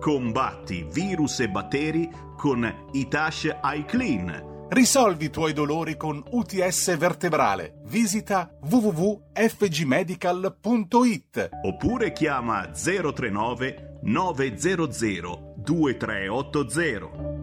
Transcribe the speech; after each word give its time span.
Combatti 0.00 0.86
virus 0.90 1.40
e 1.40 1.48
batteri 1.48 2.08
con 2.36 2.88
Itash 2.92 3.56
iClean 3.62 4.54
Risolvi 4.68 5.26
i 5.26 5.30
tuoi 5.30 5.52
dolori 5.52 5.96
con 5.96 6.20
UTS 6.28 6.96
vertebrale. 6.96 7.82
Visita 7.84 8.50
www.fgmedical.it 8.68 11.50
oppure 11.62 12.12
chiama 12.12 12.68
039 12.70 14.00
900 14.02 15.54
2380. 15.56 17.35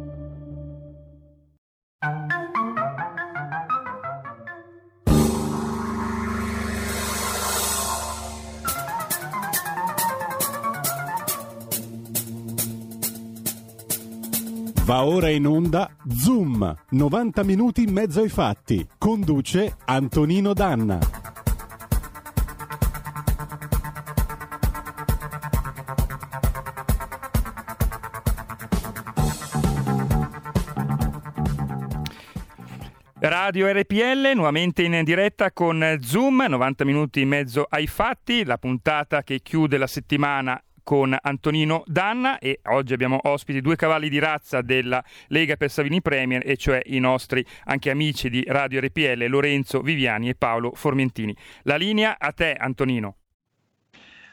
Va 14.85 15.05
ora 15.05 15.29
in 15.29 15.47
onda 15.47 15.89
Zoom, 16.09 16.75
90 16.89 17.43
minuti 17.43 17.83
in 17.83 17.93
mezzo 17.93 18.19
ai 18.19 18.27
fatti. 18.27 18.85
Conduce 18.97 19.77
Antonino 19.85 20.51
Danna. 20.53 20.99
Radio 33.19 33.71
RPL 33.71 34.33
nuovamente 34.35 34.83
in 34.83 35.01
diretta 35.05 35.53
con 35.53 35.97
Zoom, 36.01 36.45
90 36.45 36.83
minuti 36.83 37.21
in 37.21 37.29
mezzo 37.29 37.65
ai 37.69 37.87
fatti, 37.87 38.43
la 38.43 38.57
puntata 38.57 39.23
che 39.23 39.39
chiude 39.39 39.77
la 39.77 39.87
settimana 39.87 40.61
con 40.83 41.15
Antonino 41.19 41.83
Danna 41.85 42.37
e 42.39 42.59
oggi 42.65 42.93
abbiamo 42.93 43.19
ospiti 43.23 43.61
due 43.61 43.75
cavalli 43.75 44.09
di 44.09 44.19
razza 44.19 44.61
della 44.61 45.03
Lega 45.27 45.55
per 45.55 45.71
Savini 45.71 46.01
Premier 46.01 46.41
e 46.45 46.57
cioè 46.57 46.81
i 46.85 46.99
nostri 46.99 47.45
anche 47.65 47.89
amici 47.89 48.29
di 48.29 48.43
Radio 48.47 48.81
RPL 48.81 49.25
Lorenzo 49.27 49.81
Viviani 49.81 50.29
e 50.29 50.35
Paolo 50.35 50.71
Formentini. 50.75 51.35
La 51.63 51.75
linea 51.75 52.17
a 52.19 52.31
te 52.31 52.53
Antonino. 52.53 53.15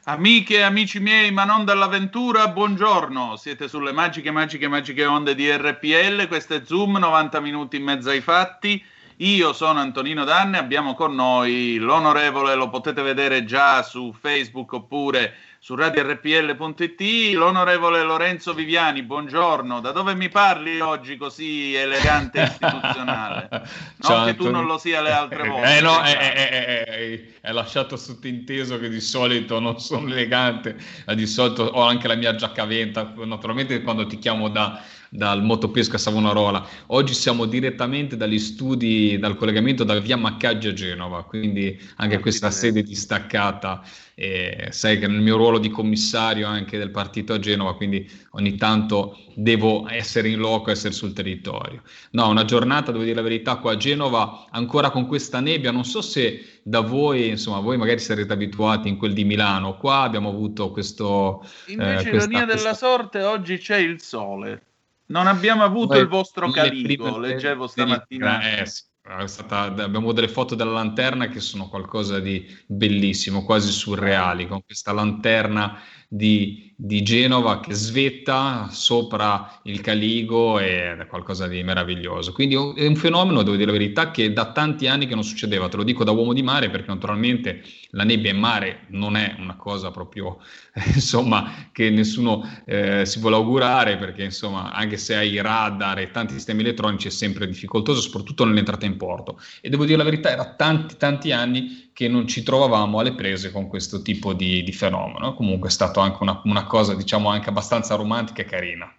Amiche 0.05 0.57
e 0.57 0.63
amici 0.63 0.99
miei, 0.99 1.31
ma 1.31 1.45
non 1.45 1.65
dall'avventura, 1.65 2.49
buongiorno. 2.49 3.37
Siete 3.37 3.69
sulle 3.69 3.93
magiche, 3.93 4.31
magiche, 4.31 4.67
magiche 4.67 5.05
onde 5.05 5.35
di 5.35 5.51
RPL. 5.51 6.27
Questo 6.27 6.55
è 6.55 6.63
Zoom, 6.65 6.97
90 6.97 7.39
minuti 7.41 7.77
in 7.77 7.85
mezzo 7.85 8.09
ai 8.09 8.23
fatti. 8.23 8.83
Io 9.19 9.53
sono 9.53 9.81
Antonino 9.81 10.25
Danne, 10.25 10.57
abbiamo 10.57 10.95
con 10.95 11.15
noi 11.15 11.77
l'onorevole, 11.77 12.55
lo 12.55 12.71
potete 12.71 13.03
vedere 13.03 13.45
già 13.45 13.83
su 13.83 14.15
Facebook 14.19 14.73
oppure 14.73 15.35
su 15.63 15.75
radiorpl.it. 15.75 17.35
L'onorevole 17.35 18.03
Lorenzo 18.03 18.55
Viviani, 18.55 19.03
buongiorno. 19.03 19.81
Da 19.81 19.93
dove 19.93 20.15
mi 20.15 20.31
parli 20.31 20.81
oggi 20.81 21.19
così 21.19 21.75
elegante 21.75 22.41
e 22.41 22.45
istituzionale? 22.45 23.49
Non 24.01 24.11
Ciao, 24.11 24.25
che 24.25 24.31
Antonio. 24.31 24.53
tu 24.53 24.57
non 24.57 24.67
lo 24.67 24.79
sia 24.79 25.03
le 25.03 25.11
altre 25.11 25.47
volte. 25.47 25.77
Eh 25.77 25.81
no, 25.83 26.01
è, 26.01 26.17
è, 26.17 27.21
è, 27.43 27.53
lasciato 27.53 27.97
sottinteso 27.97 28.79
che 28.79 28.89
di 28.89 29.01
solito 29.01 29.61
non 29.61 29.79
sono 29.79 30.09
elegante, 30.09 30.77
di 31.15 31.27
solito 31.27 31.65
ho 31.65 31.83
anche 31.83 32.09
la 32.09 32.15
mia 32.15 32.35
giacca 32.35 32.65
venta, 32.65 33.13
naturalmente 33.25 33.83
quando 33.83 34.07
ti 34.07 34.19
chiamo 34.19 34.49
da 34.49 34.83
dal 35.11 35.43
Motopesca 35.43 35.99
Savonarola. 35.99 36.65
Oggi 36.87 37.15
siamo 37.15 37.45
direttamente 37.45 38.17
dagli 38.17 38.39
studi, 38.39 39.19
dal 39.19 39.35
collegamento 39.35 39.83
da 39.83 39.99
via 39.99 40.17
Maccaggi 40.17 40.69
a 40.69 40.73
Genova, 40.73 41.25
quindi 41.25 41.79
anche 41.97 42.21
questa 42.21 42.51
sede 42.51 42.83
distaccata. 42.83 43.83
E 44.21 44.67
sai 44.69 44.99
che 44.99 45.07
nel 45.07 45.23
mio 45.23 45.39
ruolo 45.39 45.59
di 45.59 45.71
commissario 45.71 46.47
anche 46.47 46.77
del 46.77 46.91
partito 46.91 47.33
a 47.33 47.39
Genova, 47.39 47.75
quindi 47.75 48.07
ogni 48.33 48.57
tanto 48.57 49.17
devo 49.35 49.89
essere 49.89 50.29
in 50.29 50.39
loco, 50.41 50.71
essere 50.71 50.93
sul 50.93 51.15
territorio. 51.15 51.81
No, 52.11 52.29
una 52.29 52.45
giornata, 52.45 52.93
devo 52.93 53.03
dire 53.03 53.17
la 53.17 53.23
verità, 53.23 53.57
qua 53.57 53.73
a 53.73 53.77
Genova, 53.79 54.45
ancora 54.51 54.91
con 54.91 55.07
questa 55.07 55.41
nebbia, 55.41 55.71
non 55.71 55.87
so 55.87 56.03
se 56.03 56.61
da 56.63 56.81
voi, 56.81 57.31
insomma, 57.31 57.61
voi 57.61 57.79
magari 57.79 57.99
sarete 57.99 58.35
abituati 58.35 58.89
in 58.89 58.99
quel 58.99 59.15
di 59.15 59.25
Milano, 59.25 59.79
qua 59.79 60.01
abbiamo 60.01 60.29
avuto 60.29 60.71
questo... 60.71 61.43
Invece, 61.69 62.09
eh, 62.09 62.11
questa, 62.11 62.29
ironia 62.29 62.45
questa... 62.45 62.63
della 62.63 62.75
sorte, 62.75 63.23
oggi 63.23 63.57
c'è 63.57 63.79
il 63.79 64.03
sole. 64.03 64.63
Non 65.07 65.29
abbiamo 65.29 65.65
avuto 65.65 65.95
Beh, 65.95 66.01
il 66.01 66.09
vostro 66.09 66.51
carico, 66.51 67.19
leggevo 67.19 67.67
stamattina. 67.67 68.59
Eh, 68.59 68.67
sì. 68.67 68.83
Stata, 69.27 69.63
abbiamo 69.63 70.13
delle 70.13 70.29
foto 70.29 70.55
della 70.55 70.71
lanterna 70.71 71.29
che 71.29 71.41
sono 71.41 71.69
qualcosa 71.69 72.21
di 72.21 72.47
bellissimo, 72.67 73.45
quasi 73.45 73.73
surreali, 73.73 74.47
con 74.47 74.63
questa 74.65 74.93
lanterna 74.93 75.81
di, 76.09 76.70
di, 76.83 77.03
Genova 77.03 77.61
che 77.61 77.75
svetta 77.75 78.69
sopra 78.71 79.61
il 79.65 79.83
Caligo 79.83 80.59
è 80.59 81.07
qualcosa 81.09 81.47
di 81.47 81.63
meraviglioso. 81.63 82.33
Quindi 82.33 82.55
è 82.55 82.87
un 82.87 82.97
fenomeno, 82.97 83.43
devo 83.43 83.57
dire 83.57 83.71
la 83.71 83.77
verità, 83.77 84.11
che 84.11 84.33
da 84.33 84.53
tanti 84.53 84.87
anni 84.87 85.07
che 85.07 85.15
non 85.15 85.23
succedeva, 85.23 85.69
te 85.69 85.77
lo 85.77 85.83
dico 85.83 86.05
da 86.05 86.13
uomo 86.13 86.33
di 86.33 86.43
mare 86.43 86.71
perché 86.71 86.89
naturalmente 86.89 87.63
la 87.91 88.05
nebbia 88.05 88.31
in 88.31 88.39
mare 88.39 88.87
non 88.89 89.17
è 89.17 89.35
una 89.39 89.57
cosa 89.57 89.91
proprio, 89.91 90.39
insomma, 90.95 91.69
che 91.73 91.91
nessuno 91.91 92.49
eh, 92.65 93.05
si 93.05 93.21
vuole 93.21 93.37
augurare 93.37 93.99
perché 93.99 94.25
insomma, 94.25 94.73
anche 94.73 94.97
se 94.97 95.17
hai 95.17 95.41
radar 95.41 95.99
e 95.99 96.11
tanti 96.11 96.33
sistemi 96.35 96.63
elettronici 96.63 97.09
è 97.09 97.11
sempre 97.11 97.47
difficoltoso, 97.47 98.01
soprattutto 98.01 98.45
nell'entrata 98.45 98.87
in 98.87 98.97
porto. 98.97 99.39
E 99.61 99.69
devo 99.69 99.85
dire 99.85 99.99
la 99.99 100.05
verità, 100.05 100.31
era 100.31 100.55
tanti 100.55 100.97
tanti 100.97 101.33
anni 101.33 101.91
che 101.93 102.09
non 102.09 102.27
ci 102.27 102.43
trovavamo 102.43 102.99
alle 102.99 103.15
prese 103.15 103.53
con 103.53 103.69
questo 103.69 104.01
tipo 104.01 104.33
di, 104.33 104.63
di 104.63 104.73
fenomeno. 104.73 105.35
Comunque 105.35 105.69
è 105.69 105.71
stata 105.71 106.01
anche 106.01 106.23
una, 106.23 106.41
una 106.45 106.65
cosa, 106.71 106.95
diciamo, 106.95 107.29
anche 107.29 107.49
abbastanza 107.49 107.97
romantica 107.97 108.43
e 108.43 108.45
carina. 108.45 108.95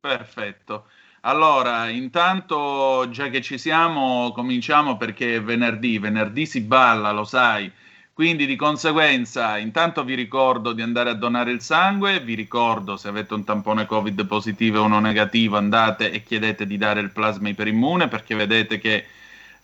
Perfetto. 0.00 0.86
Allora, 1.20 1.90
intanto, 1.90 3.06
già 3.10 3.28
che 3.28 3.42
ci 3.42 3.58
siamo, 3.58 4.32
cominciamo 4.32 4.96
perché 4.96 5.36
è 5.36 5.42
venerdì, 5.42 5.98
venerdì 5.98 6.46
si 6.46 6.62
balla, 6.62 7.12
lo 7.12 7.24
sai. 7.24 7.70
Quindi 8.14 8.46
di 8.46 8.56
conseguenza, 8.56 9.58
intanto 9.58 10.04
vi 10.04 10.14
ricordo 10.14 10.72
di 10.72 10.80
andare 10.80 11.10
a 11.10 11.14
donare 11.14 11.50
il 11.50 11.60
sangue, 11.60 12.20
vi 12.20 12.34
ricordo 12.34 12.96
se 12.96 13.08
avete 13.08 13.34
un 13.34 13.44
tampone 13.44 13.86
Covid 13.86 14.26
positivo 14.26 14.80
o 14.80 14.84
uno 14.84 15.00
negativo, 15.00 15.56
andate 15.58 16.10
e 16.10 16.22
chiedete 16.22 16.66
di 16.66 16.78
dare 16.78 17.00
il 17.00 17.10
plasma 17.10 17.48
iperimmune 17.50 18.08
perché 18.08 18.34
vedete 18.34 18.78
che 18.78 19.04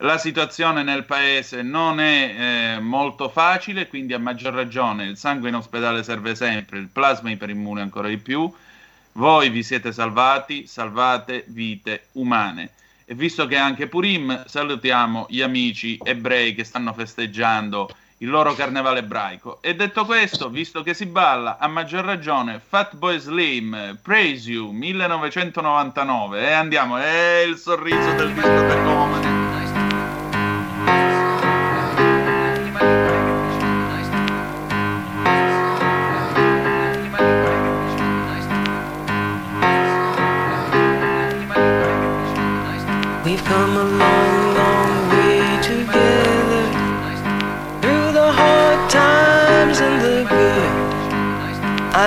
la 0.03 0.17
situazione 0.17 0.85
nel 0.85 1.05
paese 1.05 1.63
non 1.63 1.99
è 1.99 2.77
eh, 2.77 2.81
molto 2.81 3.29
facile, 3.29 3.89
quindi 3.89 4.13
a 4.13 4.19
maggior 4.19 4.55
ragione 4.55 5.07
il 5.07 5.17
sangue 5.17 5.49
in 5.49 5.57
ospedale 5.57 6.05
serve 6.05 6.37
sempre, 6.37 6.79
il 6.79 6.89
plasma 6.89 7.31
iperimmune 7.31 7.81
ancora 7.81 8.09
di 8.09 8.19
più. 8.19 8.53
Voi 9.13 9.51
vi 9.51 9.65
siete 9.65 9.91
salvati, 9.91 10.67
salvate 10.69 11.45
vite 11.49 12.09
umane. 12.13 12.71
E 13.05 13.15
visto 13.15 13.47
che 13.47 13.57
è 13.57 13.59
anche 13.59 13.89
Purim, 13.89 14.45
salutiamo 14.47 15.27
gli 15.31 15.41
amici 15.41 15.99
ebrei 16.05 16.55
che 16.55 16.63
stanno 16.63 16.93
festeggiando 16.93 17.91
il 18.19 18.29
loro 18.29 18.55
carnevale 18.55 19.01
ebraico. 19.01 19.59
E 19.63 19.75
detto 19.75 20.05
questo, 20.05 20.49
visto 20.49 20.83
che 20.83 20.95
si 20.95 21.07
balla, 21.07 21.59
a 21.59 21.67
maggior 21.67 22.05
ragione, 22.05 22.61
Fatboy 22.65 23.19
Slim, 23.19 23.99
Praise 24.01 24.49
You, 24.49 24.71
1999. 24.71 26.41
E 26.41 26.53
andiamo, 26.53 26.99
è 26.99 27.45
il 27.45 27.57
sorriso 27.57 28.13
del 28.13 28.33
discotecomane. 28.33 29.48
come 29.48 29.48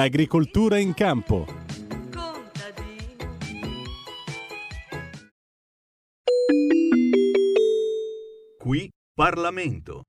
L'agricoltura 0.00 0.78
in 0.78 0.94
campo. 0.94 1.44
Qui 8.58 8.90
Parlamento. 9.12 10.06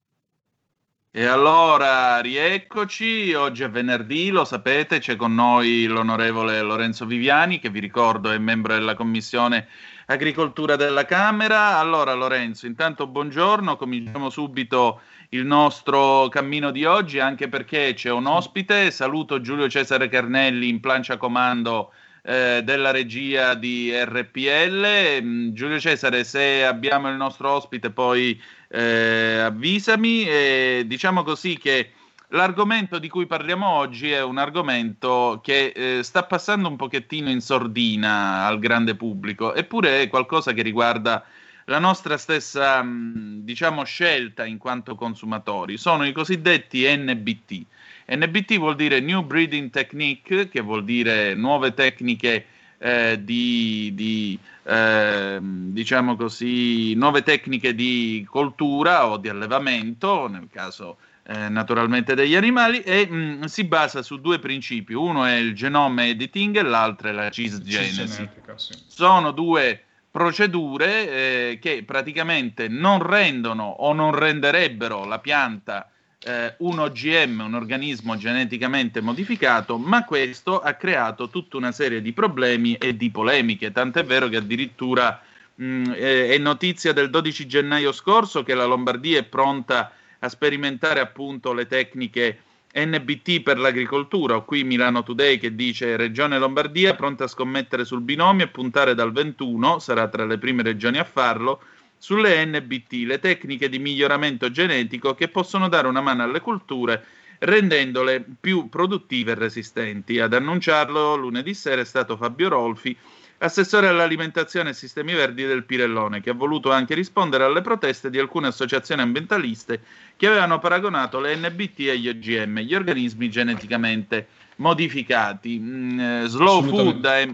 E 1.11 1.25
allora, 1.25 2.21
rieccoci, 2.21 3.33
oggi 3.33 3.63
è 3.63 3.69
venerdì, 3.69 4.29
lo 4.29 4.45
sapete, 4.45 4.99
c'è 4.99 5.17
con 5.17 5.35
noi 5.35 5.83
l'onorevole 5.88 6.61
Lorenzo 6.61 7.05
Viviani, 7.05 7.59
che 7.59 7.69
vi 7.69 7.81
ricordo 7.81 8.31
è 8.31 8.38
membro 8.38 8.73
della 8.73 8.95
Commissione 8.95 9.67
Agricoltura 10.05 10.77
della 10.77 11.03
Camera. 11.03 11.79
Allora, 11.79 12.13
Lorenzo, 12.13 12.65
intanto 12.65 13.07
buongiorno, 13.07 13.75
cominciamo 13.75 14.29
subito 14.29 15.01
il 15.33 15.45
nostro 15.45 16.28
cammino 16.30 16.72
di 16.72 16.83
oggi, 16.83 17.19
anche 17.19 17.48
perché 17.48 17.94
c'è 17.94 18.12
un 18.12 18.25
ospite. 18.25 18.92
Saluto 18.92 19.39
Giulio 19.39 19.69
Cesare 19.69 20.10
Carnelli 20.10 20.68
in 20.68 20.81
plancia 20.81 21.16
comando 21.16 21.92
eh, 22.24 22.62
della 22.63 22.92
regia 22.92 23.54
di 23.54 23.92
RPL. 23.94 25.22
Mm, 25.22 25.54
Giulio 25.54 25.80
Cesare, 25.80 26.25
se 26.25 26.66
abbiamo 26.66 27.10
il 27.10 27.16
nostro 27.16 27.50
ospite, 27.50 27.92
poi 27.92 28.42
eh, 28.68 29.39
avvisami. 29.39 30.28
E 30.28 30.83
diciamo 30.86 31.24
così 31.24 31.57
che 31.57 31.92
l'argomento 32.30 33.00
di 33.00 33.07
cui 33.07 33.25
parliamo 33.25 33.69
oggi 33.69 34.12
è 34.12 34.22
un 34.22 34.38
argomento 34.38 35.39
che 35.42 35.72
eh, 35.74 36.04
sta 36.04 36.24
passando 36.24 36.68
un 36.68 36.75
pochettino 36.75 37.30
in 37.30 37.39
sordina 37.39 38.45
al 38.45 38.60
grande 38.60 38.95
pubblico, 38.95 39.54
eppure 39.54 40.01
è 40.01 40.10
qualcosa 40.10 40.51
che 40.51 40.62
riguarda 40.62 41.24
la 41.71 41.79
nostra 41.79 42.18
stessa, 42.18 42.85
diciamo, 42.85 43.85
scelta 43.85 44.45
in 44.45 44.57
quanto 44.57 44.94
consumatori. 44.95 45.77
Sono 45.77 46.06
i 46.06 46.12
cosiddetti 46.12 46.85
NBT. 46.85 47.65
NBT 48.07 48.57
vuol 48.57 48.75
dire 48.75 49.00
New 49.00 49.23
Breeding 49.23 49.69
Technique, 49.69 50.50
che 50.50 50.59
vuol 50.59 50.83
dire 50.83 51.33
nuove 51.33 51.73
tecniche 51.73 52.45
eh, 52.77 53.23
di, 53.23 53.91
di 53.95 54.38
eh, 54.63 55.39
diciamo 55.41 56.18
così, 56.18 56.94
nuove 56.95 57.23
tecniche 57.23 57.74
di 57.74 58.27
coltura 58.29 59.07
o 59.07 59.15
di 59.15 59.29
allevamento, 59.29 60.27
nel 60.27 60.50
caso 60.51 60.97
eh, 61.24 61.47
naturalmente 61.47 62.15
degli 62.15 62.35
animali, 62.35 62.81
e 62.81 63.07
mh, 63.07 63.45
si 63.45 63.63
basa 63.63 64.01
su 64.01 64.19
due 64.19 64.39
principi. 64.39 64.94
Uno 64.94 65.24
è 65.24 65.35
il 65.35 65.56
genome 65.56 66.09
editing 66.09 66.57
e 66.57 66.63
l'altro 66.63 67.07
è 67.07 67.13
la 67.13 67.29
cisgenesi. 67.29 68.27
Sì. 68.57 68.74
Sono 68.88 69.31
due 69.31 69.85
procedure 70.12 71.10
eh, 71.10 71.60
che 71.60 71.84
praticamente 71.86 72.68
non 72.68 73.02
rendono 73.02 73.63
o 73.63 73.94
non 73.94 74.13
renderebbero 74.13 75.06
la 75.06 75.19
pianta 75.19 75.90
eh, 76.24 76.54
un 76.60 76.80
OGM, 76.80 77.40
un 77.46 77.56
organismo 77.56 78.18
geneticamente 78.18 79.02
modificato, 79.02 79.78
ma 79.78 80.04
questo 80.04 80.60
ha 80.60 80.74
creato 80.74 81.30
tutta 81.30 81.58
una 81.58 81.72
serie 81.72 82.02
di 82.02 82.12
problemi 82.12 82.75
e 82.75 82.96
di 82.96 83.10
polemiche, 83.10 83.72
tant'è 83.72 84.04
vero 84.04 84.28
che 84.28 84.38
addirittura 84.38 85.19
mh, 85.56 85.94
è 85.94 86.38
notizia 86.38 86.94
del 86.94 87.10
12 87.10 87.48
gennaio 87.48 87.92
scorso 87.92 88.44
che 88.44 88.54
la 88.54 88.66
Lombardia 88.66 89.19
è 89.19 89.24
pronta 89.24 89.94
a 90.19 90.30
sperimentare 90.30 91.00
appunto 91.00 91.54
le 91.54 91.66
tecniche 91.66 92.38
NBT 92.73 93.41
per 93.41 93.57
l'agricoltura, 93.59 94.39
qui 94.39 94.63
Milano 94.63 95.03
Today 95.03 95.38
che 95.38 95.56
dice 95.56 95.97
Regione 95.97 96.39
Lombardia 96.39 96.96
pronta 96.96 97.25
a 97.25 97.27
scommettere 97.27 97.84
sul 97.84 98.01
binomio 98.01 98.46
e 98.46 98.50
puntare 98.50 98.96
dal 98.96 99.12
21, 99.12 99.79
sarà 99.79 100.07
tra 100.07 100.25
le 100.25 100.38
prime 100.38 100.63
regioni 100.63 100.98
a 100.98 101.03
farlo, 101.03 101.62
sulle 101.98 102.46
NBT, 102.46 103.03
le 103.05 103.19
tecniche 103.19 103.69
di 103.69 103.77
miglioramento 103.77 104.50
genetico 104.50 105.13
che 105.13 105.27
possono 105.27 105.67
dare 105.67 105.88
una 105.88 106.01
mano 106.01 106.24
alle 106.24 106.39
culture 106.39 107.05
rendendole 107.39 108.24
più 108.39 108.69
produttive 108.69 109.31
e 109.31 109.36
resistenti. 109.36 110.19
Ad 110.19 110.34
annunciarlo 110.34 111.15
lunedì 111.15 111.53
sera 111.53 111.81
è 111.81 111.86
stato 111.86 112.15
Fabio 112.15 112.50
Rolfi, 112.50 112.96
assessore 113.43 113.88
all'alimentazione 113.88 114.69
e 114.69 114.74
sistemi 114.74 115.13
verdi 115.13 115.45
del 115.45 115.63
Pirellone, 115.63 116.21
che 116.21 116.29
ha 116.29 116.33
voluto 116.33 116.71
anche 116.71 116.93
rispondere 116.93 117.43
alle 117.43 117.62
proteste 117.62 118.10
di 118.10 118.19
alcune 118.19 118.48
associazioni 118.48 119.01
ambientaliste 119.01 119.81
che 120.15 120.27
avevano 120.27 120.60
paragonato 120.60 121.19
le 121.19 121.36
NBT 121.36 121.89
agli 121.89 122.07
OGM, 122.07 122.60
gli 122.60 122.75
organismi 122.75 123.29
geneticamente 123.29 124.27
modificati. 124.57 125.60
Mm, 125.60 126.00
eh, 126.00 126.24
Slow 126.27 126.63
Food 126.63 127.05
ha, 127.05 127.27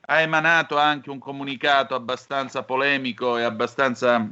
ha 0.00 0.20
emanato 0.20 0.78
anche 0.78 1.10
un 1.10 1.18
comunicato 1.18 1.94
abbastanza 1.94 2.62
polemico 2.62 3.36
e 3.36 3.42
abbastanza 3.42 4.26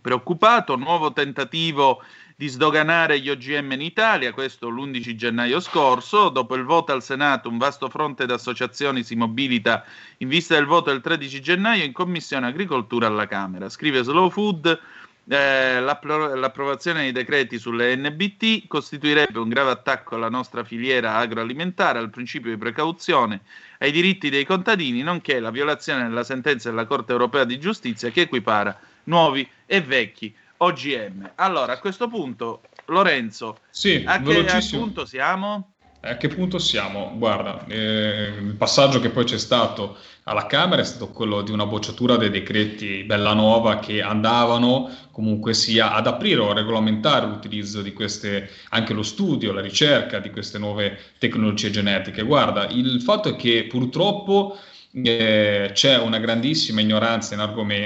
preoccupato, 0.00 0.76
nuovo 0.76 1.12
tentativo 1.12 2.02
di 2.36 2.48
sdoganare 2.48 3.20
gli 3.20 3.30
OGM 3.30 3.72
in 3.72 3.80
Italia, 3.80 4.32
questo 4.32 4.68
l'11 4.68 5.14
gennaio 5.14 5.60
scorso. 5.60 6.30
Dopo 6.30 6.56
il 6.56 6.64
voto 6.64 6.92
al 6.92 7.02
Senato, 7.02 7.48
un 7.48 7.58
vasto 7.58 7.88
fronte 7.88 8.26
d'associazioni 8.26 9.04
si 9.04 9.14
mobilita 9.14 9.84
in 10.18 10.28
vista 10.28 10.54
del 10.54 10.66
voto 10.66 10.90
del 10.90 11.00
13 11.00 11.40
gennaio 11.40 11.84
in 11.84 11.92
Commissione 11.92 12.46
Agricoltura 12.46 13.06
alla 13.06 13.26
Camera. 13.26 13.68
Scrive 13.68 14.02
Slow 14.02 14.30
Food. 14.30 14.80
Eh, 15.26 15.80
l'appro- 15.80 16.34
l'approvazione 16.34 17.00
dei 17.00 17.12
decreti 17.12 17.58
sulle 17.58 17.96
NBT 17.96 18.66
costituirebbe 18.66 19.38
un 19.38 19.48
grave 19.48 19.70
attacco 19.70 20.16
alla 20.16 20.28
nostra 20.28 20.64
filiera 20.64 21.14
agroalimentare, 21.14 21.98
al 21.98 22.10
principio 22.10 22.50
di 22.50 22.58
precauzione, 22.58 23.40
ai 23.78 23.90
diritti 23.90 24.28
dei 24.28 24.44
contadini, 24.44 25.00
nonché 25.00 25.40
la 25.40 25.50
violazione 25.50 26.02
della 26.02 26.24
sentenza 26.24 26.68
della 26.68 26.84
Corte 26.84 27.12
europea 27.12 27.44
di 27.44 27.58
giustizia 27.58 28.10
che 28.10 28.22
equipara 28.22 28.78
nuovi 29.04 29.48
e 29.64 29.80
vecchi 29.80 30.34
OGM. 30.58 31.32
Allora, 31.36 31.74
a 31.74 31.78
questo 31.78 32.08
punto, 32.08 32.62
Lorenzo, 32.86 33.58
sì, 33.70 34.02
a 34.06 34.20
che 34.20 34.44
punto 34.70 35.04
siamo? 35.04 35.74
A 36.00 36.18
che 36.18 36.28
punto 36.28 36.58
siamo? 36.58 37.14
Guarda, 37.16 37.64
eh, 37.66 38.34
il 38.38 38.54
passaggio 38.58 39.00
che 39.00 39.08
poi 39.08 39.24
c'è 39.24 39.38
stato 39.38 39.96
alla 40.24 40.44
Camera 40.44 40.82
è 40.82 40.84
stato 40.84 41.08
quello 41.08 41.40
di 41.40 41.50
una 41.50 41.64
bocciatura 41.64 42.16
dei 42.16 42.28
decreti 42.28 43.04
Bellanova 43.04 43.78
che 43.78 44.02
andavano 44.02 44.90
comunque 45.10 45.54
sia 45.54 45.94
ad 45.94 46.06
aprire 46.06 46.40
o 46.40 46.50
a 46.50 46.54
regolamentare 46.54 47.26
l'utilizzo 47.26 47.80
di 47.80 47.94
queste, 47.94 48.50
anche 48.70 48.92
lo 48.92 49.02
studio, 49.02 49.52
la 49.52 49.62
ricerca 49.62 50.18
di 50.18 50.30
queste 50.30 50.58
nuove 50.58 50.98
tecnologie 51.18 51.70
genetiche. 51.70 52.22
Guarda, 52.22 52.68
il 52.68 53.00
fatto 53.00 53.30
è 53.30 53.36
che 53.36 53.64
purtroppo 53.64 54.58
eh, 55.02 55.70
c'è 55.72 55.98
una 55.98 56.18
grandissima 56.18 56.80
ignoranza 56.80 57.34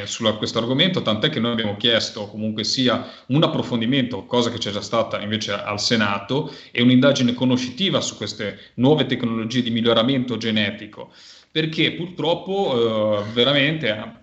su 0.04 0.36
questo 0.36 0.58
argomento, 0.58 1.00
tant'è 1.00 1.30
che 1.30 1.40
noi 1.40 1.52
abbiamo 1.52 1.76
chiesto 1.76 2.26
comunque 2.26 2.64
sia 2.64 3.06
un 3.28 3.42
approfondimento, 3.42 4.26
cosa 4.26 4.50
che 4.50 4.58
c'è 4.58 4.70
già 4.70 4.82
stata 4.82 5.20
invece 5.20 5.52
al 5.52 5.80
Senato, 5.80 6.52
e 6.70 6.82
un'indagine 6.82 7.32
conoscitiva 7.32 8.00
su 8.02 8.16
queste 8.16 8.72
nuove 8.74 9.06
tecnologie 9.06 9.62
di 9.62 9.70
miglioramento 9.70 10.36
genetico. 10.36 11.10
Perché 11.50 11.92
purtroppo 11.92 13.22
eh, 13.22 13.32
veramente 13.32 14.16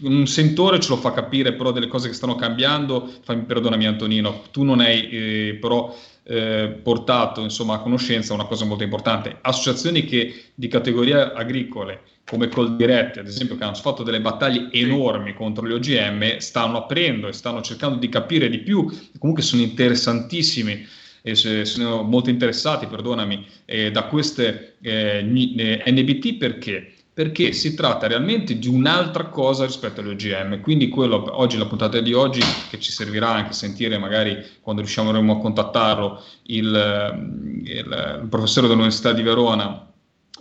un 0.00 0.26
sentore 0.26 0.80
ce 0.80 0.88
lo 0.88 0.96
fa 0.96 1.12
capire 1.12 1.52
però 1.52 1.70
delle 1.70 1.86
cose 1.86 2.08
che 2.08 2.14
stanno 2.14 2.34
cambiando, 2.34 3.12
fammi 3.22 3.42
perdonami 3.42 3.84
Antonino, 3.84 4.44
tu 4.50 4.62
non 4.62 4.80
hai 4.80 5.08
eh, 5.10 5.58
però 5.60 5.94
eh, 6.24 6.78
portato 6.82 7.42
insomma, 7.42 7.74
a 7.74 7.80
conoscenza 7.80 8.32
una 8.32 8.46
cosa 8.46 8.64
molto 8.64 8.84
importante, 8.84 9.36
associazioni 9.42 10.06
che 10.06 10.44
di 10.54 10.68
categorie 10.68 11.20
agricole 11.20 12.00
come 12.24 12.48
Coldiretti, 12.48 13.18
ad 13.18 13.26
esempio, 13.26 13.56
che 13.56 13.64
hanno 13.64 13.74
fatto 13.74 14.02
delle 14.02 14.20
battaglie 14.20 14.68
enormi 14.72 15.34
contro 15.34 15.66
gli 15.66 15.72
OGM, 15.72 16.38
stanno 16.38 16.78
aprendo 16.78 17.28
e 17.28 17.32
stanno 17.32 17.60
cercando 17.60 17.98
di 17.98 18.08
capire 18.08 18.48
di 18.48 18.58
più, 18.58 18.90
comunque 19.18 19.42
sono 19.42 19.62
interessantissimi 19.62 20.86
e 21.22 21.34
sono 21.36 22.02
molto 22.02 22.30
interessati, 22.30 22.86
perdonami, 22.86 23.46
eh, 23.64 23.90
da 23.90 24.04
queste 24.04 24.76
eh, 24.80 25.22
NBT 25.22 26.36
perché? 26.36 26.94
Perché 27.14 27.52
si 27.52 27.74
tratta 27.74 28.06
realmente 28.06 28.58
di 28.58 28.68
un'altra 28.68 29.26
cosa 29.26 29.66
rispetto 29.66 30.00
agli 30.00 30.08
OGM. 30.08 30.60
Quindi 30.62 30.88
quello, 30.88 31.24
oggi, 31.38 31.58
la 31.58 31.66
puntata 31.66 32.00
di 32.00 32.14
oggi, 32.14 32.40
che 32.70 32.80
ci 32.80 32.90
servirà 32.90 33.28
anche 33.28 33.52
sentire 33.52 33.98
magari 33.98 34.42
quando 34.62 34.80
riusciremo 34.80 35.32
a 35.32 35.38
contattarlo, 35.38 36.22
il, 36.44 37.62
il, 37.64 38.20
il 38.22 38.26
professore 38.30 38.66
dell'Università 38.66 39.12
di 39.12 39.22
Verona, 39.22 39.91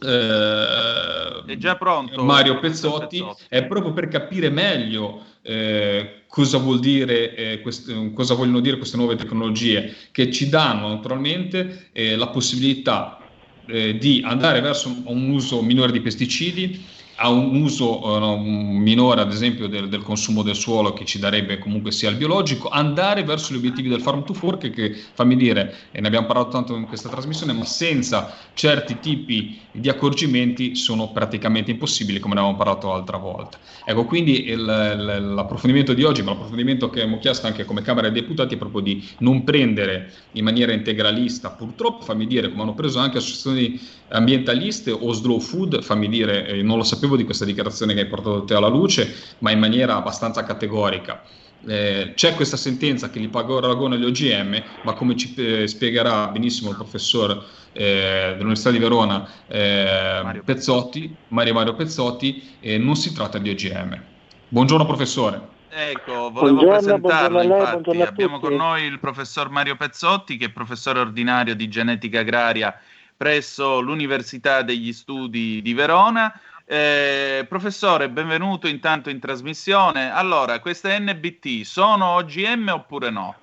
eh, 0.03 1.43
è 1.46 1.58
già 1.58 1.75
pronto? 1.75 2.24
Mario 2.24 2.60
Pezzotti, 2.60 3.20
Pezzotti, 3.20 3.46
è 3.50 3.65
proprio 3.65 3.93
per 3.93 4.08
capire 4.08 4.50
meglio 4.50 5.24
eh, 5.43 6.24
cosa, 6.27 6.58
vuol 6.58 6.79
dire, 6.79 7.36
eh, 7.36 7.62
quest- 7.62 8.13
cosa 8.13 8.34
vogliono 8.34 8.60
dire 8.60 8.77
queste 8.77 8.98
nuove 8.98 9.15
tecnologie 9.15 9.93
che 10.12 10.31
ci 10.31 10.50
danno 10.50 10.88
naturalmente 10.88 11.89
eh, 11.91 12.15
la 12.15 12.27
possibilità 12.27 13.20
eh, 13.67 13.98
di 13.98 14.22
andare 14.25 14.62
verso 14.62 14.96
un 15.05 15.29
uso 15.29 15.62
minore 15.62 15.91
di 15.91 16.01
pesticidi, 16.01 16.84
ha 17.24 17.30
un 17.30 17.62
uso 17.62 18.04
uh, 18.04 18.36
minore, 18.36 19.22
ad 19.22 19.32
esempio, 19.32 19.68
del, 19.68 19.90
del, 19.90 20.01
consumo 20.01 20.42
del 20.42 20.56
suolo 20.56 20.92
che 20.92 21.06
ci 21.06 21.20
darebbe 21.20 21.60
comunque 21.60 21.92
sia 21.92 22.10
il 22.10 22.16
biologico, 22.16 22.68
andare 22.70 23.24
verso 23.24 23.54
gli 23.54 23.58
obiettivi 23.58 23.90
del 23.90 24.01
farm 24.01 24.24
to 24.25 24.34
fork 24.34 24.72
che, 24.72 25.00
fammi 25.13 25.36
dire, 25.36 25.75
e 25.92 26.01
ne 26.01 26.08
abbiamo 26.08 26.25
parlato 26.25 26.50
tanto 26.50 26.75
in 26.75 26.88
questa 26.88 27.10
trasmissione, 27.10 27.54
ma 27.54 27.63
senza 27.63 28.36
certi 28.56 28.98
tipi 29.00 29.60
di 29.72 29.88
accorgimenti 29.88 30.75
sono 30.75 31.12
praticamente 31.12 31.70
impossibili, 31.70 32.20
come 32.20 32.34
ne 32.34 32.40
avevamo 32.40 32.58
parlato 32.58 32.88
l'altra 32.88 33.18
volta. 33.18 33.60
Ecco, 33.86 34.06
quindi 34.06 34.46
il, 34.46 34.60
il, 34.60 35.34
l'approfondimento 35.36 35.94
di 35.94 36.04
oggi, 36.04 36.24
ma 36.24 36.32
l'approfondimento 36.32 36.90
che 36.90 37.01
abbiamo 37.01 37.20
chiesto 37.20 37.46
anche 37.46 37.66
come 37.66 37.84
Camera 37.84 38.10
dei 38.10 38.20
Deputati 38.20 38.56
è 38.56 38.58
proprio 38.58 38.82
di 38.82 39.08
non 39.20 39.44
prendere 39.44 40.12
in 40.32 40.44
maniera 40.44 40.74
integralista, 40.74 41.51
purtroppo, 41.51 42.04
fammi 42.04 42.25
dire, 42.25 42.50
come 42.50 42.63
hanno 42.63 42.74
preso 42.74 42.98
anche 42.98 43.20
associazioni 43.20 43.80
ambientaliste 44.08 44.92
o 44.92 45.12
slow 45.12 45.40
food, 45.40 45.82
fammi 45.84 46.10
dire, 46.10 46.48
eh, 46.48 46.62
non 46.63 46.78
lo 46.78 46.84
sapevo 46.84 47.11
di 47.15 47.24
questa 47.24 47.46
dichiarazione 47.46 47.94
che 47.94 48.01
hai 48.01 48.08
portato 48.08 48.44
te 48.44 48.53
alla 48.53 48.68
luce, 48.68 49.13
ma 49.39 49.51
in 49.51 49.60
maniera 49.60 49.96
abbastanza 49.96 50.44
categorica. 50.44 51.24
Eh, 51.68 52.13
c'è 52.15 52.34
questa 52.34 52.58
sentenza 52.58 53.10
che 53.10 53.20
li 53.20 53.27
paragona 53.27 53.96
gli 53.96 54.06
OGM, 54.06 54.63
ma 54.84 54.94
come 54.94 55.15
ci 55.15 55.34
eh, 55.36 55.68
spiegherà 55.68 56.27
benissimo 56.27 56.72
il 56.72 56.75
professor 56.75 57.46
eh, 57.74 58.34
dell'Università 58.34 58.72
di 58.72 58.80
Verona 58.80 59.27
eh, 59.48 60.22
Mario 60.24 60.44
Pezzotti, 60.44 61.15
Mario 61.30 61.53
Mario 61.53 61.75
Pezzotti, 61.75 62.56
non 62.80 62.96
si 62.96 63.13
tratta 63.13 63.38
di 63.38 63.50
OGM. 63.50 64.01
Buongiorno 64.48 64.86
professore. 64.86 65.60
Ecco, 65.70 66.32
volevo 66.32 66.63
buongiorno, 66.63 66.70
presentarlo, 66.70 67.38
buongiorno 67.38 67.75
infatti 67.77 68.01
abbiamo 68.01 68.39
con 68.39 68.56
noi 68.56 68.84
il 68.84 69.00
professor 69.00 69.50
Mario 69.50 69.77
Pezzotti 69.77 70.36
che 70.36 70.48
è 70.48 70.51
professore 70.51 71.00
ordinario 71.00 71.56
di 71.56 71.70
genetica 71.70 72.20
agraria 72.20 72.77
presso 73.15 73.80
l'Università 73.80 74.63
degli 74.63 74.91
Studi 74.91 75.62
di 75.62 75.74
Verona. 75.74 76.34
Eh, 76.65 77.46
professore, 77.50 78.10
benvenuto 78.10 78.68
intanto 78.68 79.10
in 79.10 79.20
trasmissione. 79.20 80.12
Allora, 80.12 80.60
queste 80.60 80.98
NBT 81.00 81.63
sono 81.63 82.15
OGM 82.15 82.72
oppure 82.74 83.10
no? 83.10 83.36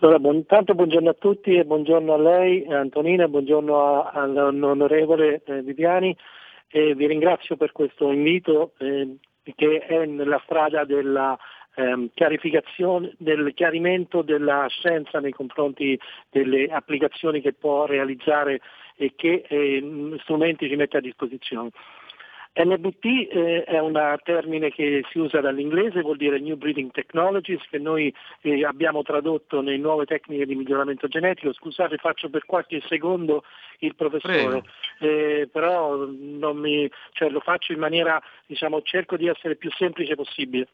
Allora, 0.00 0.18
buon, 0.18 0.34
intanto 0.34 0.74
buongiorno 0.74 1.10
a 1.10 1.16
tutti 1.18 1.54
e 1.54 1.64
buongiorno 1.64 2.14
a 2.14 2.18
lei, 2.18 2.66
Antonina, 2.66 3.28
buongiorno 3.28 4.10
all'onorevole 4.10 5.42
eh, 5.44 5.62
Viviani. 5.62 6.16
Eh, 6.68 6.94
vi 6.94 7.06
ringrazio 7.06 7.56
per 7.56 7.70
questo 7.70 8.10
invito 8.10 8.72
eh, 8.78 9.16
che 9.54 9.78
è 9.78 10.04
nella 10.04 10.40
strada 10.44 10.84
della 10.84 11.38
ehm, 11.76 12.10
chiarificazione, 12.14 13.14
del 13.18 13.52
chiarimento 13.54 14.22
della 14.22 14.66
scienza 14.68 15.20
nei 15.20 15.32
confronti 15.32 15.98
delle 16.30 16.66
applicazioni 16.66 17.40
che 17.40 17.52
può 17.52 17.86
realizzare 17.86 18.60
e 19.02 19.14
che 19.16 19.44
eh, 19.48 20.16
strumenti 20.20 20.68
ci 20.68 20.76
mette 20.76 20.98
a 20.98 21.00
disposizione. 21.00 21.70
NBT 22.54 23.04
eh, 23.30 23.64
è 23.64 23.78
un 23.78 23.98
termine 24.22 24.70
che 24.70 25.02
si 25.10 25.18
usa 25.18 25.40
dall'inglese, 25.40 26.02
vuol 26.02 26.18
dire 26.18 26.38
New 26.38 26.56
Breeding 26.56 26.90
Technologies, 26.90 27.62
che 27.70 27.78
noi 27.78 28.14
eh, 28.42 28.64
abbiamo 28.66 29.02
tradotto 29.02 29.62
nelle 29.62 29.78
nuove 29.78 30.04
tecniche 30.04 30.44
di 30.44 30.54
miglioramento 30.54 31.08
genetico. 31.08 31.54
Scusate, 31.54 31.96
faccio 31.96 32.28
per 32.28 32.44
qualche 32.44 32.82
secondo 32.86 33.44
il 33.78 33.94
professore, 33.94 34.62
eh, 34.98 35.48
però 35.50 36.06
mi, 36.06 36.90
cioè, 37.12 37.30
lo 37.30 37.40
faccio 37.40 37.72
in 37.72 37.78
maniera, 37.78 38.22
diciamo, 38.44 38.82
cerco 38.82 39.16
di 39.16 39.28
essere 39.28 39.56
più 39.56 39.70
semplice 39.70 40.14
possibile. 40.14 40.68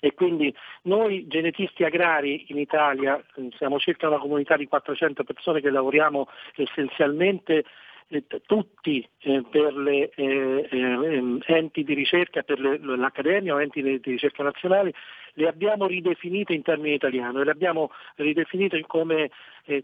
E 0.00 0.14
quindi 0.14 0.54
noi 0.82 1.26
genetisti 1.28 1.84
agrari 1.84 2.46
in 2.48 2.58
Italia 2.58 3.22
siamo 3.56 3.78
circa 3.78 4.08
una 4.08 4.18
comunità 4.18 4.56
di 4.56 4.66
400 4.66 5.24
persone 5.24 5.60
che 5.60 5.70
lavoriamo 5.70 6.26
essenzialmente 6.56 7.64
eh, 8.12 8.24
tutti 8.44 9.08
eh, 9.20 9.44
per 9.48 9.72
le 9.72 10.10
eh, 10.16 10.68
eh, 10.68 11.38
enti 11.46 11.84
di 11.84 11.94
ricerca, 11.94 12.42
per 12.42 12.58
l'accademia 12.58 13.54
o 13.54 13.60
enti 13.60 13.82
di, 13.82 14.00
di 14.00 14.10
ricerca 14.10 14.42
nazionali, 14.42 14.92
le 15.34 15.46
abbiamo 15.46 15.86
ridefinite 15.86 16.52
in 16.52 16.62
termini 16.62 16.96
italiano 16.96 17.40
e 17.40 17.44
le 17.44 17.52
abbiamo 17.52 17.92
ridefinite 18.16 18.82
come 18.86 19.30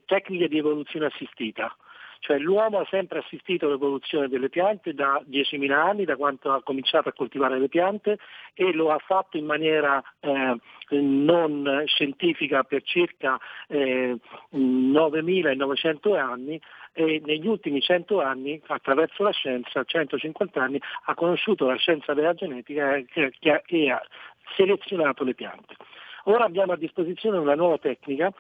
tecniche 0.04 0.49
di 0.49 0.58
evoluzione 0.58 1.06
assistita. 1.06 1.73
Cioè 2.20 2.38
l'uomo 2.38 2.80
ha 2.80 2.87
sempre 2.90 3.20
assistito 3.20 3.66
all'evoluzione 3.66 4.28
delle 4.28 4.49
piante 4.49 4.94
da 4.94 5.23
10.000 5.28 5.73
anni, 5.73 6.04
da 6.04 6.16
quando 6.16 6.52
ha 6.52 6.62
cominciato 6.62 7.08
a 7.08 7.12
coltivare 7.12 7.58
le 7.58 7.68
piante 7.68 8.18
e 8.54 8.73
lo 8.73 8.90
ha 8.90 8.99
fatto 8.99 9.37
in 9.37 9.46
maniera 9.46 10.02
eh, 10.20 10.56
non 10.90 11.82
scientifica 11.87 12.62
per 12.64 12.82
circa 12.82 13.38
eh, 13.68 14.16
9.900 14.54 16.16
anni 16.16 16.61
e 16.92 17.20
negli 17.25 17.46
ultimi 17.46 17.80
100 17.80 18.23
anni, 18.23 18.61
attraverso 18.66 19.23
la 19.23 19.30
scienza, 19.30 19.85
150 19.85 20.62
anni, 20.62 20.80
ha 21.04 21.14
conosciuto 21.14 21.66
la 21.66 21.76
scienza 21.76 22.14
della 22.14 22.32
genetica 22.32 22.94
e 22.94 23.90
ha 23.90 24.02
selezionato 24.56 25.23
le 25.23 25.35
piante. 25.35 25.75
Ora 26.25 26.44
abbiamo 26.44 26.73
a 26.73 26.76
disposizione 26.76 27.37
una 27.38 27.54
nuova 27.54 27.78
tecnica 27.78 28.32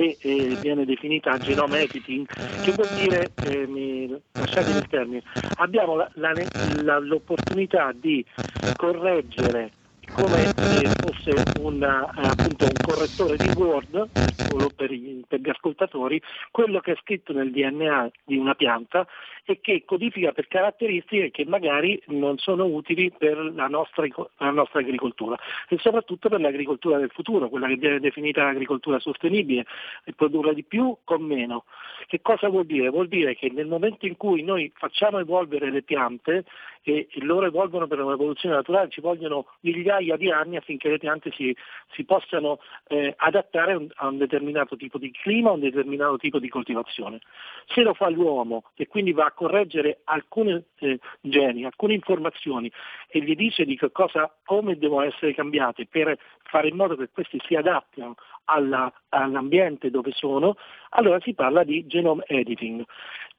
che 0.00 0.16
eh, 0.18 0.56
viene 0.60 0.86
definita 0.86 1.36
genome 1.36 1.82
editing, 1.82 2.26
che 2.62 2.72
vuol 2.72 2.88
dire, 2.94 3.30
eh, 3.44 3.66
mi, 3.66 4.18
lasciatemi 4.32 4.78
il 4.78 4.88
termine, 4.88 5.22
abbiamo 5.56 5.94
la, 5.96 6.10
la, 6.14 6.32
la, 6.82 6.98
l'opportunità 6.98 7.92
di 7.94 8.24
correggere 8.76 9.72
come 10.12 10.52
se 10.56 10.88
fosse 10.88 11.60
una, 11.60 12.10
appunto, 12.14 12.64
un 12.64 12.72
correttore 12.82 13.36
di 13.36 13.50
Word, 13.56 14.08
solo 14.48 14.70
per 14.74 14.90
gli, 14.90 15.22
per 15.26 15.40
gli, 15.40 15.48
ascoltatori, 15.48 16.20
quello 16.50 16.80
che 16.80 16.92
è 16.92 16.96
scritto 17.00 17.32
nel 17.32 17.50
DNA 17.50 18.10
di 18.24 18.36
una 18.36 18.54
pianta 18.54 19.06
e 19.44 19.60
che 19.60 19.84
codifica 19.84 20.32
per 20.32 20.48
caratteristiche 20.48 21.30
che 21.30 21.44
magari 21.44 22.00
non 22.06 22.38
sono 22.38 22.64
utili 22.66 23.10
per 23.10 23.36
la 23.54 23.68
nostra, 23.68 24.06
la 24.38 24.50
nostra 24.50 24.80
agricoltura 24.80 25.36
e 25.68 25.78
soprattutto 25.78 26.28
per 26.28 26.40
l'agricoltura 26.40 26.98
del 26.98 27.10
futuro, 27.10 27.48
quella 27.48 27.66
che 27.66 27.76
viene 27.76 28.00
definita 28.00 28.44
l'agricoltura 28.44 28.98
sostenibile, 28.98 29.66
produrre 30.16 30.54
di 30.54 30.64
più 30.64 30.96
con 31.04 31.22
meno. 31.22 31.64
Che 32.06 32.20
cosa 32.20 32.48
vuol 32.48 32.66
dire? 32.66 32.90
Vuol 32.90 33.08
dire 33.08 33.34
che 33.34 33.50
nel 33.50 33.66
momento 33.66 34.06
in 34.06 34.16
cui 34.16 34.42
noi 34.42 34.70
facciamo 34.74 35.18
evolvere 35.18 35.70
le 35.70 35.82
piante 35.82 36.44
e 36.82 37.08
loro 37.20 37.46
evolvono 37.46 37.86
per 37.86 38.00
un'evoluzione 38.00 38.54
naturale, 38.54 38.88
ci 38.88 39.00
vogliono 39.00 39.46
migliaia 39.60 39.99
di 40.00 40.30
anni 40.30 40.56
affinché 40.56 40.88
le 40.88 40.98
piante 40.98 41.30
si, 41.32 41.54
si 41.92 42.04
possano 42.04 42.58
eh, 42.88 43.14
adattare 43.16 43.88
a 43.94 44.06
un, 44.06 44.18
determinato 44.18 44.76
tipo 44.76 44.98
di 44.98 45.10
clima, 45.10 45.50
a 45.50 45.54
un 45.54 45.60
determinato 45.60 46.16
tipo 46.16 46.38
di 46.38 46.48
coltivazione. 46.48 47.20
Se 47.66 47.82
lo 47.82 47.94
fa 47.94 48.08
l'uomo 48.08 48.64
e 48.74 48.86
quindi 48.86 49.12
va 49.12 49.26
a 49.26 49.32
correggere 49.32 50.00
alcuni 50.04 50.62
eh, 50.78 50.98
geni, 51.20 51.64
alcune 51.64 51.94
informazioni 51.94 52.70
e 53.08 53.20
gli 53.22 53.34
dice 53.34 53.64
di 53.64 53.76
che 53.76 53.90
cosa, 53.92 54.32
come 54.44 54.76
devono 54.78 55.04
essere 55.04 55.34
cambiate 55.34 55.86
per 55.86 56.18
fare 56.42 56.68
in 56.68 56.76
modo 56.76 56.96
che 56.96 57.08
questi 57.10 57.40
si 57.46 57.54
adattino 57.54 58.16
alla, 58.44 58.92
all'ambiente 59.10 59.90
dove 59.90 60.10
sono, 60.12 60.56
allora 60.90 61.20
si 61.20 61.34
parla 61.34 61.62
di 61.62 61.86
genome 61.86 62.24
editing. 62.26 62.84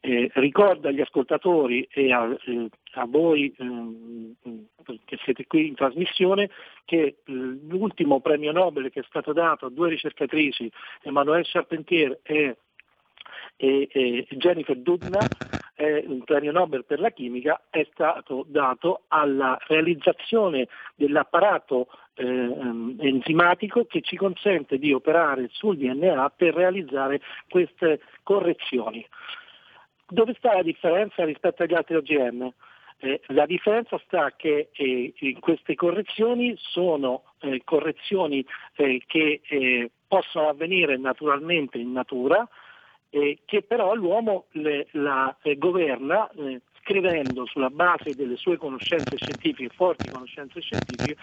Eh, 0.03 0.31
ricordo 0.33 0.87
agli 0.87 0.99
ascoltatori 0.99 1.87
e 1.91 2.11
a, 2.11 2.35
eh, 2.45 2.69
a 2.93 3.05
voi 3.05 3.53
eh, 3.55 4.95
che 5.05 5.19
siete 5.23 5.45
qui 5.45 5.67
in 5.67 5.75
trasmissione 5.75 6.49
che 6.85 7.01
eh, 7.01 7.15
l'ultimo 7.23 8.19
premio 8.19 8.51
Nobel 8.51 8.89
che 8.89 9.01
è 9.01 9.05
stato 9.07 9.31
dato 9.31 9.67
a 9.67 9.69
due 9.69 9.89
ricercatrici, 9.89 10.71
Emmanuelle 11.03 11.43
Charpentier 11.45 12.19
e 12.23 12.57
e, 13.57 13.87
e 13.91 14.27
Jennifer 14.31 14.75
Doudna, 14.75 15.19
un 16.07 16.23
premio 16.23 16.51
Nobel 16.51 16.83
per 16.83 16.99
la 16.99 17.11
chimica, 17.11 17.61
è 17.69 17.87
stato 17.91 18.43
dato 18.47 19.03
alla 19.07 19.57
realizzazione 19.67 20.67
dell'apparato 20.95 21.87
eh, 22.15 22.25
ehm, 22.25 22.97
enzimatico 22.99 23.85
che 23.85 24.01
ci 24.01 24.15
consente 24.15 24.77
di 24.77 24.93
operare 24.93 25.47
sul 25.51 25.77
DNA 25.77 26.31
per 26.35 26.53
realizzare 26.53 27.21
queste 27.49 28.01
correzioni. 28.23 29.05
Dove 30.11 30.35
sta 30.37 30.53
la 30.55 30.61
differenza 30.61 31.23
rispetto 31.23 31.63
agli 31.63 31.73
altri 31.73 31.95
OGM? 31.95 32.51
Eh, 32.97 33.21
la 33.27 33.45
differenza 33.45 33.97
sta 34.05 34.33
che 34.35 34.67
eh, 34.73 35.13
queste 35.39 35.73
correzioni 35.75 36.53
sono 36.57 37.23
eh, 37.39 37.61
correzioni 37.63 38.45
eh, 38.75 39.01
che 39.07 39.39
eh, 39.47 39.89
possono 40.05 40.49
avvenire 40.49 40.97
naturalmente 40.97 41.77
in 41.77 41.93
natura, 41.93 42.45
eh, 43.09 43.39
che 43.45 43.61
però 43.61 43.95
l'uomo 43.95 44.47
le, 44.51 44.87
la 44.91 45.33
governa 45.55 46.29
scrivendo 46.81 47.45
sulla 47.45 47.69
base 47.69 48.13
delle 48.13 48.35
sue 48.35 48.57
conoscenze 48.57 49.15
scientifiche, 49.15 49.73
forti 49.73 50.09
conoscenze 50.09 50.59
scientifiche, 50.59 51.15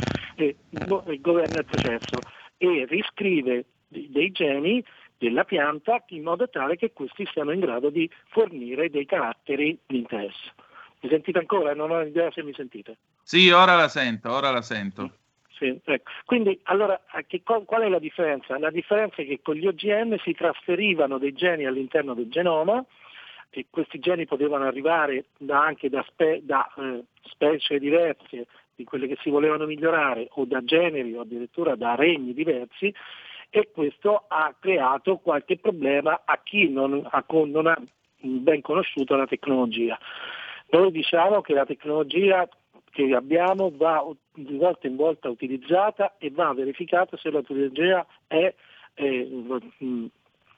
governa 1.21 1.59
il 1.59 1.67
processo 1.67 2.21
e 2.57 2.87
riscrive 2.89 3.67
dei 3.87 4.31
geni 4.33 4.83
della 5.19 5.45
pianta 5.45 6.03
in 6.09 6.23
modo 6.23 6.49
tale 6.49 6.77
che 6.77 6.93
questi 6.93 7.27
siano 7.33 7.51
in 7.51 7.61
grado 7.61 7.91
di 7.91 8.09
fornire 8.29 8.89
dei 8.89 9.05
caratteri 9.05 9.79
di 9.87 9.99
interesse. 9.99 10.53
Mi 11.01 11.09
sentite 11.09 11.39
ancora? 11.39 11.75
Non 11.75 11.91
ho 11.91 12.01
idea 12.01 12.31
se 12.31 12.43
mi 12.43 12.53
sentite. 12.55 12.97
Sì, 13.23 13.51
ora 13.51 13.77
la 13.77 13.89
sento, 13.89 14.33
ora 14.33 14.51
la 14.51 14.63
sento. 14.63 15.11
Sì, 15.51 15.79
ecco. 15.85 16.11
Quindi 16.25 16.59
allora 16.65 17.01
che, 17.27 17.43
qual 17.43 17.83
è 17.83 17.89
la 17.89 17.99
differenza? 17.99 18.59
La 18.59 18.71
differenza 18.71 19.23
è 19.23 19.27
che 19.27 19.41
con 19.43 19.57
gli 19.57 19.67
OGM 19.67 20.17
si 20.19 20.33
trasferivano 20.33 21.19
dei 21.19 21.33
geni 21.33 21.67
all'interno 21.67 22.15
del 22.15 22.31
genoma 22.31 22.85
questi 23.71 23.99
geni 23.99 24.27
potevano 24.27 24.67
arrivare 24.67 25.27
da, 25.37 25.65
anche 25.65 25.89
da, 25.89 26.05
spe, 26.07 26.41
da 26.43 26.71
eh, 26.77 27.05
specie 27.23 27.79
diverse 27.79 28.47
di 28.75 28.85
quelle 28.85 29.09
che 29.09 29.17
si 29.21 29.31
volevano 29.31 29.67
migliorare 29.67 30.29
o 30.33 30.45
da 30.45 30.63
generi 30.63 31.15
o 31.15 31.23
addirittura 31.23 31.75
da 31.75 31.95
regni 31.95 32.33
diversi 32.33 32.95
e 33.51 33.71
questo 33.73 34.25
ha 34.29 34.55
creato 34.59 35.17
qualche 35.19 35.59
problema 35.59 36.23
a 36.25 36.41
chi 36.43 36.69
non 36.69 37.07
ha, 37.11 37.25
non 37.29 37.67
ha 37.67 37.79
ben 38.21 38.61
conosciuto 38.61 39.17
la 39.17 39.27
tecnologia. 39.27 39.99
Noi 40.71 40.91
diciamo 40.91 41.41
che 41.41 41.55
la 41.55 41.65
tecnologia 41.65 42.47
che 42.91 43.15
abbiamo 43.15 43.71
va 43.75 44.05
di 44.35 44.57
volta 44.57 44.87
in 44.87 44.97
volta 44.97 45.29
utilizzata 45.29 46.17
e 46.19 46.31
va 46.31 46.53
verificata 46.53 47.17
se 47.17 47.31
la 47.31 47.43
tecnologia 47.43 48.07
è 48.27 48.55
eh, 48.95 49.61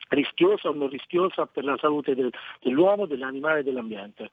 rischiosa 0.09 0.69
o 0.69 0.73
non 0.73 0.89
rischiosa 0.89 1.47
per 1.47 1.65
la 1.65 1.77
salute 1.79 2.15
del, 2.15 2.33
dell'uomo, 2.61 3.07
dell'animale 3.07 3.61
e 3.61 3.63
dell'ambiente. 3.63 4.31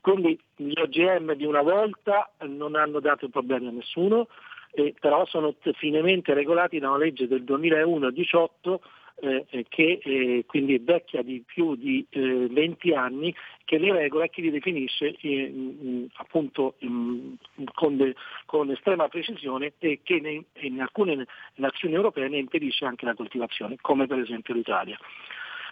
Quindi 0.00 0.38
gli 0.56 0.78
OGM 0.78 1.32
di 1.32 1.44
una 1.44 1.62
volta 1.62 2.30
non 2.42 2.76
hanno 2.76 3.00
dato 3.00 3.28
problemi 3.28 3.68
a 3.68 3.70
nessuno, 3.70 4.28
eh, 4.74 4.94
però 4.98 5.24
sono 5.26 5.54
finemente 5.74 6.34
regolati 6.34 6.78
da 6.78 6.88
una 6.88 6.98
legge 6.98 7.28
del 7.28 7.42
2001-18 7.42 8.78
eh, 9.16 9.64
che 9.68 10.00
eh, 10.02 10.44
quindi 10.46 10.74
è 10.74 10.80
vecchia 10.80 11.22
di 11.22 11.42
più 11.46 11.76
di 11.76 12.04
eh, 12.10 12.48
20 12.50 12.92
anni, 12.94 13.34
che 13.64 13.78
li 13.78 13.90
regola 13.90 14.24
e 14.24 14.30
che 14.30 14.40
li 14.40 14.50
definisce 14.50 15.14
eh, 15.20 16.06
appunto 16.14 16.74
con, 17.72 17.96
de, 17.96 18.14
con, 18.44 18.70
estrema 18.70 19.08
precisione 19.08 19.74
e 19.78 20.00
che 20.02 20.20
ne, 20.20 20.44
in 20.66 20.80
alcune 20.80 21.26
nazioni 21.54 21.94
europee 21.94 22.28
ne 22.28 22.38
impedisce 22.38 22.84
anche 22.84 23.04
la 23.04 23.14
coltivazione, 23.14 23.76
come 23.80 24.06
per 24.06 24.18
esempio 24.18 24.54
l'Italia. 24.54 24.98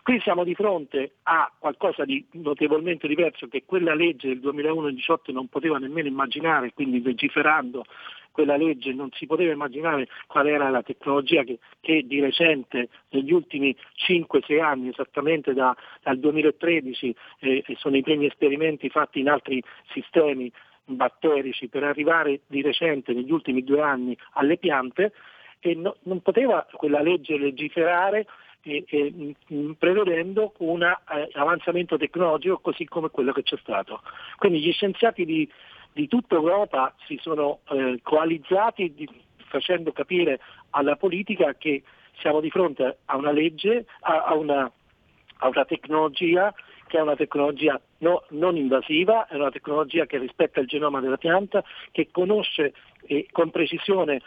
Qui 0.03 0.19
siamo 0.21 0.43
di 0.43 0.55
fronte 0.57 1.13
a 1.25 1.53
qualcosa 1.57 2.05
di 2.05 2.27
notevolmente 2.33 3.07
diverso 3.07 3.47
che 3.47 3.63
quella 3.65 3.95
legge 3.95 4.27
del 4.27 4.41
2001-18 4.41 5.33
non 5.33 5.47
poteva 5.47 5.79
nemmeno 5.79 6.09
immaginare, 6.09 6.73
quindi 6.73 7.01
legiferando 7.01 7.85
quella 8.33 8.57
legge 8.57 8.93
non 8.93 9.11
si 9.13 9.27
poteva 9.27 9.53
immaginare 9.53 10.09
qual 10.27 10.49
era 10.49 10.69
la 10.71 10.83
tecnologia 10.83 11.45
che, 11.45 11.59
che 11.81 12.05
di 12.07 12.21
recente, 12.21 12.89
negli 13.11 13.33
ultimi 13.33 13.77
5-6 14.09 14.61
anni, 14.61 14.89
esattamente 14.89 15.53
da, 15.53 15.77
dal 16.03 16.19
2013, 16.19 17.15
eh, 17.41 17.65
sono 17.77 17.97
i 17.97 18.03
primi 18.03 18.27
esperimenti 18.27 18.89
fatti 18.89 19.21
in 19.21 19.29
altri 19.29 19.63
sistemi 19.93 20.51
batterici 20.85 21.69
per 21.69 21.85
arrivare 21.85 22.41
di 22.47 22.63
recente, 22.63 23.13
negli 23.13 23.31
ultimi 23.31 23.63
due 23.63 23.81
anni, 23.81 24.17
alle 24.33 24.57
piante, 24.57 25.13
e 25.61 25.75
no, 25.75 25.97
non 26.03 26.21
poteva 26.23 26.67
quella 26.73 27.01
legge 27.01 27.39
legiferare 27.39 28.27
e, 28.63 28.85
e, 28.89 29.35
prevedendo 29.79 30.55
un 30.59 30.83
eh, 30.83 31.29
avanzamento 31.35 31.97
tecnologico 31.97 32.59
così 32.59 32.85
come 32.85 33.11
quello 33.11 33.33
che 33.33 33.43
c'è 33.43 33.57
stato. 33.59 34.03
Quindi 34.39 34.61
gli 34.61 34.73
scienziati 34.73 35.25
di, 35.25 35.49
di 35.93 36.09
tutta 36.09 36.35
Europa 36.35 36.95
si 37.07 37.19
sono 37.21 37.61
eh, 37.71 38.01
coalizzati 38.03 38.95
di, 38.95 39.09
facendo 39.47 39.93
capire 39.93 40.41
alla 40.71 40.97
politica 40.97 41.55
che 41.55 41.83
siamo 42.19 42.41
di 42.41 42.51
fronte 42.51 42.99
a 43.07 43.17
una 43.17 43.33
legge, 43.33 43.87
a, 44.01 44.25
a, 44.25 44.35
una, 44.35 44.71
a 45.39 45.49
una, 45.49 45.65
tecnologia 45.65 46.55
che 46.87 46.99
è 46.99 47.01
una 47.01 47.17
tecnologia 47.17 47.81
no, 47.99 48.25
non 48.31 48.57
invasiva, 48.57 49.27
è 49.27 49.35
una 49.37 49.51
tecnologia 49.51 50.07
che 50.07 50.19
rispetta 50.19 50.61
il 50.61 50.67
genoma 50.67 51.01
della 51.01 51.17
pianta, 51.17 51.65
che 51.91 52.09
conosce 52.11 52.75
eh, 53.07 53.27
con 53.33 53.51
precisione 53.51 54.21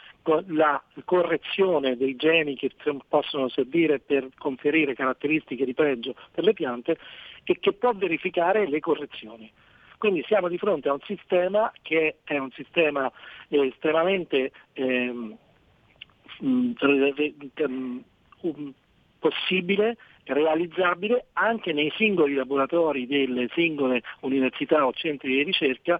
la 0.47 0.81
correzione 1.03 1.95
dei 1.95 2.15
geni 2.15 2.55
che 2.55 2.71
possono 3.07 3.49
servire 3.49 3.99
per 3.99 4.29
conferire 4.37 4.95
caratteristiche 4.95 5.65
di 5.65 5.73
pregio 5.73 6.15
per 6.31 6.43
le 6.43 6.53
piante 6.53 6.97
e 7.43 7.59
che 7.59 7.73
può 7.73 7.93
verificare 7.93 8.67
le 8.67 8.79
correzioni. 8.79 9.51
Quindi 9.97 10.23
siamo 10.27 10.47
di 10.47 10.57
fronte 10.57 10.89
a 10.89 10.93
un 10.93 11.01
sistema 11.05 11.71
che 11.81 12.17
è 12.23 12.37
un 12.37 12.51
sistema 12.51 13.11
eh, 13.49 13.67
estremamente 13.67 14.51
ehm, 14.73 15.37
mm, 16.43 16.71
possibile, 19.19 19.97
realizzabile 20.25 21.27
anche 21.33 21.73
nei 21.73 21.91
singoli 21.95 22.33
laboratori 22.33 23.07
delle 23.07 23.47
singole 23.53 24.01
università 24.21 24.85
o 24.85 24.93
centri 24.93 25.29
di 25.35 25.43
ricerca 25.43 25.99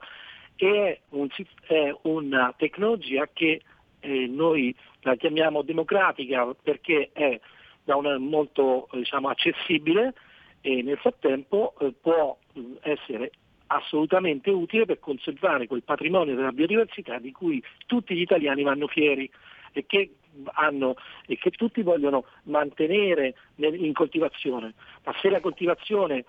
è, 0.55 0.99
un, 1.09 1.27
è 1.67 1.95
una 2.03 2.53
tecnologia 2.57 3.27
che 3.31 3.61
eh, 3.99 4.27
noi 4.27 4.75
la 5.01 5.15
chiamiamo 5.15 5.61
democratica 5.61 6.53
perché 6.61 7.09
è 7.13 7.39
una, 7.85 8.17
molto 8.17 8.87
diciamo, 8.91 9.29
accessibile 9.29 10.13
e 10.61 10.81
nel 10.81 10.97
frattempo 10.97 11.73
eh, 11.79 11.93
può 11.99 12.37
essere 12.81 13.31
assolutamente 13.67 14.49
utile 14.49 14.85
per 14.85 14.99
conservare 14.99 15.67
quel 15.67 15.83
patrimonio 15.83 16.35
della 16.35 16.51
biodiversità 16.51 17.19
di 17.19 17.31
cui 17.31 17.63
tutti 17.85 18.15
gli 18.15 18.21
italiani 18.21 18.63
vanno 18.63 18.87
fieri 18.87 19.29
e 19.71 19.85
che, 19.85 20.15
hanno, 20.53 20.95
e 21.25 21.37
che 21.37 21.51
tutti 21.51 21.81
vogliono 21.81 22.25
mantenere 22.43 23.35
in 23.57 23.93
coltivazione. 23.93 24.73
Ma 25.03 25.13
se 25.21 25.29
la 25.29 25.41
coltivazione 25.41 26.25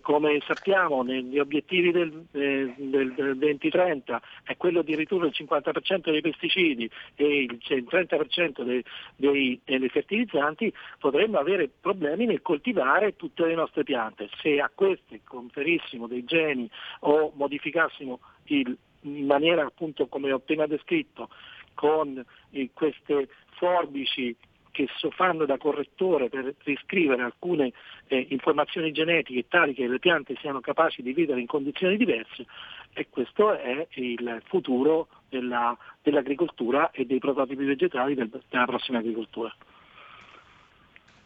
come 0.00 0.40
sappiamo 0.46 1.02
negli 1.02 1.38
obiettivi 1.38 1.90
del, 1.90 2.24
eh, 2.32 2.74
del, 2.76 3.12
del 3.12 3.36
2030 3.36 4.22
è 4.44 4.56
quello 4.56 4.82
di 4.82 4.94
ridurre 4.94 5.28
il 5.28 5.34
50% 5.36 6.10
dei 6.10 6.20
pesticidi 6.20 6.90
e 7.14 7.42
il 7.42 7.58
30% 7.68 8.62
dei, 8.62 8.82
dei, 9.16 9.60
dei, 9.64 9.88
fertilizzanti, 9.88 10.72
potremmo 10.98 11.38
avere 11.38 11.68
problemi 11.68 12.26
nel 12.26 12.42
coltivare 12.42 13.16
tutte 13.16 13.44
le 13.44 13.54
nostre 13.54 13.82
piante. 13.82 14.28
Se 14.40 14.60
a 14.60 14.70
queste 14.74 15.20
conferissimo 15.24 16.06
dei 16.06 16.24
geni 16.24 16.68
o 17.00 17.32
modificassimo 17.34 18.20
il, 18.44 18.76
in 19.02 19.26
maniera 19.26 19.64
appunto 19.64 20.06
come 20.06 20.32
ho 20.32 20.36
appena 20.36 20.66
descritto 20.66 21.28
con 21.74 22.24
eh, 22.50 22.70
queste 22.72 23.28
forbici 23.56 24.34
che 24.76 24.88
fanno 25.10 25.46
da 25.46 25.56
correttore 25.56 26.28
per 26.28 26.54
riscrivere 26.64 27.22
alcune 27.22 27.72
eh, 28.08 28.26
informazioni 28.28 28.92
genetiche 28.92 29.48
tali 29.48 29.72
che 29.72 29.88
le 29.88 29.98
piante 29.98 30.36
siano 30.38 30.60
capaci 30.60 31.00
di 31.00 31.14
vivere 31.14 31.40
in 31.40 31.46
condizioni 31.46 31.96
diverse 31.96 32.44
e 32.92 33.06
questo 33.08 33.58
è 33.58 33.86
il 33.94 34.42
futuro 34.44 35.08
della, 35.30 35.74
dell'agricoltura 36.02 36.90
e 36.90 37.06
dei 37.06 37.18
prototipi 37.18 37.64
vegetali 37.64 38.14
del, 38.14 38.28
della 38.50 38.66
prossima 38.66 38.98
agricoltura. 38.98 39.54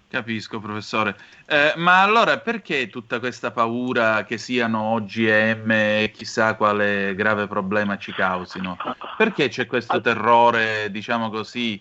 Capisco, 0.09 0.59
professore. 0.61 1.17
Eh, 1.47 1.73
ma 1.77 2.03
allora 2.03 2.39
perché 2.39 2.89
tutta 2.89 3.19
questa 3.19 3.51
paura 3.51 4.25
che 4.25 4.39
siano 4.39 4.95
OGM 4.95 5.71
e 5.71 6.13
chissà 6.15 6.55
quale 6.55 7.15
grave 7.17 7.47
problema 7.47 7.97
ci 7.97 8.13
causino? 8.13 8.77
Perché 9.17 9.49
c'è 9.49 9.67
questo 9.67 10.01
terrore, 10.01 10.91
diciamo 10.91 11.31
così, 11.31 11.81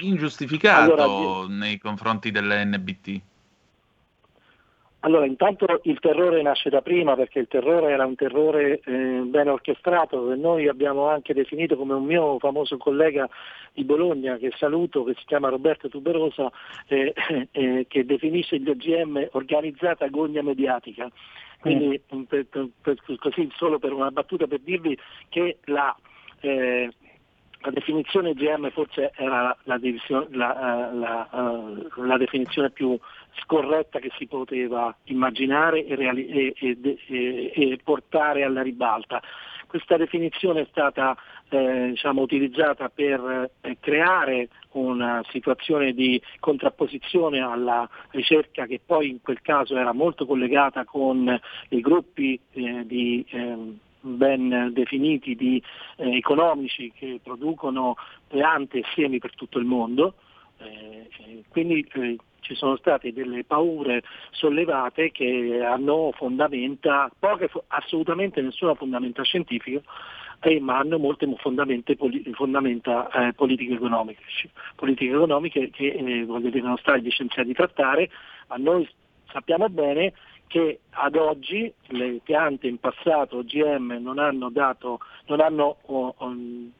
ingiustificato 0.00 0.94
allora, 0.94 1.46
nei 1.48 1.78
confronti 1.78 2.30
dell'NBT? 2.30 3.20
Allora, 5.02 5.24
intanto 5.24 5.80
il 5.84 5.98
terrore 5.98 6.42
nasce 6.42 6.68
da 6.68 6.82
prima 6.82 7.16
perché 7.16 7.38
il 7.38 7.48
terrore 7.48 7.92
era 7.92 8.04
un 8.04 8.16
terrore 8.16 8.80
eh, 8.84 9.22
ben 9.24 9.48
orchestrato 9.48 10.28
che 10.28 10.34
noi 10.34 10.68
abbiamo 10.68 11.08
anche 11.08 11.32
definito 11.32 11.74
come 11.76 11.94
un 11.94 12.04
mio 12.04 12.38
famoso 12.38 12.76
collega 12.76 13.26
di 13.72 13.84
Bologna 13.84 14.36
che 14.36 14.52
saluto, 14.58 15.04
che 15.04 15.14
si 15.16 15.24
chiama 15.24 15.48
Roberto 15.48 15.88
Tuberosa, 15.88 16.50
eh, 16.86 17.14
eh, 17.50 17.86
che 17.88 18.04
definisce 18.04 18.58
gli 18.58 18.68
OGM 18.68 19.28
organizzata 19.32 20.06
gogna 20.08 20.42
mediatica. 20.42 21.10
Quindi 21.60 22.02
mm. 22.14 22.22
per, 22.22 22.46
per, 22.46 22.68
per, 22.82 22.96
così 23.18 23.50
solo 23.56 23.78
per 23.78 23.94
una 23.94 24.10
battuta 24.10 24.46
per 24.46 24.60
dirvi 24.60 24.98
che 25.30 25.58
la, 25.64 25.96
eh, 26.40 26.90
la 27.62 27.70
definizione 27.70 28.34
GM 28.34 28.70
forse 28.70 29.12
era 29.16 29.54
la, 29.64 29.78
la, 30.30 30.90
la, 30.92 31.28
uh, 31.30 32.02
la, 32.02 32.16
definizione 32.16 32.70
più 32.70 32.98
scorretta 33.42 33.98
che 33.98 34.10
si 34.16 34.26
poteva 34.26 34.94
immaginare 35.04 35.84
e, 35.84 35.94
reali- 35.94 36.26
e, 36.26 36.54
e, 36.58 37.52
e 37.54 37.78
portare 37.82 38.44
alla 38.44 38.62
ribalta. 38.62 39.20
Questa 39.66 39.96
definizione 39.96 40.62
è 40.62 40.66
stata 40.70 41.16
eh, 41.50 41.90
diciamo, 41.90 42.22
utilizzata 42.22 42.88
per 42.88 43.50
eh, 43.60 43.76
creare 43.78 44.48
una 44.72 45.22
situazione 45.30 45.92
di 45.92 46.20
contrapposizione 46.40 47.40
alla 47.40 47.88
ricerca 48.10 48.66
che 48.66 48.80
poi 48.84 49.10
in 49.10 49.20
quel 49.20 49.40
caso 49.42 49.76
era 49.76 49.92
molto 49.92 50.26
collegata 50.26 50.84
con 50.84 51.40
i 51.68 51.80
gruppi 51.80 52.40
eh, 52.52 52.84
di 52.86 53.24
ehm, 53.30 53.78
ben 54.00 54.70
definiti 54.72 55.34
di 55.34 55.62
eh, 55.96 56.16
economici 56.16 56.92
che 56.94 57.20
producono 57.22 57.96
piante 58.26 58.78
e 58.78 58.84
semi 58.94 59.18
per 59.18 59.34
tutto 59.34 59.58
il 59.58 59.64
mondo. 59.64 60.14
Eh, 60.58 61.08
quindi 61.48 61.86
eh, 61.94 62.16
ci 62.40 62.54
sono 62.54 62.76
state 62.76 63.12
delle 63.12 63.44
paure 63.44 64.02
sollevate 64.30 65.10
che 65.10 65.62
hanno 65.64 66.12
fondamenta, 66.16 67.10
poche, 67.18 67.50
assolutamente 67.68 68.40
nessuna 68.42 68.74
fondamenta 68.74 69.22
scientifica, 69.22 69.80
eh, 70.40 70.60
ma 70.60 70.78
hanno 70.78 70.98
molte 70.98 71.32
fondamenta, 71.36 71.92
eh, 71.92 73.32
politiche-economiche, 73.34 74.22
politiche 74.74 75.12
economiche 75.12 75.70
che 75.70 75.88
eh, 75.88 76.24
voglio 76.24 76.50
dire, 76.50 76.66
non 76.66 76.78
sta 76.78 76.94
agli 76.94 77.10
scienziati 77.10 77.52
trattare, 77.52 78.10
ma 78.48 78.56
noi 78.56 78.88
sappiamo 79.30 79.68
bene 79.68 80.12
che 80.50 80.80
ad 80.90 81.14
oggi 81.14 81.72
le 81.90 82.18
piante 82.24 82.66
in 82.66 82.80
passato 82.80 83.36
OGM 83.36 83.98
non 84.00 84.18
hanno, 84.18 84.50
dato, 84.50 84.98
non 85.26 85.38
hanno 85.38 85.76
oh, 85.82 86.12
um, 86.18 86.72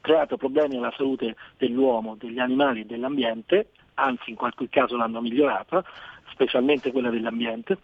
creato 0.00 0.36
problemi 0.36 0.76
alla 0.76 0.94
salute 0.96 1.34
dell'uomo, 1.56 2.14
degli 2.14 2.38
animali 2.38 2.82
e 2.82 2.84
dell'ambiente, 2.84 3.70
anzi 3.94 4.30
in 4.30 4.36
qualche 4.36 4.68
caso 4.68 4.96
l'hanno 4.96 5.20
migliorata, 5.20 5.82
specialmente 6.30 6.92
quella 6.92 7.10
dell'ambiente. 7.10 7.76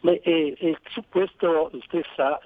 E, 0.00 0.54
e, 0.58 0.78
su 0.88 1.02
questo 1.10 1.70
stessa, 1.84 2.40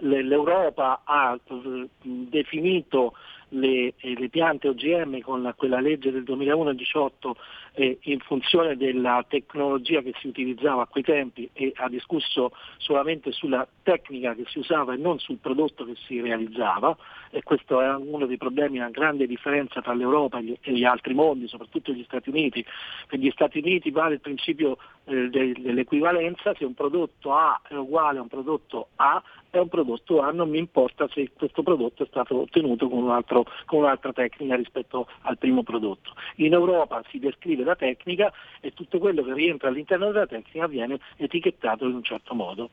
l'Europa 0.00 1.02
ha 1.04 1.38
eh, 1.40 1.88
definito 2.02 3.14
le, 3.52 3.94
le, 3.96 4.28
piante 4.28 4.68
OGM 4.68 5.20
con 5.20 5.42
la, 5.42 5.52
quella 5.54 5.80
legge 5.80 6.10
del 6.10 6.22
2001-18 6.22 7.30
eh, 7.74 7.98
in 8.02 8.20
funzione 8.20 8.76
della 8.76 9.24
tecnologia 9.28 10.02
che 10.02 10.12
si 10.20 10.28
utilizzava 10.28 10.82
a 10.82 10.86
quei 10.86 11.02
tempi 11.02 11.48
e 11.52 11.72
ha 11.76 11.88
discusso 11.88 12.52
solamente 12.78 13.32
sulla 13.32 13.66
tecnica 13.82 14.34
che 14.34 14.44
si 14.46 14.58
usava 14.58 14.94
e 14.94 14.96
non 14.96 15.18
sul 15.18 15.38
prodotto 15.38 15.84
che 15.84 15.94
si 16.06 16.20
realizzava 16.20 16.96
e 17.30 17.42
questo 17.42 17.80
è 17.80 17.94
uno 17.94 18.26
dei 18.26 18.36
problemi, 18.36 18.78
una 18.78 18.90
grande 18.90 19.26
differenza 19.26 19.80
tra 19.80 19.94
l'Europa 19.94 20.38
e 20.38 20.42
gli, 20.42 20.56
e 20.60 20.72
gli 20.72 20.84
altri 20.84 21.14
mondi, 21.14 21.48
soprattutto 21.48 21.92
gli 21.92 22.04
Stati 22.04 22.28
Uniti. 22.28 22.64
Per 23.06 23.18
gli 23.18 23.30
Stati 23.30 23.58
Uniti 23.58 23.90
vale 23.90 24.14
il 24.14 24.20
principio 24.20 24.76
eh, 25.04 25.28
de, 25.28 25.54
dell'equivalenza, 25.58 26.54
se 26.54 26.64
un 26.64 26.74
prodotto 26.74 27.34
A 27.34 27.60
è 27.66 27.74
uguale 27.74 28.18
a 28.18 28.22
un 28.22 28.28
prodotto 28.28 28.88
A 28.96 29.22
è 29.52 29.58
un 29.58 29.68
prodotto 29.68 30.22
A, 30.22 30.30
non 30.30 30.48
mi 30.48 30.56
importa 30.56 31.06
se 31.08 31.30
questo 31.36 31.62
prodotto 31.62 32.02
è 32.02 32.06
stato 32.06 32.40
ottenuto 32.40 32.88
con, 32.88 33.02
un 33.02 33.10
altro, 33.10 33.41
con 33.64 33.80
un'altra 33.80 34.12
tecnica 34.12 34.56
rispetto 34.56 35.08
al 35.22 35.38
primo 35.38 35.62
prodotto. 35.62 36.14
In 36.36 36.52
Europa 36.52 37.02
si 37.10 37.18
descrive 37.18 37.64
la 37.64 37.76
tecnica 37.76 38.32
e 38.60 38.72
tutto 38.72 38.98
quello 38.98 39.22
che 39.22 39.34
rientra 39.34 39.68
all'interno 39.68 40.10
della 40.10 40.26
tecnica 40.26 40.66
viene 40.66 40.98
etichettato 41.16 41.86
in 41.86 41.94
un 41.94 42.02
certo 42.02 42.34
modo, 42.34 42.70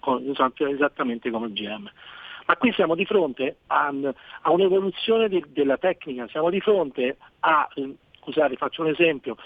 esattamente 0.69 1.29
come 1.29 1.47
il 1.47 1.53
GM. 1.53 1.89
Ma 2.45 2.57
qui 2.57 2.73
siamo 2.73 2.95
di 2.95 3.05
fronte 3.05 3.57
a, 3.67 3.93
a 4.41 4.51
un'evoluzione 4.51 5.29
de, 5.29 5.43
della 5.49 5.77
tecnica, 5.77 6.27
siamo 6.29 6.49
di 6.49 6.59
fronte 6.59 7.17
a, 7.41 7.67
eh, 7.75 7.93
scusate 8.21 8.55
faccio 8.55 8.81
un 8.81 8.87
esempio, 8.87 9.37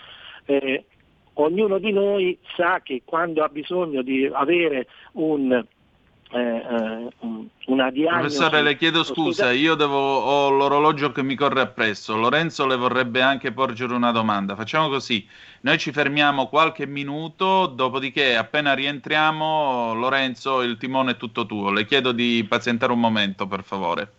eh, 0.46 0.86
ognuno 1.34 1.80
di 1.80 1.92
noi 1.92 2.38
sa 2.56 2.80
che 2.82 3.02
quando 3.04 3.44
ha 3.44 3.50
bisogno 3.50 4.02
di 4.02 4.30
avere 4.32 4.88
un 5.14 5.66
eh, 6.34 6.40
eh 6.40 7.12
una 7.66 7.90
diagnosi. 7.92 8.38
Professore, 8.38 8.62
le 8.62 8.76
chiedo 8.76 9.04
scusa, 9.04 9.52
io 9.52 9.76
devo, 9.76 9.98
ho 9.98 10.50
l'orologio 10.50 11.12
che 11.12 11.24
mi 11.24 11.36
corre 11.36 11.62
appresso. 11.62 12.16
Lorenzo 12.16 12.66
le 12.66 12.76
vorrebbe 12.76 13.22
anche 13.22 13.52
porgere 13.52 13.94
una 13.94 14.12
domanda. 14.12 14.56
Facciamo 14.56 14.90
così: 14.90 15.26
noi 15.62 15.78
ci 15.78 15.92
fermiamo 15.92 16.48
qualche 16.48 16.86
minuto, 16.86 17.68
dopodiché, 17.68 18.36
appena 18.36 18.74
rientriamo, 18.74 19.94
Lorenzo, 19.94 20.62
il 20.62 20.78
timone 20.78 21.12
è 21.12 21.18
tutto 21.18 21.46
tuo. 21.46 21.72
Le 21.72 21.86
chiedo 21.86 22.12
di 22.12 22.46
pazientare 22.48 22.92
un 22.92 23.00
momento, 23.00 23.48
per 23.48 23.64
favore. 23.64 24.12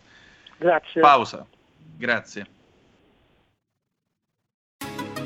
Grazie. 0.57 1.01
Pausa. 1.01 1.45
Grazie. 1.97 2.47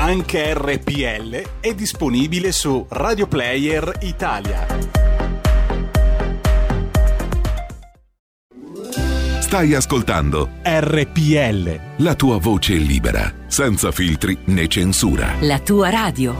Anche 0.00 0.54
RPL 0.54 1.58
è 1.58 1.74
disponibile 1.74 2.52
su 2.52 2.86
Radio 2.88 3.26
Player 3.26 3.98
Italia. 4.02 4.64
Stai 9.40 9.74
ascoltando 9.74 10.50
RPL. 10.62 11.80
La 11.96 12.14
tua 12.14 12.38
voce 12.38 12.74
libera, 12.74 13.28
senza 13.48 13.90
filtri 13.90 14.38
né 14.44 14.68
censura. 14.68 15.34
La 15.40 15.58
tua 15.58 15.90
radio. 15.90 16.36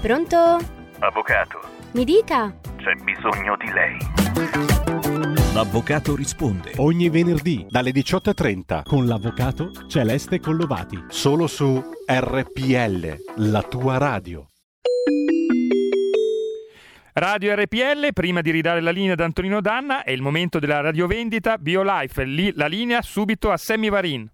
Pronto? 0.00 0.58
Avvocato. 1.00 1.60
Mi 1.94 2.04
dica. 2.04 2.54
C'è 2.76 2.94
bisogno 3.02 3.56
di 3.56 3.72
lei. 3.72 4.97
L'avvocato 5.58 6.14
risponde. 6.14 6.74
Ogni 6.76 7.08
venerdì 7.08 7.66
dalle 7.68 7.90
18.30 7.90 8.84
con 8.84 9.06
l'avvocato 9.06 9.72
Celeste 9.88 10.38
Collovati, 10.38 11.06
solo 11.08 11.48
su 11.48 11.82
RPL, 12.06 13.16
la 13.38 13.62
tua 13.64 13.98
radio. 13.98 14.46
Radio 17.14 17.56
RPL, 17.56 18.12
prima 18.12 18.40
di 18.40 18.52
ridare 18.52 18.80
la 18.80 18.92
linea 18.92 19.14
ad 19.14 19.20
Antonino 19.20 19.60
Danna, 19.60 20.04
è 20.04 20.12
il 20.12 20.22
momento 20.22 20.60
della 20.60 20.80
radiovendita. 20.80 21.58
BioLife, 21.58 22.22
Lì, 22.22 22.52
la 22.54 22.68
linea 22.68 23.02
subito 23.02 23.50
a 23.50 23.56
Sammy 23.56 23.88
Varin. 23.88 24.30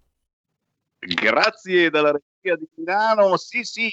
Grazie 0.99 1.89
dalla 1.89 2.11
regia 2.11 2.55
di 2.55 2.69
Milano, 2.75 3.39
sì 3.39 3.63
sì, 3.63 3.91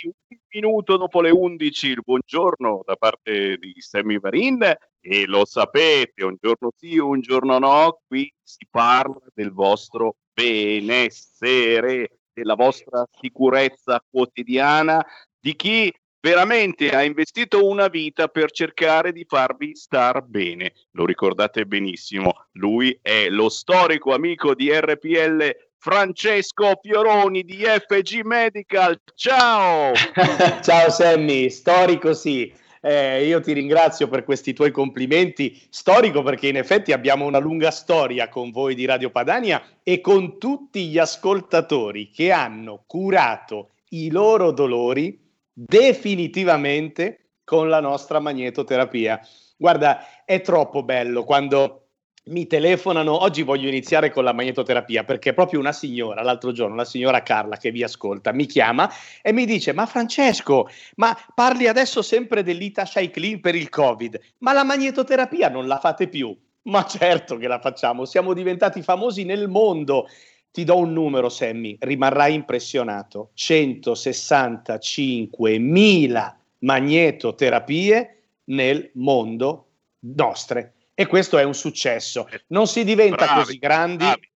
minuto 0.53 0.97
dopo 0.97 1.21
le 1.21 1.29
11, 1.29 1.87
il 1.87 2.01
buongiorno 2.03 2.83
da 2.85 2.95
parte 2.95 3.57
di 3.57 3.73
Sammy 3.77 4.19
Varin 4.19 4.61
e 4.99 5.25
lo 5.25 5.45
sapete, 5.45 6.25
un 6.25 6.35
giorno 6.39 6.71
sì, 6.75 6.97
un 6.97 7.21
giorno 7.21 7.57
no, 7.57 8.01
qui 8.05 8.31
si 8.43 8.67
parla 8.69 9.21
del 9.33 9.51
vostro 9.51 10.17
benessere, 10.33 12.19
della 12.33 12.55
vostra 12.55 13.07
sicurezza 13.09 14.03
quotidiana, 14.09 15.05
di 15.39 15.55
chi 15.55 15.93
veramente 16.19 16.89
ha 16.89 17.03
investito 17.03 17.65
una 17.65 17.87
vita 17.87 18.27
per 18.27 18.51
cercare 18.51 19.13
di 19.13 19.25
farvi 19.25 19.73
star 19.75 20.21
bene. 20.21 20.73
Lo 20.91 21.05
ricordate 21.05 21.65
benissimo, 21.65 22.47
lui 22.53 22.97
è 23.01 23.29
lo 23.29 23.47
storico 23.47 24.13
amico 24.13 24.53
di 24.53 24.69
RPL 24.69 25.70
Francesco 25.83 26.79
Fioroni 26.79 27.41
di 27.41 27.63
FG 27.63 28.21
Medical. 28.21 29.01
Ciao! 29.15 29.93
Ciao 30.61 30.91
Sammy, 30.91 31.49
storico 31.49 32.13
sì. 32.13 32.53
Eh, 32.79 33.25
io 33.25 33.41
ti 33.41 33.51
ringrazio 33.53 34.07
per 34.07 34.23
questi 34.23 34.53
tuoi 34.53 34.69
complimenti. 34.69 35.59
Storico 35.71 36.21
perché 36.21 36.49
in 36.49 36.57
effetti 36.57 36.91
abbiamo 36.91 37.25
una 37.25 37.39
lunga 37.39 37.71
storia 37.71 38.29
con 38.29 38.51
voi 38.51 38.75
di 38.75 38.85
Radio 38.85 39.09
Padania 39.09 39.59
e 39.81 40.01
con 40.01 40.37
tutti 40.37 40.87
gli 40.87 40.99
ascoltatori 40.99 42.11
che 42.11 42.31
hanno 42.31 42.83
curato 42.85 43.71
i 43.89 44.11
loro 44.11 44.51
dolori 44.51 45.19
definitivamente 45.51 47.29
con 47.43 47.69
la 47.69 47.79
nostra 47.79 48.19
magnetoterapia. 48.19 49.19
Guarda, 49.57 50.05
è 50.25 50.41
troppo 50.41 50.83
bello 50.83 51.23
quando 51.23 51.81
mi 52.25 52.45
telefonano, 52.45 53.23
oggi 53.23 53.41
voglio 53.41 53.67
iniziare 53.67 54.11
con 54.11 54.23
la 54.23 54.31
magnetoterapia 54.31 55.03
perché 55.03 55.33
proprio 55.33 55.59
una 55.59 55.71
signora, 55.71 56.21
l'altro 56.21 56.51
giorno, 56.51 56.75
la 56.75 56.85
signora 56.85 57.23
Carla 57.23 57.57
che 57.57 57.71
vi 57.71 57.81
ascolta, 57.81 58.31
mi 58.31 58.45
chiama 58.45 58.87
e 59.23 59.33
mi 59.33 59.45
dice, 59.45 59.73
ma 59.73 59.87
Francesco, 59.87 60.69
ma 60.97 61.17
parli 61.33 61.65
adesso 61.67 62.03
sempre 62.03 62.43
dell'Ita 62.43 62.85
Clean 62.85 63.39
per 63.39 63.55
il 63.55 63.69
Covid, 63.69 64.19
ma 64.39 64.53
la 64.53 64.63
magnetoterapia 64.63 65.49
non 65.49 65.65
la 65.67 65.79
fate 65.79 66.07
più? 66.07 66.37
Ma 66.63 66.85
certo 66.85 67.37
che 67.37 67.47
la 67.47 67.59
facciamo, 67.59 68.05
siamo 68.05 68.33
diventati 68.33 68.83
famosi 68.83 69.23
nel 69.23 69.47
mondo. 69.47 70.07
Ti 70.51 70.63
do 70.63 70.77
un 70.77 70.93
numero, 70.93 71.27
Sammy, 71.27 71.75
rimarrai 71.79 72.35
impressionato. 72.35 73.31
165.000 73.35 76.33
magnetoterapie 76.59 78.23
nel 78.43 78.91
mondo 78.93 79.69
nostre 80.01 80.75
e 80.93 81.05
questo 81.07 81.37
è 81.37 81.43
un 81.43 81.53
successo. 81.53 82.27
Non 82.47 82.67
si 82.67 82.83
diventa 82.83 83.25
bravi, 83.25 83.39
così 83.41 83.57
grandi. 83.57 84.05
Bravi. 84.05 84.29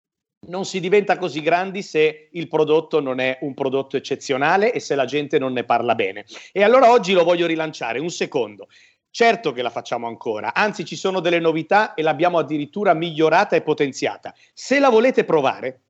Non 0.47 0.63
si 0.63 0.79
diventa 0.79 1.17
così 1.17 1.41
grandi 1.41 1.81
se 1.81 2.29
il 2.31 2.47
prodotto 2.47 2.99
non 2.99 3.19
è 3.19 3.39
un 3.41 3.55
prodotto 3.55 3.97
eccezionale 3.97 4.73
e 4.73 4.79
se 4.79 4.93
la 4.93 5.05
gente 5.05 5.39
non 5.39 5.53
ne 5.53 5.63
parla 5.63 5.95
bene. 5.95 6.25
E 6.51 6.63
allora 6.63 6.91
oggi 6.91 7.13
lo 7.13 7.23
voglio 7.23 7.47
rilanciare 7.47 7.97
un 7.97 8.11
secondo. 8.11 8.67
Certo 9.09 9.53
che 9.53 9.61
la 9.61 9.69
facciamo 9.69 10.07
ancora, 10.07 10.53
anzi 10.53 10.83
ci 10.83 10.97
sono 10.97 11.21
delle 11.21 11.39
novità 11.39 11.93
e 11.93 12.01
l'abbiamo 12.01 12.37
addirittura 12.37 12.93
migliorata 12.93 13.55
e 13.55 13.61
potenziata. 13.61 14.35
Se 14.53 14.77
la 14.77 14.89
volete 14.89 15.23
provare, 15.23 15.84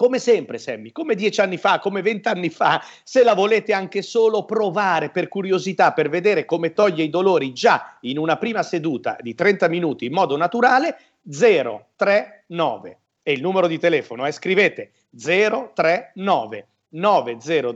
come 0.00 0.18
sempre, 0.18 0.56
Sammy, 0.56 0.92
come 0.92 1.14
dieci 1.14 1.42
anni 1.42 1.58
fa, 1.58 1.78
come 1.78 2.00
vent'anni 2.00 2.48
fa, 2.48 2.82
se 3.04 3.22
la 3.22 3.34
volete 3.34 3.74
anche 3.74 4.00
solo 4.00 4.46
provare 4.46 5.10
per 5.10 5.28
curiosità, 5.28 5.92
per 5.92 6.08
vedere 6.08 6.46
come 6.46 6.72
toglie 6.72 7.02
i 7.02 7.10
dolori 7.10 7.52
già 7.52 7.98
in 8.00 8.16
una 8.16 8.38
prima 8.38 8.62
seduta 8.62 9.18
di 9.20 9.34
30 9.34 9.68
minuti 9.68 10.06
in 10.06 10.14
modo 10.14 10.38
naturale, 10.38 10.96
039 11.30 12.98
e 13.22 13.32
il 13.32 13.42
numero 13.42 13.66
di 13.66 13.78
telefono 13.78 14.24
è 14.24 14.32
scrivete 14.32 14.92
039 15.14 16.66
900 16.88 17.74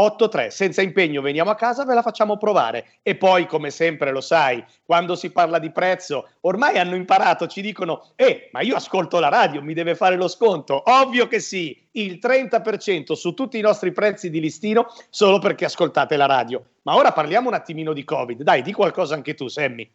2383. 0.00 0.50
Senza 0.50 0.82
impegno 0.82 1.20
veniamo 1.20 1.50
a 1.50 1.54
casa, 1.54 1.84
ve 1.84 1.94
la 1.94 2.02
facciamo 2.02 2.36
provare. 2.36 2.98
E 3.02 3.16
poi, 3.16 3.46
come 3.46 3.70
sempre, 3.70 4.10
lo 4.10 4.20
sai, 4.20 4.64
quando 4.84 5.14
si 5.14 5.30
parla 5.30 5.58
di 5.58 5.70
prezzo, 5.70 6.28
ormai 6.42 6.78
hanno 6.78 6.94
imparato, 6.94 7.46
ci 7.46 7.60
dicono, 7.60 8.12
eh, 8.16 8.48
ma 8.52 8.60
io 8.60 8.76
ascolto 8.76 9.18
la 9.18 9.28
radio, 9.28 9.62
mi 9.62 9.74
deve 9.74 9.94
fare 9.94 10.16
lo 10.16 10.28
sconto. 10.28 10.82
Ovvio 10.86 11.26
che 11.26 11.40
sì, 11.40 11.88
il 11.92 12.18
30% 12.20 13.12
su 13.12 13.34
tutti 13.34 13.58
i 13.58 13.62
nostri 13.62 13.92
prezzi 13.92 14.30
di 14.30 14.40
listino 14.40 14.86
solo 15.10 15.38
perché 15.38 15.64
ascoltate 15.64 16.16
la 16.16 16.26
radio. 16.26 16.64
Ma 16.82 16.94
ora 16.94 17.12
parliamo 17.12 17.48
un 17.48 17.54
attimino 17.54 17.92
di 17.92 18.04
Covid. 18.04 18.42
Dai, 18.42 18.62
di 18.62 18.72
qualcosa 18.72 19.14
anche 19.14 19.34
tu, 19.34 19.48
Sammy. 19.48 19.88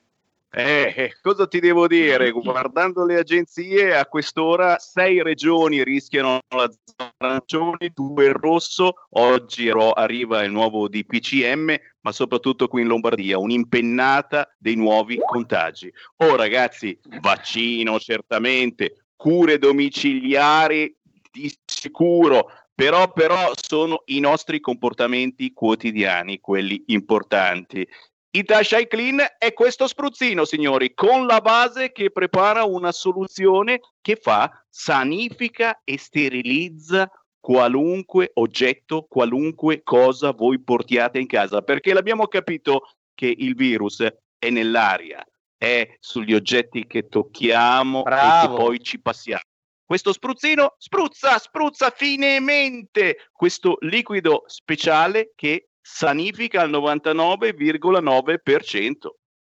Eh, 0.57 1.11
cosa 1.21 1.47
ti 1.47 1.59
devo 1.59 1.85
dire? 1.85 2.31
Guardando 2.31 3.05
le 3.05 3.17
agenzie, 3.17 3.95
a 3.95 4.05
quest'ora 4.05 4.77
sei 4.79 5.21
regioni 5.21 5.83
rischiano 5.83 6.39
la 6.55 6.69
zona 6.71 7.13
arancione, 7.17 7.91
due 7.93 8.27
il 8.27 8.33
rosso. 8.33 8.93
Oggi 9.11 9.69
arriva 9.69 10.43
il 10.43 10.51
nuovo 10.51 10.87
DPCM, 10.87 11.75
ma 12.01 12.11
soprattutto 12.11 12.67
qui 12.67 12.83
in 12.83 12.87
Lombardia, 12.87 13.37
un'impennata 13.37 14.55
dei 14.57 14.75
nuovi 14.75 15.17
contagi. 15.17 15.91
Oh 16.17 16.35
ragazzi, 16.35 16.97
vaccino 17.19 17.99
certamente, 17.99 19.07
cure 19.15 19.57
domiciliari 19.57 20.95
di 21.31 21.53
sicuro, 21.65 22.49
però, 22.73 23.11
però 23.11 23.51
sono 23.55 24.03
i 24.05 24.19
nostri 24.19 24.59
comportamenti 24.59 25.51
quotidiani 25.51 26.39
quelli 26.39 26.83
importanti. 26.87 27.87
Itashai 28.35 28.87
Clean 28.87 29.23
è 29.37 29.53
questo 29.53 29.87
spruzzino, 29.87 30.43
signori, 30.43 30.93
con 30.93 31.25
la 31.25 31.39
base 31.39 31.93
che 31.93 32.11
prepara 32.11 32.65
una 32.65 32.91
soluzione 32.91 33.79
che 34.01 34.17
fa, 34.17 34.51
sanifica 34.69 35.79
e 35.85 35.97
sterilizza 35.97 37.09
qualunque 37.39 38.31
oggetto, 38.33 39.05
qualunque 39.07 39.83
cosa 39.83 40.31
voi 40.31 40.59
portiate 40.61 41.17
in 41.17 41.27
casa, 41.27 41.61
perché 41.61 41.93
l'abbiamo 41.93 42.27
capito 42.27 42.89
che 43.13 43.33
il 43.37 43.55
virus 43.55 44.05
è 44.37 44.49
nell'aria, 44.49 45.25
è 45.57 45.95
sugli 46.01 46.33
oggetti 46.33 46.85
che 46.87 47.07
tocchiamo 47.07 48.03
Bravo. 48.03 48.43
e 48.43 48.47
che 48.47 48.61
poi 48.61 48.79
ci 48.81 48.99
passiamo. 48.99 49.43
Questo 49.85 50.11
spruzzino 50.11 50.75
spruzza, 50.77 51.37
spruzza 51.37 51.89
finemente 51.89 53.29
questo 53.31 53.77
liquido 53.79 54.43
speciale 54.47 55.31
che 55.35 55.69
sanifica 55.87 56.61
al 56.61 56.71
99,9%. 56.71 58.93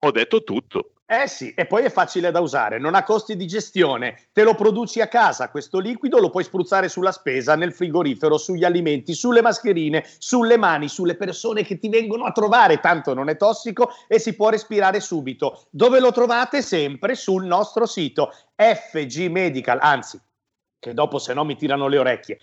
Ho 0.00 0.12
detto 0.12 0.44
tutto. 0.44 0.92
Eh 1.04 1.26
sì, 1.26 1.52
e 1.54 1.66
poi 1.66 1.82
è 1.84 1.90
facile 1.90 2.30
da 2.30 2.38
usare, 2.40 2.78
non 2.78 2.94
ha 2.94 3.02
costi 3.02 3.34
di 3.34 3.46
gestione, 3.46 4.28
te 4.30 4.42
lo 4.42 4.54
produci 4.54 5.00
a 5.00 5.08
casa, 5.08 5.50
questo 5.50 5.78
liquido 5.78 6.18
lo 6.18 6.28
puoi 6.28 6.44
spruzzare 6.44 6.90
sulla 6.90 7.12
spesa, 7.12 7.56
nel 7.56 7.72
frigorifero, 7.72 8.36
sugli 8.36 8.62
alimenti, 8.62 9.14
sulle 9.14 9.40
mascherine, 9.40 10.04
sulle 10.18 10.58
mani, 10.58 10.86
sulle 10.86 11.16
persone 11.16 11.64
che 11.64 11.78
ti 11.78 11.88
vengono 11.88 12.24
a 12.24 12.32
trovare, 12.32 12.78
tanto 12.78 13.14
non 13.14 13.30
è 13.30 13.38
tossico 13.38 13.88
e 14.06 14.18
si 14.18 14.36
può 14.36 14.50
respirare 14.50 15.00
subito. 15.00 15.68
Dove 15.70 15.98
lo 15.98 16.12
trovate? 16.12 16.60
Sempre 16.60 17.14
sul 17.14 17.46
nostro 17.46 17.86
sito 17.86 18.30
FG 18.54 19.30
Medical, 19.30 19.78
anzi, 19.80 20.20
che 20.78 20.92
dopo 20.92 21.18
se 21.18 21.32
no 21.32 21.44
mi 21.44 21.56
tirano 21.56 21.88
le 21.88 21.98
orecchie, 21.98 22.38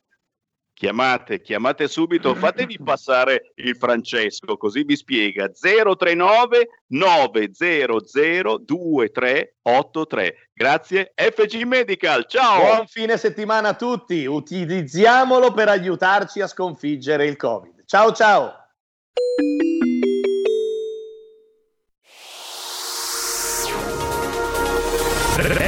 Chiamate, 0.75 1.41
chiamate 1.41 1.87
subito, 1.87 2.35
fatevi 2.35 2.77
passare 2.83 3.53
il 3.55 3.77
Francesco, 3.77 4.57
così 4.57 4.83
vi 4.83 4.97
spiega 4.97 5.49
039 5.49 6.67
900 6.87 8.57
2383. 8.57 10.49
Grazie 10.53 11.13
FG 11.15 11.61
Medical, 11.61 12.25
ciao! 12.27 12.75
Buon 12.75 12.87
fine 12.87 13.15
settimana 13.15 13.69
a 13.69 13.75
tutti, 13.75 14.25
utilizziamolo 14.25 15.53
per 15.53 15.69
aiutarci 15.69 16.41
a 16.41 16.47
sconfiggere 16.47 17.25
il 17.25 17.37
Covid. 17.37 17.85
Ciao 17.85 18.11
ciao! 18.11 18.51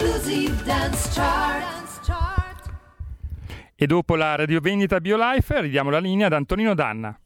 Exclusive 0.00 0.62
Dance 0.62 1.10
Chart. 1.12 2.70
E 3.74 3.86
dopo 3.86 4.14
la 4.14 4.36
radiovendita 4.36 5.00
BioLife 5.00 5.60
ridiamo 5.60 5.90
la 5.90 5.98
linea 5.98 6.26
ad 6.26 6.34
Antonino 6.34 6.72
Danna. 6.74 7.18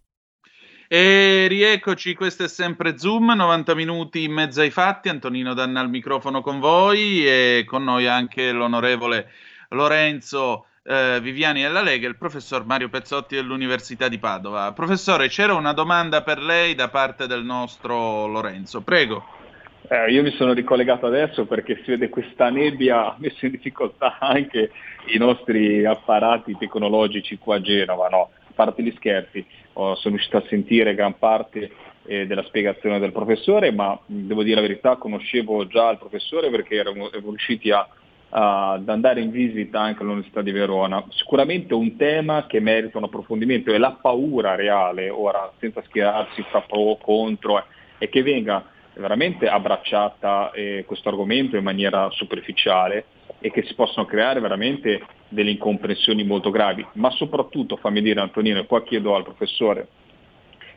E 0.88 1.48
rieccoci, 1.48 2.14
questo 2.14 2.44
è 2.44 2.48
sempre 2.48 2.96
Zoom, 2.96 3.34
90 3.34 3.74
minuti 3.74 4.24
in 4.24 4.32
mezzo 4.32 4.62
ai 4.62 4.70
fatti, 4.70 5.10
Antonino 5.10 5.52
Danna 5.52 5.80
al 5.80 5.90
microfono 5.90 6.40
con 6.40 6.60
voi 6.60 7.26
e 7.26 7.64
con 7.66 7.84
noi 7.84 8.06
anche 8.06 8.52
l'onorevole 8.52 9.30
Lorenzo 9.68 10.68
eh, 10.82 11.20
Viviani 11.20 11.60
della 11.60 11.82
Lega 11.82 12.06
e 12.06 12.08
il 12.08 12.16
professor 12.16 12.64
Mario 12.64 12.88
Pezzotti 12.88 13.34
dell'Università 13.34 14.08
di 14.08 14.18
Padova. 14.18 14.72
Professore, 14.72 15.28
c'era 15.28 15.52
una 15.52 15.74
domanda 15.74 16.22
per 16.22 16.40
lei 16.40 16.74
da 16.74 16.88
parte 16.88 17.26
del 17.26 17.44
nostro 17.44 18.26
Lorenzo, 18.26 18.80
prego. 18.80 19.41
Eh, 19.88 20.12
io 20.12 20.22
mi 20.22 20.30
sono 20.32 20.52
ricollegato 20.52 21.06
adesso 21.06 21.44
perché 21.44 21.80
si 21.82 21.90
vede 21.90 22.08
questa 22.08 22.50
nebbia 22.50 23.06
ha 23.06 23.16
messo 23.18 23.44
in 23.44 23.50
difficoltà 23.50 24.18
anche 24.20 24.70
i 25.06 25.18
nostri 25.18 25.84
apparati 25.84 26.56
tecnologici 26.56 27.36
qua 27.36 27.56
a 27.56 27.60
Genova, 27.60 28.08
no? 28.08 28.30
a 28.48 28.52
parte 28.54 28.82
gli 28.82 28.92
scherzi, 28.96 29.44
oh, 29.74 29.94
sono 29.96 30.14
riuscito 30.14 30.36
a 30.36 30.44
sentire 30.48 30.94
gran 30.94 31.18
parte 31.18 31.70
eh, 32.04 32.26
della 32.26 32.44
spiegazione 32.44 32.98
del 33.00 33.12
professore, 33.12 33.72
ma 33.72 33.98
devo 34.06 34.42
dire 34.42 34.56
la 34.56 34.66
verità, 34.66 34.96
conoscevo 34.96 35.66
già 35.66 35.90
il 35.90 35.98
professore 35.98 36.50
perché 36.50 36.76
eravamo, 36.76 37.10
riusciti 37.10 37.70
a, 37.70 37.86
a, 38.30 38.72
ad 38.72 38.88
andare 38.88 39.20
in 39.20 39.30
visita 39.30 39.80
anche 39.80 40.02
all'Università 40.02 40.42
di 40.42 40.52
Verona. 40.52 41.04
Sicuramente 41.10 41.74
un 41.74 41.96
tema 41.96 42.46
che 42.46 42.60
merita 42.60 42.98
un 42.98 43.04
approfondimento 43.04 43.72
è 43.72 43.78
la 43.78 43.98
paura 44.00 44.54
reale, 44.54 45.10
ora 45.10 45.50
senza 45.58 45.82
schierarsi 45.82 46.42
fra 46.50 46.60
pro 46.60 46.80
o 46.80 46.98
contro, 46.98 47.58
eh, 47.58 47.64
e 47.98 48.08
che 48.08 48.22
venga 48.22 48.64
veramente 48.94 49.48
abbracciata 49.48 50.50
eh, 50.52 50.84
questo 50.86 51.08
argomento 51.08 51.56
in 51.56 51.64
maniera 51.64 52.08
superficiale 52.10 53.06
e 53.38 53.50
che 53.50 53.62
si 53.64 53.74
possono 53.74 54.06
creare 54.06 54.40
veramente 54.40 55.04
delle 55.28 55.50
incomprensioni 55.50 56.24
molto 56.24 56.50
gravi, 56.50 56.86
ma 56.94 57.10
soprattutto, 57.10 57.76
fammi 57.76 58.02
dire 58.02 58.20
Antonino, 58.20 58.60
e 58.60 58.66
qua 58.66 58.82
chiedo 58.82 59.14
al 59.14 59.24
professore, 59.24 59.88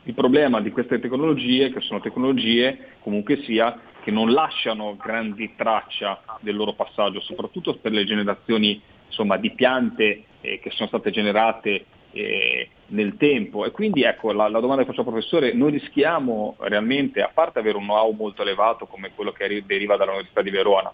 il 0.04 0.14
problema 0.14 0.62
di 0.62 0.72
queste 0.72 1.00
tecnologie, 1.00 1.72
che 1.72 1.82
sono 1.82 2.00
tecnologie 2.00 2.94
comunque 3.02 3.42
sia, 3.44 3.80
che 4.04 4.12
non 4.12 4.32
lasciano 4.32 4.96
grandi 4.96 5.54
traccia 5.56 6.22
del 6.42 6.56
loro 6.56 6.74
passaggio, 6.74 7.22
soprattutto 7.22 7.76
per 7.78 7.92
le 7.92 8.06
generazioni 8.06 8.80
insomma, 9.08 9.38
di 9.38 9.52
piante 9.52 10.26
eh, 10.42 10.60
che 10.60 10.70
sono 10.72 10.88
state 10.88 11.10
generate 11.10 11.86
eh, 12.16 12.70
nel 12.88 13.18
tempo. 13.18 13.66
E 13.66 13.72
quindi 13.72 14.04
ecco 14.04 14.32
la, 14.32 14.48
la, 14.48 14.60
domanda 14.60 14.82
che 14.82 14.88
faccio 14.88 15.02
al 15.02 15.08
professore, 15.08 15.54
noi 15.54 15.72
rischiamo 15.72 16.56
realmente, 16.60 17.22
a 17.22 17.30
parte 17.34 17.60
avere 17.60 17.78
un 17.78 17.84
know-how 17.84 18.12
molto 18.12 18.42
elevato 18.42 18.86
come 18.86 19.12
quello 19.14 19.32
che 19.32 19.64
deriva 19.66 19.98
dall'Università 19.98 20.42
di 20.42 20.50
Verona, 20.50 20.94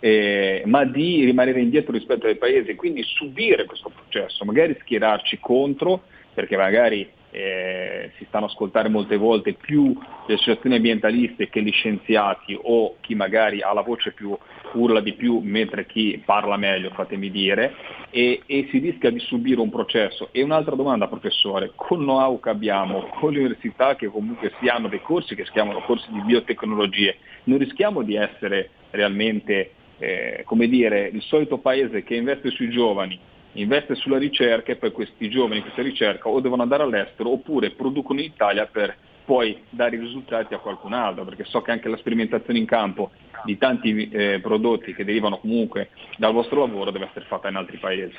eh, 0.00 0.62
ma 0.66 0.84
di 0.84 1.24
rimanere 1.24 1.60
indietro 1.60 1.92
rispetto 1.92 2.26
ai 2.26 2.36
paesi 2.36 2.70
e 2.70 2.74
quindi 2.74 3.02
subire 3.04 3.64
questo 3.66 3.90
processo, 3.90 4.44
magari 4.44 4.76
schierarci 4.80 5.38
contro, 5.40 6.02
perché 6.34 6.56
magari 6.56 7.08
eh, 7.30 8.12
si 8.16 8.24
stanno 8.28 8.46
ascoltare 8.46 8.88
molte 8.88 9.16
volte 9.16 9.52
più 9.52 9.96
le 10.26 10.34
associazioni 10.34 10.76
ambientaliste 10.76 11.48
che 11.48 11.62
gli 11.62 11.72
scienziati 11.72 12.58
o 12.60 12.96
chi 13.00 13.14
magari 13.14 13.60
ha 13.60 13.72
la 13.72 13.82
voce 13.82 14.12
più 14.12 14.36
urla 14.72 15.00
di 15.00 15.14
più 15.14 15.40
mentre 15.42 15.86
chi 15.86 16.20
parla 16.24 16.56
meglio, 16.56 16.90
fatemi 16.90 17.30
dire, 17.30 17.74
e, 18.10 18.42
e 18.46 18.68
si 18.70 18.78
rischia 18.78 19.10
di 19.10 19.18
subire 19.20 19.60
un 19.60 19.70
processo. 19.70 20.28
E 20.32 20.42
un'altra 20.42 20.74
domanda 20.74 21.08
professore, 21.08 21.72
con 21.74 21.98
know-how 21.98 22.40
che 22.40 22.50
abbiamo, 22.50 23.08
con 23.18 23.32
le 23.32 23.40
università 23.40 23.96
che 23.96 24.08
comunque 24.08 24.52
si 24.60 24.68
hanno 24.68 24.88
dei 24.88 25.00
corsi 25.00 25.34
che 25.34 25.44
si 25.44 25.52
chiamano 25.52 25.80
corsi 25.80 26.10
di 26.12 26.20
biotecnologie, 26.20 27.16
non 27.44 27.58
rischiamo 27.58 28.02
di 28.02 28.16
essere 28.16 28.70
realmente 28.90 29.72
eh, 29.98 30.42
come 30.44 30.68
dire, 30.68 31.10
il 31.12 31.22
solito 31.22 31.58
paese 31.58 32.04
che 32.04 32.14
investe 32.14 32.50
sui 32.50 32.70
giovani, 32.70 33.18
investe 33.60 33.94
sulla 33.94 34.18
ricerca 34.18 34.72
e 34.72 34.76
poi 34.76 34.92
questi 34.92 35.28
giovani, 35.28 35.60
questa 35.60 35.82
ricerca 35.82 36.28
o 36.28 36.40
devono 36.40 36.62
andare 36.62 36.82
all'estero 36.82 37.30
oppure 37.30 37.70
producono 37.70 38.20
in 38.20 38.26
Italia 38.26 38.66
per 38.66 38.96
poi 39.24 39.62
dare 39.68 39.96
i 39.96 39.98
risultati 39.98 40.54
a 40.54 40.58
qualcun 40.58 40.94
altro, 40.94 41.24
perché 41.24 41.44
so 41.44 41.60
che 41.60 41.70
anche 41.70 41.88
la 41.88 41.98
sperimentazione 41.98 42.58
in 42.58 42.64
campo 42.64 43.10
di 43.44 43.58
tanti 43.58 44.08
eh, 44.08 44.40
prodotti 44.40 44.94
che 44.94 45.04
derivano 45.04 45.38
comunque 45.38 45.90
dal 46.16 46.32
vostro 46.32 46.60
lavoro 46.60 46.90
deve 46.90 47.06
essere 47.06 47.26
fatta 47.26 47.48
in 47.48 47.56
altri 47.56 47.76
paesi. 47.76 48.16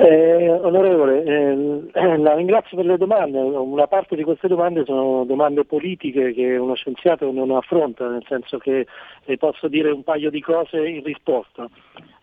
Eh, 0.00 0.48
onorevole, 0.48 1.24
eh, 1.24 1.90
la 2.18 2.34
ringrazio 2.36 2.76
per 2.76 2.86
le 2.86 2.96
domande. 2.96 3.40
Una 3.40 3.88
parte 3.88 4.14
di 4.14 4.22
queste 4.22 4.46
domande 4.46 4.84
sono 4.84 5.24
domande 5.24 5.64
politiche 5.64 6.32
che 6.32 6.56
uno 6.56 6.74
scienziato 6.74 7.32
non 7.32 7.50
affronta, 7.50 8.06
nel 8.08 8.24
senso 8.28 8.58
che 8.58 8.86
eh, 9.24 9.36
posso 9.38 9.66
dire 9.66 9.90
un 9.90 10.04
paio 10.04 10.30
di 10.30 10.40
cose 10.40 10.86
in 10.86 11.02
risposta. 11.02 11.68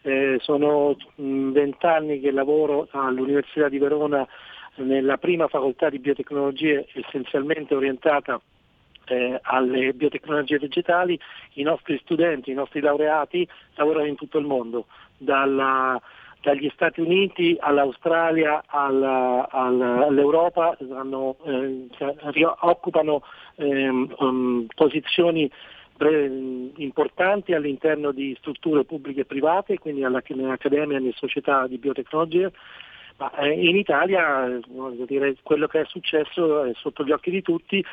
Eh, 0.03 0.37
sono 0.39 0.95
vent'anni 1.15 2.21
che 2.21 2.31
lavoro 2.31 2.87
all'Università 2.91 3.67
di 3.67 3.77
Verona 3.77 4.25
nella 4.75 5.17
prima 5.17 5.49
facoltà 5.49 5.89
di 5.89 5.99
biotecnologie 5.99 6.87
essenzialmente 6.93 7.75
orientata 7.75 8.39
eh, 9.07 9.37
alle 9.41 9.91
biotecnologie 9.91 10.59
vegetali, 10.59 11.19
i 11.53 11.63
nostri 11.63 11.99
studenti, 12.03 12.51
i 12.51 12.55
nostri 12.55 12.79
laureati 12.79 13.45
lavorano 13.75 14.05
in 14.05 14.15
tutto 14.15 14.37
il 14.37 14.45
mondo, 14.45 14.85
dalla 15.17 16.01
dagli 16.45 16.69
Stati 16.75 17.01
Uniti 17.01 17.57
all'Australia 17.59 18.63
alla, 18.67 19.47
alla, 19.49 20.05
all'Europa 20.05 20.77
hanno, 20.93 21.37
eh, 21.43 21.87
occupano 22.59 23.23
eh, 23.55 23.87
um, 23.89 24.67
posizioni 24.75 25.49
pre- 25.97 26.31
importanti 26.75 27.53
all'interno 27.53 28.11
di 28.11 28.35
strutture 28.37 28.83
pubbliche 28.83 29.21
e 29.21 29.25
private, 29.25 29.79
quindi 29.79 30.01
nell'accademia 30.01 30.97
e 30.97 30.99
nelle 30.99 31.13
società 31.15 31.65
di 31.65 31.79
biotecnologia. 31.79 32.51
Ma 33.17 33.33
eh, 33.37 33.49
in 33.49 33.75
Italia 33.75 34.59
dire, 35.07 35.35
quello 35.41 35.65
che 35.65 35.81
è 35.81 35.85
successo 35.85 36.65
è 36.65 36.73
sotto 36.75 37.03
gli 37.03 37.11
occhi 37.11 37.31
di 37.31 37.41
tutti 37.41 37.83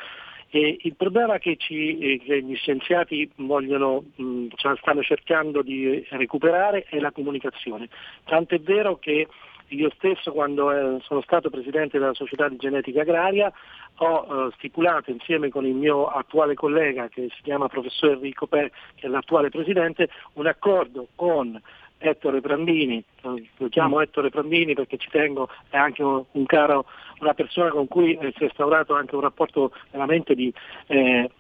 e 0.54 0.76
il 0.82 0.94
problema 0.96 1.38
che, 1.38 1.56
ci, 1.56 1.96
eh, 1.96 2.20
che 2.22 2.42
gli 2.42 2.54
scienziati 2.56 3.28
vogliono, 3.36 4.04
mh, 4.14 4.48
stanno 4.78 5.02
cercando 5.02 5.62
di 5.62 6.04
recuperare 6.10 6.84
è 6.90 6.98
la 6.98 7.10
comunicazione. 7.10 7.88
Tanto 8.24 8.54
è 8.54 8.60
vero 8.60 8.98
che 8.98 9.26
io 9.68 9.90
stesso 9.96 10.30
quando 10.30 10.70
eh, 10.70 11.00
sono 11.04 11.22
stato 11.22 11.48
presidente 11.48 11.98
della 11.98 12.12
società 12.12 12.50
di 12.50 12.56
genetica 12.56 13.00
agraria 13.00 13.50
ho 13.96 14.26
eh, 14.28 14.52
stipulato 14.56 15.10
insieme 15.10 15.48
con 15.48 15.64
il 15.64 15.74
mio 15.74 16.06
attuale 16.08 16.52
collega 16.52 17.08
che 17.08 17.28
si 17.34 17.42
chiama 17.42 17.68
professor 17.68 18.10
Enrico 18.10 18.46
Pe, 18.46 18.72
che 18.94 19.06
è 19.06 19.08
l'attuale 19.08 19.48
presidente, 19.48 20.10
un 20.34 20.46
accordo 20.46 21.08
con 21.14 21.58
Ettore 22.02 22.40
Prandini, 22.40 23.02
lo 23.22 23.68
chiamo. 23.68 24.00
Ettore 24.00 24.30
Prandini 24.30 24.74
perché 24.74 24.96
ci 24.96 25.08
tengo, 25.08 25.48
è 25.70 25.76
anche 25.76 26.02
un 26.02 26.46
caro, 26.46 26.86
una 27.20 27.34
persona 27.34 27.70
con 27.70 27.86
cui 27.86 28.18
si 28.20 28.42
è 28.42 28.44
instaurato 28.44 28.94
anche 28.94 29.14
un 29.14 29.20
rapporto 29.20 29.72
veramente 29.90 30.34
di, 30.34 30.52
eh, 30.88 31.30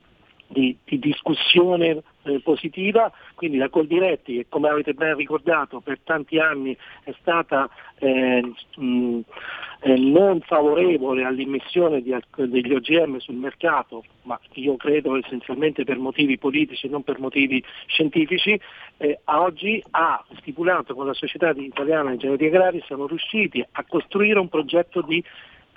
di, 0.52 0.76
di 0.84 0.98
discussione 0.98 2.02
eh, 2.22 2.40
positiva, 2.40 3.10
quindi 3.34 3.56
la 3.56 3.68
Coldiretti 3.68 4.36
che 4.36 4.46
come 4.48 4.68
avete 4.68 4.92
ben 4.92 5.16
ricordato 5.16 5.80
per 5.80 5.98
tanti 6.04 6.38
anni 6.38 6.76
è 7.04 7.14
stata 7.20 7.68
eh, 7.98 8.42
mh, 8.76 9.20
eh, 9.80 9.96
non 9.96 10.40
favorevole 10.42 11.24
all'immissione 11.24 12.02
di, 12.02 12.14
degli 12.36 12.72
OGM 12.72 13.16
sul 13.18 13.34
mercato, 13.34 14.04
ma 14.22 14.38
io 14.54 14.76
credo 14.76 15.16
essenzialmente 15.16 15.84
per 15.84 15.98
motivi 15.98 16.38
politici 16.38 16.86
e 16.86 16.90
non 16.90 17.02
per 17.02 17.18
motivi 17.18 17.62
scientifici, 17.86 18.60
eh, 18.98 19.20
oggi 19.24 19.82
ha 19.90 20.22
stipulato 20.38 20.94
con 20.94 21.06
la 21.06 21.14
Società 21.14 21.50
Italiana 21.56 22.10
di 22.10 22.18
Genetica 22.18 22.56
Agraria, 22.56 22.84
siamo 22.86 23.06
riusciti 23.06 23.64
a 23.72 23.84
costruire 23.88 24.38
un 24.38 24.48
progetto 24.48 25.00
di 25.00 25.22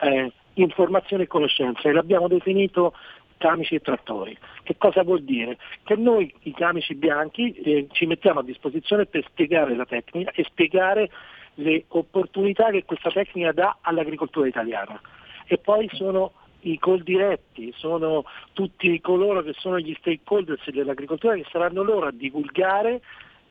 eh, 0.02 0.32
informazione 0.56 1.24
e 1.24 1.28
conoscenza 1.28 1.90
e 1.90 1.94
l'abbiamo 1.94 2.28
definito 2.28 2.94
camici 3.38 3.76
e 3.76 3.80
trattori. 3.80 4.38
Che 4.64 4.76
cosa 4.78 5.04
vuol 5.04 5.24
dire? 5.24 5.58
Che 5.84 5.96
noi 5.96 6.34
i 6.42 6.54
camici 6.54 6.96
bianchi 6.96 7.52
eh, 7.54 7.88
ci 7.92 8.06
mettiamo 8.06 8.40
a 8.40 8.44
disposizione 8.44 9.06
per 9.06 9.24
spiegare 9.28 9.76
la 9.76 9.86
tecnica 9.86 10.32
e 10.32 10.44
spiegare 10.44 11.10
le 11.56 11.86
opportunità 11.90 12.70
che 12.70 12.84
questa 12.84 13.12
tecnica 13.12 13.52
dà 13.52 13.78
all'agricoltura 13.82 14.48
italiana. 14.48 15.00
E 15.48 15.58
poi 15.58 15.90
sono 15.94 16.34
i 16.62 16.80
call 16.80 17.04
diretti, 17.04 17.72
sono 17.76 18.26
tutti 18.54 19.00
coloro 19.00 19.44
che 19.44 19.54
sono 19.54 19.80
gli 19.80 19.96
stakeholders 20.00 20.70
dell'agricoltura 20.72 21.36
che 21.36 21.46
saranno 21.52 21.84
loro 21.84 22.08
a 22.08 22.12
divulgare, 22.12 23.02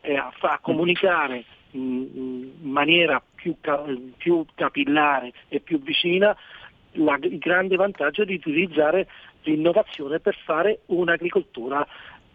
eh, 0.00 0.16
a, 0.16 0.32
a, 0.40 0.58
comunicare 0.60 1.44
in 1.72 2.50
maniera 2.60 3.22
più, 3.34 3.56
più, 4.16 4.44
capillare 4.54 5.32
e 5.48 5.60
più 5.60 5.80
vicina 5.80 6.36
la, 6.92 7.18
il 7.20 7.38
grande 7.38 7.76
vantaggio 7.76 8.24
di 8.24 8.34
utilizzare 8.34 9.08
l'innovazione 9.44 10.20
per 10.20 10.36
fare 10.44 10.80
un'agricoltura 10.86 11.86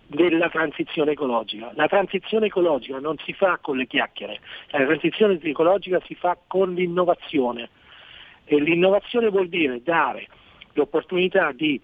della 0.08 0.50
transizione 0.50 1.12
ecologica. 1.12 1.72
La 1.76 1.88
transizione 1.88 2.48
ecologica 2.48 3.00
non 3.00 3.16
si 3.24 3.34
fa 3.34 3.60
con 3.62 3.78
le 3.78 3.86
chiacchiere, 3.86 4.40
la 4.72 4.86
transizione 4.86 5.40
ecologica 5.42 6.02
si 6.06 6.16
fa 6.16 6.38
con 6.48 6.74
l'innovazione 6.74 7.70
e 8.46 8.60
l'innovazione 8.60 9.30
vuol 9.30 9.48
dire 9.48 9.84
dare 9.84 10.28
l'opportunità 10.74 11.52
di, 11.52 11.80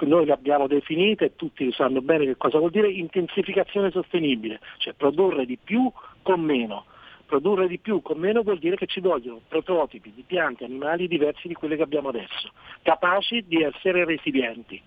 noi 0.00 0.24
l'abbiamo 0.24 0.66
definita 0.66 1.26
e 1.26 1.36
tutti 1.36 1.70
sanno 1.72 2.00
bene 2.00 2.24
che 2.24 2.36
cosa 2.38 2.58
vuol 2.58 2.70
dire, 2.70 2.90
intensificazione 2.90 3.90
sostenibile, 3.90 4.60
cioè 4.78 4.94
produrre 4.94 5.44
di 5.44 5.58
più 5.62 5.92
con 6.22 6.40
meno. 6.40 6.86
Produrre 7.32 7.66
di 7.66 7.78
più 7.78 8.02
con 8.02 8.18
meno 8.18 8.42
vuol 8.42 8.58
dire 8.58 8.76
che 8.76 8.84
ci 8.84 9.00
vogliono 9.00 9.40
prototipi 9.48 10.12
di 10.14 10.20
piante, 10.20 10.66
animali 10.66 11.08
diversi 11.08 11.48
di 11.48 11.54
quelli 11.54 11.76
che 11.76 11.82
abbiamo 11.82 12.10
adesso, 12.10 12.50
capaci 12.82 13.42
di 13.46 13.62
essere 13.62 14.04
resilienti. 14.04 14.78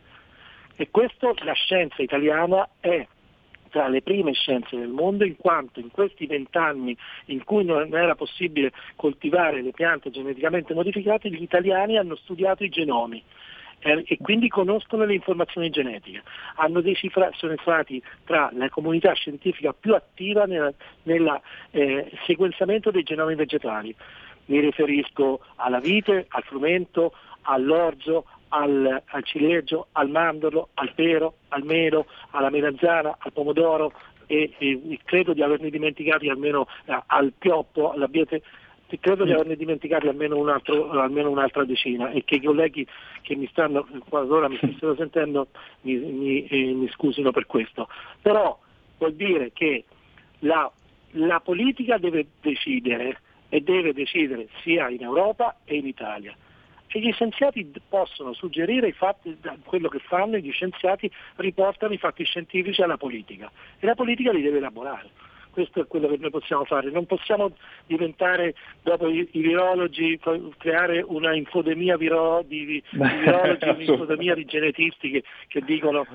E 0.75 0.91
questo 0.91 1.33
la 1.39 1.53
scienza 1.53 2.03
italiana 2.03 2.69
è 2.79 3.03
tra 3.69 3.87
le 3.87 4.03
prime 4.03 4.33
scienze 4.33 4.77
del 4.77 4.89
mondo 4.89 5.25
in 5.25 5.37
quanto 5.37 5.79
in 5.79 5.89
questi 5.89 6.27
vent'anni 6.27 6.95
in 7.25 7.43
cui 7.43 7.65
non 7.65 7.91
era 7.95 8.13
possibile 8.13 8.71
coltivare 8.95 9.63
le 9.63 9.71
piante 9.71 10.11
geneticamente 10.11 10.75
modificate, 10.75 11.31
gli 11.31 11.41
italiani 11.41 11.97
hanno 11.97 12.15
studiato 12.15 12.63
i 12.63 12.69
genomi 12.69 13.23
e 13.79 14.17
quindi 14.19 14.47
conoscono 14.47 15.05
le 15.05 15.13
informazioni 15.13 15.69
genetiche. 15.69 16.23
Decifra- 16.81 17.29
sono 17.33 17.55
stati 17.61 18.01
tra 18.25 18.49
la 18.53 18.69
comunità 18.69 19.13
scientifica 19.13 19.73
più 19.73 19.93
attiva 19.93 20.45
nel 20.45 21.41
eh, 21.71 22.11
sequenziamento 22.25 22.91
dei 22.91 23.03
genomi 23.03 23.35
vegetali. 23.35 23.95
Mi 24.45 24.59
riferisco 24.59 25.41
alla 25.55 25.79
vite, 25.79 26.25
al 26.29 26.43
frumento, 26.43 27.13
all'orzo, 27.43 28.25
al, 28.49 29.01
al, 29.05 29.23
ciliegio, 29.23 29.87
al 29.93 30.09
mandorlo, 30.09 30.69
al 30.75 30.91
pero, 30.93 31.35
al 31.49 31.63
melo, 31.63 32.05
alla 32.31 32.49
melanzana, 32.49 33.15
al 33.17 33.33
pomodoro 33.33 33.91
e, 34.27 34.53
e 34.57 34.99
credo 35.03 35.33
di 35.33 35.41
averne 35.41 35.69
dimenticati 35.69 36.29
almeno 36.29 36.67
eh, 36.85 36.97
al 37.07 37.33
pioppo, 37.37 37.91
all'abbiete 37.91 38.41
credo 38.99 39.23
di 39.23 39.31
mm. 39.31 39.33
averne 39.33 39.55
dimenticati 39.55 40.07
almeno, 40.07 40.37
un 40.37 40.49
altro, 40.49 40.91
almeno, 40.91 41.29
un'altra 41.29 41.65
decina 41.65 42.11
e 42.11 42.23
che 42.23 42.35
i 42.35 42.41
colleghi 42.41 42.85
che 43.21 43.35
mi 43.35 43.47
stanno, 43.47 43.87
ora 44.09 44.47
mi 44.47 44.57
stessero 44.57 44.95
sentendo 44.97 45.47
mi, 45.81 45.95
mi, 45.95 46.45
eh, 46.45 46.73
mi, 46.73 46.87
scusino 46.89 47.31
per 47.31 47.45
questo. 47.45 47.87
Però 48.21 48.57
vuol 48.97 49.13
dire 49.13 49.51
che 49.53 49.85
la, 50.39 50.71
la 51.11 51.39
politica 51.39 51.97
deve 51.97 52.27
decidere 52.41 53.19
e 53.49 53.61
deve 53.61 53.93
decidere 53.93 54.47
sia 54.61 54.89
in 54.89 55.01
Europa 55.01 55.57
che 55.63 55.75
in 55.75 55.87
Italia. 55.87 56.35
E 56.87 56.99
gli 56.99 57.11
scienziati 57.11 57.69
possono 57.89 58.33
suggerire 58.33 58.87
i 58.87 58.93
fatti, 58.93 59.37
quello 59.65 59.89
che 59.89 59.99
fanno, 59.99 60.35
e 60.35 60.41
gli 60.41 60.51
scienziati 60.51 61.11
riportano 61.35 61.93
i 61.93 61.97
fatti 61.97 62.23
scientifici 62.23 62.81
alla 62.81 62.95
politica 62.95 63.51
e 63.79 63.85
la 63.85 63.95
politica 63.95 64.31
li 64.31 64.41
deve 64.41 64.57
elaborare. 64.57 65.09
Questo 65.55 65.79
è 65.79 65.87
quello 65.87 66.09
che 66.09 66.17
noi 66.19 66.31
possiamo 66.31 66.65
fare. 66.65 66.91
Non 66.91 67.05
possiamo 67.05 67.55
diventare, 67.85 68.55
dopo 68.83 69.07
i, 69.07 69.25
i 69.31 69.39
virologi, 69.39 70.19
creare 70.57 71.01
una 71.01 71.33
infodemia 71.33 71.95
viro, 71.95 72.43
di, 72.45 72.65
di 72.65 72.83
virologi, 72.91 73.69
un'infodemia 73.69 74.35
di 74.35 74.43
genetisti 74.43 75.11
che, 75.11 75.23
che 75.47 75.61
dicono 75.61 76.05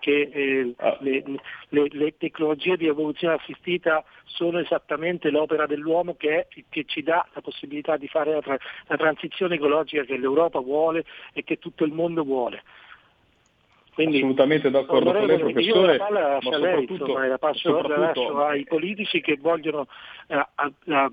che 0.00 0.30
eh, 0.30 0.74
ah. 0.76 0.98
le, 1.00 1.24
le, 1.70 1.88
le, 1.90 2.14
tecnologie 2.18 2.76
di 2.76 2.88
evoluzione 2.88 3.36
assistita 3.36 4.04
sono 4.24 4.58
esattamente 4.58 5.30
l'opera 5.30 5.64
dell'uomo 5.64 6.14
che, 6.16 6.46
è, 6.48 6.62
che 6.68 6.84
ci 6.84 7.02
dà 7.02 7.26
la 7.32 7.40
possibilità 7.40 7.96
di 7.96 8.06
fare 8.06 8.32
la, 8.32 8.58
la 8.86 8.96
transizione 8.98 9.54
ecologica 9.54 10.04
che 10.04 10.18
l'Europa 10.18 10.60
vuole 10.60 11.06
e 11.32 11.42
che 11.42 11.58
tutto 11.58 11.84
il 11.84 11.92
mondo 11.92 12.22
vuole. 12.22 12.62
Quindi, 14.00 14.16
Assolutamente 14.16 14.70
d'accordo 14.70 15.12
con 15.12 15.26
lei 15.26 15.38
professore. 15.38 15.92
Io 15.92 15.98
la 15.98 16.04
palla 16.04 16.28
lascio 16.28 16.50
a 16.50 16.58
lei, 16.58 16.86
insomma, 16.88 17.26
la, 17.26 17.38
passo, 17.38 17.80
lascio 17.82 18.44
ai 18.44 18.64
politici 18.64 19.20
che 19.20 19.36
vogliono 19.38 19.88
eh, 20.26 20.34
a, 20.34 20.72
a, 20.86 21.10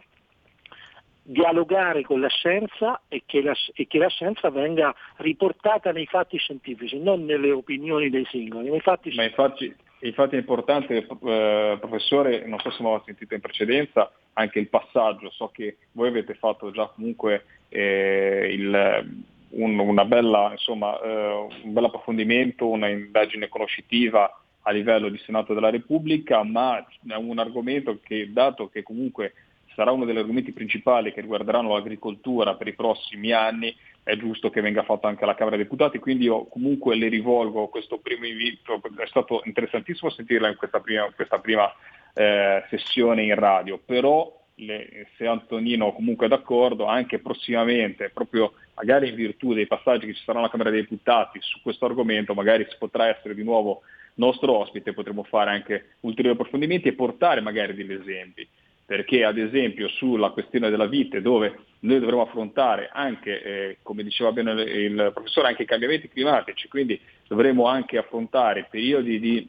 dialogare 1.21 2.03
con 2.03 2.21
la 2.21 2.29
scienza 2.29 3.01
e 3.09 3.23
che 3.25 3.41
la, 3.41 3.53
e 3.73 3.87
che 3.87 3.97
la, 3.97 4.07
scienza 4.07 4.49
venga 4.49 4.95
riportata 5.17 5.91
nei 5.91 6.05
fatti 6.05 6.37
scientifici, 6.37 6.97
non 6.97 7.25
nelle 7.25 7.51
opinioni 7.51 8.09
dei 8.09 8.25
singoli. 8.29 8.69
Nei 8.69 8.79
fatti 8.79 9.13
Ma 9.15 9.25
infatti, 9.25 9.75
infatti 9.99 10.35
è 10.35 10.39
importante, 10.39 11.05
eh, 11.05 11.77
professore, 11.81 12.45
non 12.45 12.59
so 12.59 12.71
se 12.71 12.81
mi 12.81 12.87
avete 12.87 13.03
sentito 13.07 13.33
in 13.33 13.41
precedenza, 13.41 14.09
anche 14.31 14.59
il 14.59 14.69
passaggio, 14.69 15.29
so 15.31 15.49
che 15.53 15.75
voi 15.91 16.07
avete 16.07 16.35
fatto 16.35 16.71
già 16.71 16.87
comunque 16.87 17.43
eh, 17.67 18.47
il 18.49 19.25
un, 19.49 19.77
una 19.79 20.05
bella, 20.05 20.49
insomma, 20.51 20.99
eh, 21.01 21.47
un 21.63 21.73
bel 21.73 21.85
approfondimento, 21.85 22.67
una 22.67 22.89
indagine 22.89 23.47
conoscitiva 23.47 24.41
a 24.61 24.71
livello 24.71 25.09
di 25.09 25.17
Senato 25.19 25.53
della 25.53 25.69
Repubblica, 25.69 26.43
ma 26.43 26.79
è 26.79 27.15
un 27.15 27.39
argomento 27.39 27.99
che, 28.03 28.31
dato 28.31 28.67
che 28.67 28.83
comunque 28.83 29.33
sarà 29.73 29.91
uno 29.91 30.05
degli 30.05 30.17
argomenti 30.17 30.51
principali 30.51 31.13
che 31.13 31.21
riguarderanno 31.21 31.73
l'agricoltura 31.73 32.55
per 32.55 32.67
i 32.67 32.73
prossimi 32.73 33.31
anni, 33.31 33.73
è 34.03 34.17
giusto 34.17 34.49
che 34.49 34.61
venga 34.61 34.83
fatto 34.83 35.07
anche 35.07 35.23
alla 35.23 35.35
Camera 35.35 35.55
dei 35.55 35.65
Deputati, 35.65 35.99
quindi 35.99 36.25
io 36.25 36.45
comunque 36.45 36.95
le 36.95 37.07
rivolgo 37.07 37.67
questo 37.67 37.99
primo 37.99 38.25
invito, 38.25 38.81
è 38.97 39.05
stato 39.05 39.41
interessantissimo 39.45 40.09
sentirla 40.09 40.49
in 40.49 40.55
questa 40.55 40.79
prima, 40.79 41.09
questa 41.15 41.39
prima 41.39 41.71
eh, 42.13 42.63
sessione 42.69 43.23
in 43.23 43.35
radio, 43.35 43.77
però 43.77 44.36
le, 44.57 45.07
se 45.17 45.27
Antonino 45.27 45.93
comunque 45.93 46.25
è 46.25 46.29
d'accordo, 46.29 46.85
anche 46.85 47.19
prossimamente, 47.19 48.09
proprio 48.13 48.53
magari 48.75 49.09
in 49.09 49.15
virtù 49.15 49.53
dei 49.53 49.67
passaggi 49.67 50.07
che 50.07 50.13
ci 50.13 50.23
saranno 50.23 50.45
alla 50.45 50.51
Camera 50.51 50.69
dei 50.69 50.81
Deputati 50.81 51.39
su 51.41 51.61
questo 51.61 51.85
argomento, 51.85 52.33
magari 52.33 52.65
si 52.69 52.75
potrà 52.77 53.07
essere 53.07 53.35
di 53.35 53.43
nuovo 53.43 53.81
nostro 54.15 54.57
ospite, 54.57 54.93
potremo 54.93 55.23
fare 55.23 55.51
anche 55.51 55.95
ulteriori 56.01 56.37
approfondimenti 56.37 56.87
e 56.87 56.93
portare 56.93 57.41
magari 57.41 57.75
degli 57.75 57.91
esempi, 57.91 58.47
perché 58.85 59.23
ad 59.23 59.37
esempio 59.37 59.87
sulla 59.89 60.29
questione 60.29 60.69
della 60.69 60.87
vite, 60.87 61.21
dove 61.21 61.55
noi 61.81 61.99
dovremo 61.99 62.23
affrontare 62.23 62.89
anche, 62.91 63.43
eh, 63.43 63.77
come 63.83 64.03
diceva 64.03 64.31
bene 64.31 64.61
il 64.61 65.11
professore, 65.13 65.49
anche 65.49 65.63
i 65.63 65.67
cambiamenti 65.67 66.09
climatici, 66.09 66.67
quindi 66.67 66.99
dovremo 67.27 67.67
anche 67.67 67.97
affrontare 67.97 68.67
periodi 68.69 69.19
di 69.19 69.47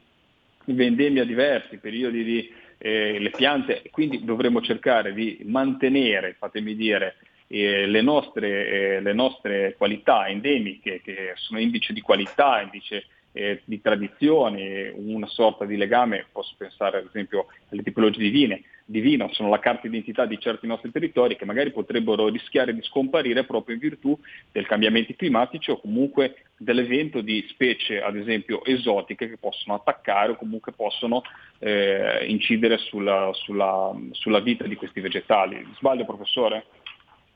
vendemmia 0.65 1.25
diversi, 1.25 1.77
periodi 1.77 2.23
di 2.23 2.53
eh, 2.79 3.19
le 3.19 3.29
piante, 3.29 3.83
quindi 3.91 4.23
dovremo 4.23 4.61
cercare 4.61 5.13
di 5.13 5.39
mantenere, 5.43 6.35
fatemi 6.39 6.75
dire, 6.75 7.17
eh, 7.47 7.85
le, 7.85 8.01
nostre, 8.01 8.67
eh, 8.67 9.01
le, 9.01 9.13
nostre, 9.13 9.75
qualità 9.77 10.27
endemiche, 10.27 11.01
che 11.03 11.33
sono 11.35 11.59
indice 11.59 11.91
di 11.93 12.01
qualità, 12.01 12.61
indice 12.61 13.05
eh, 13.33 13.61
di 13.65 13.81
tradizione, 13.81 14.93
una 14.95 15.27
sorta 15.27 15.65
di 15.65 15.75
legame, 15.75 16.25
posso 16.31 16.55
pensare 16.57 16.99
ad 16.99 17.05
esempio 17.07 17.47
alle 17.69 17.83
tipologie 17.83 18.21
di, 18.21 18.29
vine, 18.29 18.63
di 18.89 19.01
vino, 19.01 19.29
sono 19.33 19.49
la 19.49 19.59
carta 19.59 19.81
d'identità 19.83 20.25
di 20.25 20.39
certi 20.39 20.65
nostri 20.65 20.89
territori 20.89 21.35
che 21.35 21.45
magari 21.45 21.71
potrebbero 21.71 22.27
rischiare 22.27 22.73
di 22.73 22.81
scomparire 22.81 23.45
proprio 23.45 23.75
in 23.75 23.81
virtù 23.81 24.17
dei 24.51 24.65
cambiamenti 24.65 25.15
climatici 25.15 25.69
o 25.69 25.79
comunque 25.79 26.45
dell'evento 26.57 27.21
di 27.21 27.45
specie, 27.49 28.01
ad 28.01 28.15
esempio, 28.15 28.65
esotiche 28.65 29.29
che 29.29 29.37
possono 29.37 29.75
attaccare 29.75 30.31
o 30.31 30.37
comunque 30.37 30.71
possono 30.71 31.21
eh, 31.59 32.25
incidere 32.27 32.79
sulla, 32.79 33.29
sulla, 33.33 33.95
sulla 34.11 34.39
vita 34.39 34.65
di 34.65 34.75
questi 34.75 35.01
vegetali. 35.01 35.63
Sbaglio 35.77 36.05
professore? 36.05 36.65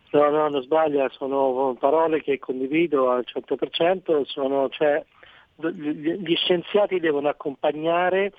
No, 0.10 0.30
no, 0.32 0.50
non 0.50 0.62
sbaglia, 0.64 1.08
sono 1.10 1.76
parole 1.80 2.24
che 2.24 2.40
condivido 2.40 3.12
al 3.12 3.26
100%, 3.32 4.24
sono, 4.26 4.70
cioè, 4.70 5.04
gli 5.58 6.36
scienziati 6.36 7.00
devono 7.00 7.30
accompagnare 7.30 8.34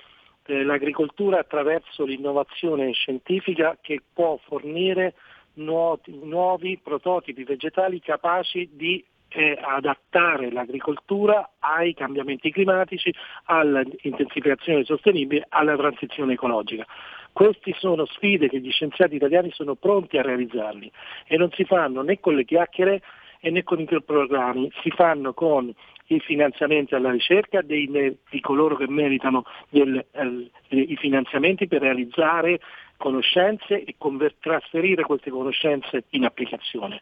l'agricoltura 0.45 1.39
attraverso 1.39 2.05
l'innovazione 2.05 2.91
scientifica 2.93 3.77
che 3.81 4.01
può 4.13 4.39
fornire 4.45 5.13
nuovi, 5.55 6.19
nuovi 6.23 6.79
prototipi 6.81 7.43
vegetali 7.43 7.99
capaci 7.99 8.69
di 8.73 9.03
eh, 9.29 9.57
adattare 9.61 10.51
l'agricoltura 10.51 11.51
ai 11.59 11.93
cambiamenti 11.93 12.51
climatici, 12.51 13.13
all'intensificazione 13.45 14.83
sostenibile, 14.85 15.45
alla 15.49 15.75
transizione 15.75 16.33
ecologica. 16.33 16.85
Queste 17.33 17.73
sono 17.79 18.05
sfide 18.05 18.47
che 18.47 18.59
gli 18.59 18.71
scienziati 18.71 19.15
italiani 19.15 19.51
sono 19.51 19.75
pronti 19.75 20.17
a 20.17 20.21
realizzarli 20.21 20.89
e 21.27 21.37
non 21.37 21.51
si 21.51 21.65
fanno 21.65 22.01
né 22.01 22.19
con 22.19 22.33
le 22.35 22.45
chiacchiere 22.45 23.01
né 23.49 23.63
con 23.63 23.79
i 23.79 23.87
programmi, 24.03 24.71
si 24.81 24.89
fanno 24.91 25.33
con 25.33 25.73
i 26.07 26.19
finanziamenti 26.19 26.93
alla 26.93 27.11
ricerca 27.11 27.61
dei, 27.61 27.89
di 28.29 28.39
coloro 28.39 28.75
che 28.75 28.87
meritano 28.87 29.43
del, 29.69 30.05
eh, 30.11 30.49
i 30.69 30.95
finanziamenti 30.97 31.67
per 31.67 31.81
realizzare 31.81 32.59
conoscenze 32.97 33.83
e 33.83 33.95
conver- 33.97 34.35
trasferire 34.39 35.03
queste 35.03 35.29
conoscenze 35.29 36.05
in 36.11 36.25
applicazione. 36.25 37.01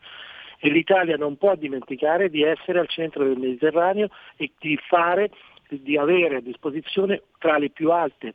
E 0.59 0.69
l'Italia 0.69 1.17
non 1.17 1.37
può 1.37 1.55
dimenticare 1.55 2.29
di 2.29 2.43
essere 2.43 2.79
al 2.79 2.87
centro 2.87 3.25
del 3.25 3.37
Mediterraneo 3.37 4.07
e 4.37 4.51
di, 4.57 4.77
fare, 4.77 5.29
di 5.67 5.97
avere 5.97 6.37
a 6.37 6.41
disposizione 6.41 7.23
tra 7.37 7.57
le 7.57 7.69
più 7.69 7.91
alte 7.91 8.33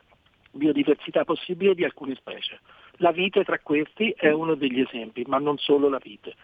biodiversità 0.51 1.25
possibili 1.25 1.75
di 1.75 1.85
alcune 1.85 2.15
specie. 2.17 2.61
La 3.01 3.13
vite 3.13 3.45
tra 3.45 3.59
questi 3.61 4.13
è 4.17 4.31
uno 4.31 4.55
degli 4.55 4.81
esempi, 4.81 5.25
ma 5.27 5.39
non 5.39 5.57
solo 5.57 5.89
la 5.89 6.01
vite. 6.03 6.35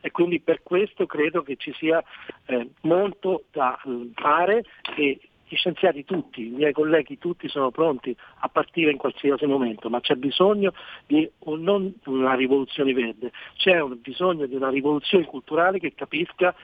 E 0.00 0.10
quindi 0.10 0.40
per 0.40 0.62
questo 0.62 1.06
credo 1.06 1.42
che 1.42 1.56
ci 1.56 1.72
sia 1.74 2.02
eh, 2.46 2.70
molto 2.82 3.44
da 3.50 3.78
eh, 3.84 4.10
fare 4.14 4.64
e 4.96 5.20
gli 5.50 5.56
scienziati 5.56 6.04
tutti, 6.04 6.46
i 6.46 6.50
miei 6.50 6.72
colleghi 6.72 7.18
tutti 7.18 7.48
sono 7.48 7.72
pronti 7.72 8.16
a 8.38 8.48
partire 8.48 8.92
in 8.92 8.96
qualsiasi 8.96 9.46
momento, 9.46 9.90
ma 9.90 10.00
c'è 10.00 10.14
bisogno 10.14 10.72
di 11.06 11.28
un, 11.40 11.62
non 11.62 11.92
una 12.04 12.34
rivoluzione 12.34 12.92
verde, 12.92 13.32
c'è 13.56 13.80
un, 13.80 13.98
bisogno 14.00 14.46
di 14.46 14.54
una 14.54 14.70
rivoluzione 14.70 15.24
culturale 15.24 15.80
che 15.80 15.92
capisca 15.92 16.54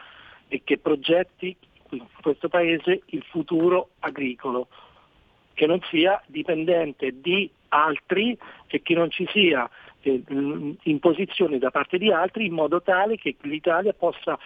e 0.47 0.62
che 0.62 0.78
progetti 0.78 1.57
in 1.91 2.05
questo 2.22 2.49
Paese 2.49 3.03
il 3.07 3.24
futuro 3.24 3.91
agricolo, 3.99 4.68
che 5.55 5.66
non 5.66 5.80
sia 5.91 6.22
dipendente 6.26 7.20
di 7.20 7.51
altri 7.70 8.39
e 8.68 8.82
che 8.82 8.95
non 8.95 9.11
ci 9.11 9.26
sia 9.32 9.68
eh, 10.11 10.74
imposizioni 10.84 11.59
da 11.59 11.70
parte 11.70 11.98
di 11.98 12.11
altri 12.12 12.46
in 12.46 12.54
modo 12.54 12.82
tale 12.82 13.16
che 13.16 13.36
l'Italia 13.42 13.92
possa 13.92 14.38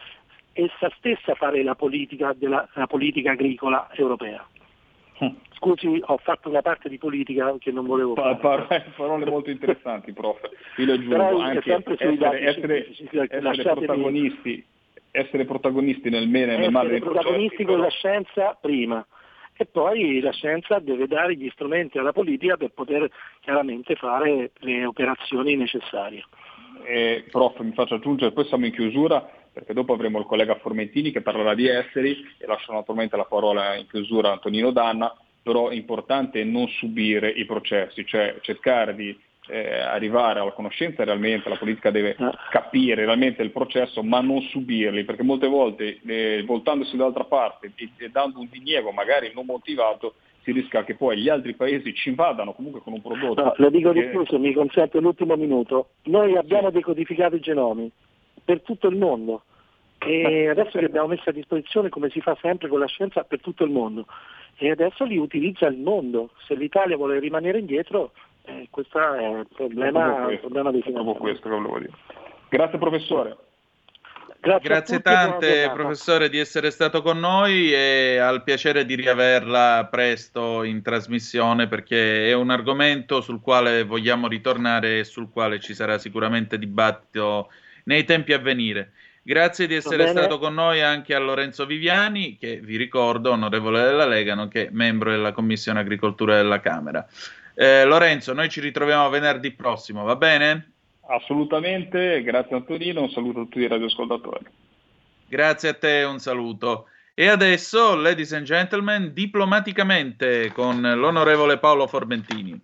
essa 0.52 0.90
stessa 0.96 1.34
fare 1.34 1.62
la 1.62 1.74
politica, 1.74 2.34
della, 2.36 2.68
la 2.74 2.86
politica 2.86 3.32
agricola 3.32 3.88
europea. 3.94 4.44
Hm. 5.18 5.34
Scusi, 5.52 6.00
ho 6.02 6.16
fatto 6.16 6.48
una 6.48 6.62
parte 6.62 6.88
di 6.88 6.96
politica 6.96 7.54
che 7.58 7.70
non 7.70 7.86
volevo 7.86 8.14
fare. 8.14 8.90
Parole 8.96 9.26
molto 9.26 9.50
interessanti, 9.50 10.12
prof. 10.12 10.40
Io 10.76 10.86
le 10.86 10.92
aggiungo 10.92 11.38
anche 11.40 11.74
essere, 11.74 12.40
essere, 12.40 12.88
essere 13.28 13.74
protagonisti, 13.74 14.64
essere 15.10 15.44
protagonisti 15.44 16.08
nel 16.08 16.28
bene 16.28 16.54
e 16.54 16.58
nel 16.58 16.70
male 16.70 16.90
dei 16.90 17.00
protagonisti 17.00 17.64
con 17.64 17.80
la 17.80 17.90
scienza 17.90 18.56
prima 18.60 19.04
e 19.60 19.66
poi 19.66 20.20
la 20.20 20.32
scienza 20.32 20.78
deve 20.78 21.06
dare 21.06 21.36
gli 21.36 21.50
strumenti 21.50 21.98
alla 21.98 22.12
politica 22.12 22.56
per 22.56 22.70
poter 22.70 23.10
chiaramente 23.40 23.94
fare 23.94 24.52
le 24.54 24.86
operazioni 24.86 25.54
necessarie. 25.54 26.24
Eh, 26.86 27.26
prof, 27.30 27.58
mi 27.60 27.74
faccio 27.74 27.96
aggiungere, 27.96 28.32
poi 28.32 28.46
siamo 28.46 28.64
in 28.64 28.72
chiusura 28.72 29.20
perché 29.52 29.74
dopo 29.74 29.92
avremo 29.92 30.18
il 30.18 30.24
collega 30.24 30.56
Formentini 30.56 31.10
che 31.10 31.20
parlerà 31.20 31.52
di 31.52 31.68
esteri 31.68 32.24
e 32.38 32.46
lascio 32.46 32.72
naturalmente 32.72 33.18
la 33.18 33.26
parola 33.26 33.76
in 33.76 33.86
chiusura 33.86 34.30
a 34.30 34.32
Antonino 34.32 34.70
Danna, 34.70 35.14
però 35.42 35.68
è 35.68 35.74
importante 35.74 36.42
non 36.42 36.66
subire 36.66 37.28
i 37.28 37.44
processi, 37.44 38.06
cioè 38.06 38.36
cercare 38.40 38.94
di 38.94 39.14
eh, 39.48 39.80
arrivare 39.80 40.40
alla 40.40 40.52
conoscenza 40.52 41.04
realmente, 41.04 41.48
la 41.48 41.56
politica 41.56 41.90
deve 41.90 42.14
ah. 42.18 42.36
capire 42.50 43.04
realmente 43.04 43.42
il 43.42 43.50
processo 43.50 44.02
ma 44.02 44.20
non 44.20 44.40
subirli, 44.42 45.04
perché 45.04 45.22
molte 45.22 45.48
volte 45.48 46.00
eh, 46.06 46.42
voltandosi 46.46 46.96
dall'altra 46.96 47.24
parte 47.24 47.72
e, 47.74 47.90
e 47.96 48.08
dando 48.10 48.40
un 48.40 48.48
diniego 48.50 48.92
magari 48.92 49.32
non 49.34 49.46
motivato 49.46 50.14
si 50.42 50.52
rischia 50.52 50.84
che 50.84 50.94
poi 50.94 51.18
gli 51.18 51.28
altri 51.28 51.54
paesi 51.54 51.94
ci 51.94 52.08
invadano 52.08 52.52
comunque 52.52 52.80
con 52.80 52.94
un 52.94 53.02
prodotto. 53.02 53.42
No, 53.42 53.54
lo 53.56 53.70
dico 53.70 53.92
di 53.92 54.04
più 54.08 54.24
se 54.26 54.38
mi 54.38 54.52
consente 54.52 54.98
l'ultimo 54.98 55.36
minuto. 55.36 55.90
Noi 56.04 56.36
abbiamo 56.36 56.68
sì. 56.68 56.74
decodificato 56.74 57.36
i 57.36 57.40
genomi 57.40 57.90
per 58.44 58.62
tutto 58.62 58.88
il 58.88 58.96
mondo 58.96 59.42
e 59.98 60.48
adesso 60.48 60.78
li 60.78 60.86
abbiamo 60.86 61.08
messi 61.08 61.28
a 61.28 61.32
disposizione 61.32 61.88
come 61.88 62.08
si 62.08 62.20
fa 62.20 62.36
sempre 62.40 62.68
con 62.68 62.78
la 62.78 62.86
scienza 62.86 63.22
per 63.24 63.40
tutto 63.40 63.64
il 63.64 63.70
mondo 63.70 64.06
e 64.56 64.70
adesso 64.70 65.04
li 65.04 65.18
utilizza 65.18 65.66
il 65.66 65.78
mondo. 65.78 66.30
Se 66.46 66.54
l'Italia 66.54 66.96
vuole 66.96 67.18
rimanere 67.18 67.58
indietro 67.58 68.12
Eh, 68.44 68.68
questo 68.70 68.98
è 68.98 69.38
il 69.38 69.46
problema, 69.54 70.30
il 70.30 70.38
problema 70.40 70.70
di 70.70 70.80
Proprio 70.82 71.14
questo 71.14 71.48
che 71.48 71.54
volevo 71.54 71.78
dire. 71.78 71.92
Grazie 72.48 72.78
professore. 72.78 73.36
Grazie, 74.42 74.68
Grazie 74.70 75.00
tante, 75.00 75.70
professore, 75.74 76.30
di 76.30 76.38
essere 76.38 76.70
stato 76.70 77.02
con 77.02 77.18
noi 77.18 77.74
e 77.74 78.16
al 78.16 78.42
piacere 78.42 78.86
di 78.86 78.94
riaverla 78.94 79.88
presto 79.90 80.62
in 80.62 80.80
trasmissione 80.80 81.68
perché 81.68 82.30
è 82.30 82.32
un 82.32 82.48
argomento 82.48 83.20
sul 83.20 83.42
quale 83.42 83.84
vogliamo 83.84 84.28
ritornare 84.28 85.00
e 85.00 85.04
sul 85.04 85.28
quale 85.30 85.60
ci 85.60 85.74
sarà 85.74 85.98
sicuramente 85.98 86.58
dibattito 86.58 87.50
nei 87.84 88.04
tempi 88.04 88.32
a 88.32 88.38
venire. 88.38 88.92
Grazie 89.22 89.66
di 89.66 89.74
essere 89.74 90.06
stato 90.06 90.38
con 90.38 90.54
noi 90.54 90.80
anche 90.80 91.14
a 91.14 91.18
Lorenzo 91.18 91.66
Viviani, 91.66 92.38
che 92.38 92.60
vi 92.62 92.76
ricordo, 92.78 93.32
onorevole 93.32 93.82
della 93.82 94.06
Lega, 94.06 94.34
nonché 94.34 94.70
membro 94.72 95.10
della 95.10 95.32
Commissione 95.32 95.80
Agricoltura 95.80 96.36
della 96.36 96.60
Camera. 96.60 97.06
Eh, 97.60 97.84
Lorenzo, 97.84 98.32
noi 98.32 98.48
ci 98.48 98.58
ritroviamo 98.58 99.10
venerdì 99.10 99.52
prossimo, 99.52 100.02
va 100.02 100.16
bene? 100.16 100.72
Assolutamente, 101.08 102.22
grazie 102.22 102.56
Antonino, 102.56 103.02
un 103.02 103.10
saluto 103.10 103.40
a 103.40 103.42
tutti 103.42 103.58
i 103.58 103.68
radioascoltatori. 103.68 104.46
Grazie 105.28 105.68
a 105.68 105.74
te, 105.74 106.02
un 106.04 106.18
saluto. 106.20 106.86
E 107.12 107.28
adesso, 107.28 107.96
ladies 107.96 108.32
and 108.32 108.46
gentlemen, 108.46 109.12
diplomaticamente 109.12 110.50
con 110.54 110.80
l'onorevole 110.80 111.58
Paolo 111.58 111.86
Formentini. 111.86 112.58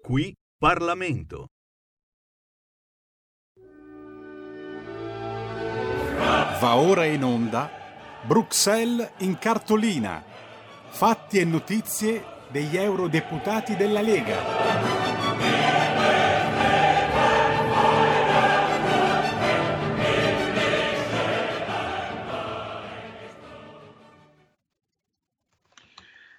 Qui 0.00 0.32
Parlamento. 0.56 1.48
Va 6.60 6.76
ora 6.76 7.06
in 7.06 7.24
onda 7.24 7.68
Bruxelles 8.22 9.14
in 9.18 9.36
cartolina. 9.38 10.27
Fatti 10.90 11.38
e 11.38 11.44
notizie 11.44 12.24
degli 12.48 12.76
eurodeputati 12.76 13.76
della 13.76 14.00
Lega. 14.00 14.68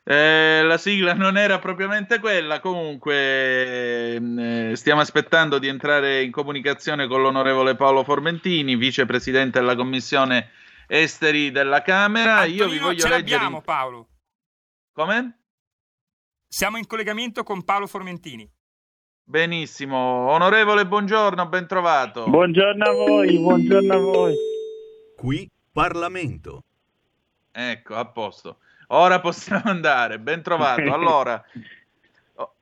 Eh, 0.03 0.63
la 0.63 0.77
sigla 0.79 1.13
non 1.13 1.37
era 1.37 1.59
propriamente 1.59 2.19
quella, 2.19 2.59
comunque 2.59 4.15
eh, 4.15 4.71
stiamo 4.73 5.01
aspettando 5.01 5.59
di 5.59 5.67
entrare 5.67 6.23
in 6.23 6.31
comunicazione 6.31 7.05
con 7.05 7.21
l'onorevole 7.21 7.75
Paolo 7.75 8.03
Formentini, 8.03 8.75
vicepresidente 8.75 9.59
della 9.59 9.75
Commissione 9.75 10.49
Esteri 10.87 11.51
della 11.51 11.83
Camera. 11.83 12.43
Io 12.45 12.67
vi 12.67 12.77
Antonino, 12.77 12.85
voglio 12.85 12.99
ce 13.01 13.09
leggere... 13.09 13.41
l'abbiamo 13.43 13.61
Paolo. 13.61 14.07
Come? 14.93 15.39
Siamo 16.47 16.77
in 16.77 16.87
collegamento 16.87 17.43
con 17.43 17.63
Paolo 17.63 17.87
Formentini. 17.87 18.49
Benissimo. 19.23 19.97
Onorevole, 19.97 20.87
buongiorno, 20.87 21.47
ben 21.47 21.67
trovato. 21.67 22.25
Buongiorno 22.27 22.83
a 22.85 22.91
voi, 22.91 23.37
buongiorno 23.37 23.93
a 23.93 23.97
voi. 23.97 24.35
Qui 25.15 25.49
Parlamento. 25.71 26.63
Ecco, 27.51 27.95
a 27.95 28.05
posto. 28.05 28.57
Ora 28.87 29.19
possiamo 29.19 29.63
andare, 29.69 30.19
ben 30.19 30.41
trovato. 30.41 30.81
Allora, 30.91 31.41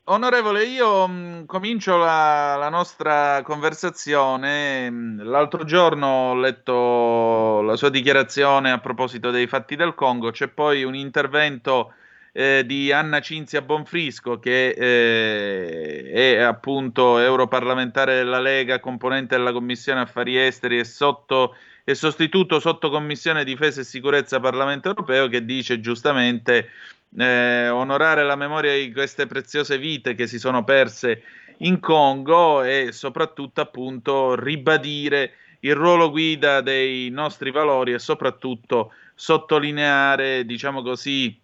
onorevole, 0.03 0.65
io 0.65 1.07
mh, 1.07 1.45
comincio 1.45 1.95
la, 1.97 2.57
la 2.57 2.69
nostra 2.69 3.41
conversazione. 3.43 4.89
Mh, 4.89 5.23
L'altro 5.23 5.63
giorno 5.63 6.07
ho 6.07 6.36
letto 6.36 7.61
la 7.61 7.78
sua 7.78 7.89
dichiarazione 7.89 8.71
a 8.71 8.80
proposito 8.80 9.32
dei 9.32 9.47
fatti 9.47 9.78
del 9.78 9.95
Congo. 9.95 10.32
C'è 10.32 10.49
poi 10.49 10.84
un 10.84 10.93
intervento 10.93 11.93
eh, 12.38 12.64
di 12.68 12.92
Anna 12.92 13.20
Cinzia 13.20 13.64
Bonfrisco, 13.64 14.38
che 14.40 14.70
eh, 14.70 16.12
è 16.12 16.38
appunto 16.38 17.18
europarlamentare 17.18 18.14
della 18.14 18.40
Lega, 18.40 18.80
componente 18.80 19.36
della 19.36 19.52
Commissione 19.52 20.02
Affari 20.02 20.38
Esteri 20.38 20.78
e 20.78 20.84
sotto 20.84 21.56
e 21.84 21.96
sostituto 21.96 22.60
sotto 22.60 22.92
Commissione 22.92 23.44
Difesa 23.44 23.82
e 23.82 23.86
Sicurezza 23.86 24.40
Parlamento 24.40 24.90
Europeo, 24.90 25.28
che 25.30 25.46
dice 25.46 25.80
giustamente 25.80 26.70
eh, 27.18 27.70
onorare 27.70 28.24
la 28.24 28.36
memoria 28.36 28.76
di 28.76 28.92
queste 28.92 29.26
preziose 29.26 29.80
vite 29.80 30.14
che 30.14 30.28
si 30.28 30.38
sono 30.38 30.64
perse 30.64 31.24
in 31.60 31.80
Congo 31.80 32.62
e 32.62 32.90
soprattutto 32.92 33.62
appunto 33.62 34.36
ribadire 34.36 35.32
il 35.62 35.74
ruolo 35.74 36.12
guida 36.12 36.62
dei 36.62 37.10
nostri 37.10 37.50
valori 37.50 37.94
e 37.94 38.00
soprattutto 38.00 38.92
sottolineare, 39.16 40.46
diciamo 40.46 40.84
così, 40.84 41.36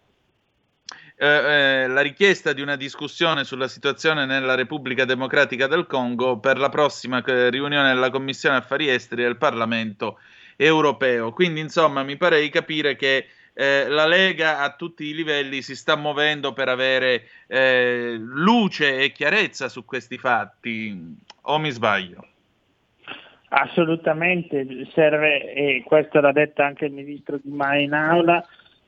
eh, 1.16 1.26
eh, 1.26 1.86
la 1.86 2.00
richiesta 2.00 2.52
di 2.52 2.60
una 2.60 2.76
discussione 2.76 3.44
sulla 3.44 3.68
situazione 3.68 4.26
nella 4.26 4.54
Repubblica 4.54 5.04
Democratica 5.04 5.68
del 5.68 5.86
Congo 5.86 6.38
per 6.38 6.58
la 6.58 6.68
prossima 6.68 7.22
eh, 7.22 7.50
riunione 7.50 7.92
della 7.92 8.10
Commissione 8.10 8.56
Affari 8.56 8.88
Esteri 8.88 9.22
del 9.22 9.36
Parlamento 9.36 10.18
Europeo. 10.56 11.32
Quindi, 11.32 11.60
insomma, 11.60 12.02
mi 12.02 12.16
pare 12.16 12.40
di 12.40 12.48
capire 12.48 12.96
che 12.96 13.28
eh, 13.52 13.86
la 13.88 14.06
Lega 14.06 14.58
a 14.60 14.74
tutti 14.74 15.04
i 15.04 15.14
livelli 15.14 15.62
si 15.62 15.76
sta 15.76 15.96
muovendo 15.96 16.52
per 16.52 16.68
avere 16.68 17.28
eh, 17.46 18.16
luce 18.18 18.98
e 18.98 19.12
chiarezza 19.12 19.68
su 19.68 19.84
questi 19.84 20.18
fatti. 20.18 21.16
O 21.42 21.58
mi 21.58 21.70
sbaglio? 21.70 22.26
Assolutamente, 23.50 24.66
serve, 24.92 25.54
e 25.54 25.84
questo 25.86 26.20
l'ha 26.20 26.32
detto 26.32 26.62
anche 26.62 26.86
il 26.86 26.92
ministro 26.92 27.38
Di 27.40 27.52
Maio 27.52 27.82
in 27.82 27.92
aula, 27.92 28.44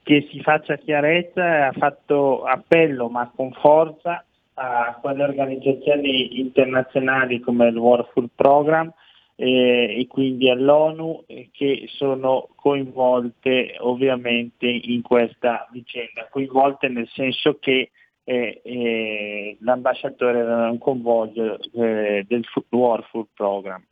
che 0.06 0.28
si 0.30 0.40
faccia 0.40 0.76
chiarezza 0.76 1.66
ha 1.66 1.72
fatto 1.72 2.44
appello, 2.44 3.08
ma 3.08 3.28
con 3.34 3.50
forza, 3.54 4.24
a 4.54 4.96
quelle 5.02 5.24
organizzazioni 5.24 6.38
internazionali 6.38 7.40
come 7.40 7.66
il 7.66 7.76
World 7.76 8.10
Food 8.12 8.28
Program 8.36 8.92
eh, 9.34 9.96
e 9.98 10.06
quindi 10.06 10.48
all'ONU 10.48 11.24
eh, 11.26 11.48
che 11.50 11.86
sono 11.88 12.50
coinvolte 12.54 13.74
ovviamente 13.80 14.68
in 14.68 15.02
questa 15.02 15.66
vicenda, 15.72 16.28
coinvolte 16.30 16.86
nel 16.86 17.08
senso 17.08 17.58
che 17.58 17.90
eh, 18.22 18.60
eh, 18.62 19.56
l'ambasciatore 19.58 20.38
era 20.38 20.70
un 20.70 20.78
convoglio 20.78 21.58
eh, 21.74 22.24
del 22.28 22.46
World 22.70 23.06
Food 23.06 23.26
Program. 23.34 23.84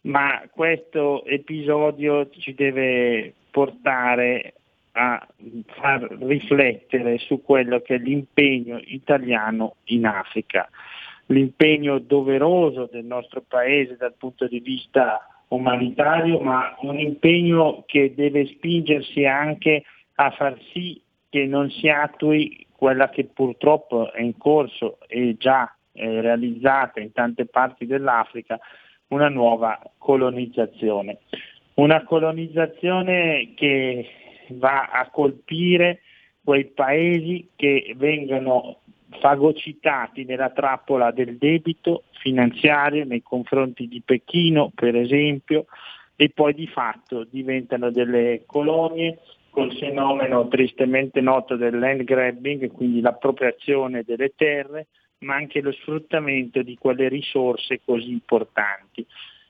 Ma 0.00 0.42
questo 0.50 1.24
episodio 1.24 2.28
ci 2.30 2.52
deve 2.52 3.32
portare 3.52 4.54
a 4.98 5.26
far 5.78 6.08
riflettere 6.20 7.18
su 7.18 7.42
quello 7.42 7.80
che 7.80 7.96
è 7.96 7.98
l'impegno 7.98 8.80
italiano 8.82 9.76
in 9.84 10.06
Africa, 10.06 10.68
l'impegno 11.26 11.98
doveroso 11.98 12.88
del 12.90 13.04
nostro 13.04 13.44
paese 13.46 13.96
dal 13.96 14.14
punto 14.16 14.46
di 14.46 14.60
vista 14.60 15.20
umanitario, 15.48 16.40
ma 16.40 16.74
un 16.80 16.98
impegno 16.98 17.84
che 17.86 18.14
deve 18.14 18.46
spingersi 18.46 19.26
anche 19.26 19.84
a 20.14 20.30
far 20.30 20.58
sì 20.72 21.00
che 21.28 21.44
non 21.44 21.70
si 21.70 21.88
attui 21.88 22.66
quella 22.72 23.10
che 23.10 23.24
purtroppo 23.24 24.10
è 24.12 24.22
in 24.22 24.38
corso 24.38 24.98
e 25.06 25.36
già 25.38 25.70
eh, 25.92 26.20
realizzata 26.22 27.00
in 27.00 27.12
tante 27.12 27.44
parti 27.44 27.84
dell'Africa, 27.84 28.58
una 29.08 29.28
nuova 29.28 29.78
colonizzazione. 29.98 31.18
Una 31.74 32.02
colonizzazione 32.04 33.52
che 33.54 34.08
va 34.54 34.88
a 34.90 35.08
colpire 35.10 36.00
quei 36.42 36.66
paesi 36.66 37.48
che 37.56 37.94
vengono 37.96 38.80
fagocitati 39.20 40.24
nella 40.24 40.50
trappola 40.50 41.10
del 41.10 41.36
debito 41.36 42.04
finanziario 42.20 43.04
nei 43.04 43.22
confronti 43.22 43.88
di 43.88 44.02
Pechino, 44.04 44.70
per 44.74 44.96
esempio, 44.96 45.66
e 46.16 46.30
poi 46.30 46.54
di 46.54 46.66
fatto 46.66 47.24
diventano 47.24 47.90
delle 47.90 48.42
colonie 48.46 49.18
col 49.50 49.74
fenomeno 49.76 50.48
tristemente 50.48 51.20
noto 51.20 51.56
del 51.56 51.78
land 51.78 52.04
grabbing, 52.04 52.70
quindi 52.70 53.00
l'appropriazione 53.00 54.02
delle 54.02 54.34
terre, 54.36 54.88
ma 55.20 55.34
anche 55.34 55.60
lo 55.60 55.72
sfruttamento 55.72 56.62
di 56.62 56.76
quelle 56.76 57.08
risorse 57.08 57.80
così 57.84 58.10
importanti. 58.10 59.06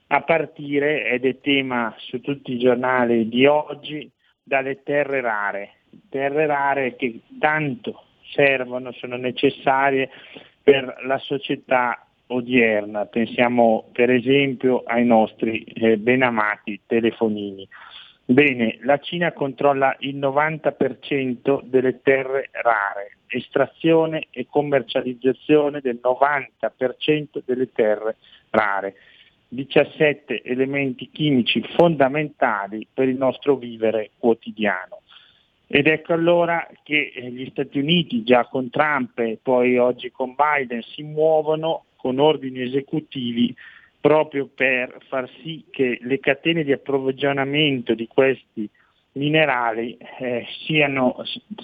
A 0.09 0.23
partire, 0.23 1.11
ed 1.11 1.25
è 1.25 1.41
tema 1.41 1.93
su 1.99 2.21
tutti 2.21 2.53
i 2.53 2.59
giornali 2.59 3.29
di 3.29 3.47
oggi, 3.47 4.09
dalle 4.47 4.85
terre 4.85 5.21
rare, 5.21 5.71
terre 6.09 6.47
rare 6.47 6.95
che 6.95 7.21
tanto 7.41 8.05
servono, 8.31 8.93
sono 8.93 9.17
necessarie 9.17 10.09
per 10.63 11.03
la 11.05 11.19
società 11.19 12.07
odierna. 12.29 13.07
Pensiamo 13.07 13.89
per 13.93 14.11
esempio 14.11 14.85
ai 14.87 15.05
nostri 15.05 15.65
eh, 15.65 15.97
benamati 15.97 16.81
telefonini. 16.87 17.69
Bene, 18.25 18.79
la 18.83 18.99
Cina 18.99 19.33
controlla 19.33 19.97
il 20.01 20.17
90% 20.17 21.63
delle 21.65 22.01
terre 22.03 22.51
rare, 22.53 23.19
estrazione 23.27 24.29
e 24.31 24.47
commercializzazione 24.49 25.81
del 25.81 25.99
90% 26.01 27.43
delle 27.45 27.73
terre 27.73 28.17
rare. 28.51 28.95
17 29.49 30.43
elementi 30.43 31.11
chimici 31.11 31.63
fondamentali 31.77 32.87
per 32.93 33.09
il 33.09 33.17
nostro 33.17 33.57
vivere 33.57 34.11
quotidiano. 34.19 35.03
Ed 35.69 35.87
ecco 35.89 36.13
allora 36.13 36.69
che 36.85 37.13
eh, 37.15 37.31
gli 37.31 37.49
Stati 37.51 37.79
Uniti, 37.79 38.23
già 38.23 38.45
con 38.47 38.71
Trump 38.71 39.19
e 39.19 39.39
poi 39.43 39.79
oggi 39.79 40.11
con 40.13 40.35
Biden, 40.35 40.83
si 40.83 41.03
muovono 41.03 41.87
con 41.97 42.19
ordini 42.19 42.63
esecutivi 42.63 43.55
proprio 44.01 44.47
per 44.47 44.99
far 45.09 45.29
sì 45.43 45.65
che 45.69 45.99
le 46.01 46.21
catene 46.21 46.63
di 46.63 46.71
approvvigionamento 46.71 47.95
di 47.95 48.07
questi 48.07 48.71
minerali 49.13 49.97
eh, 50.21 50.47
siano 50.65 51.17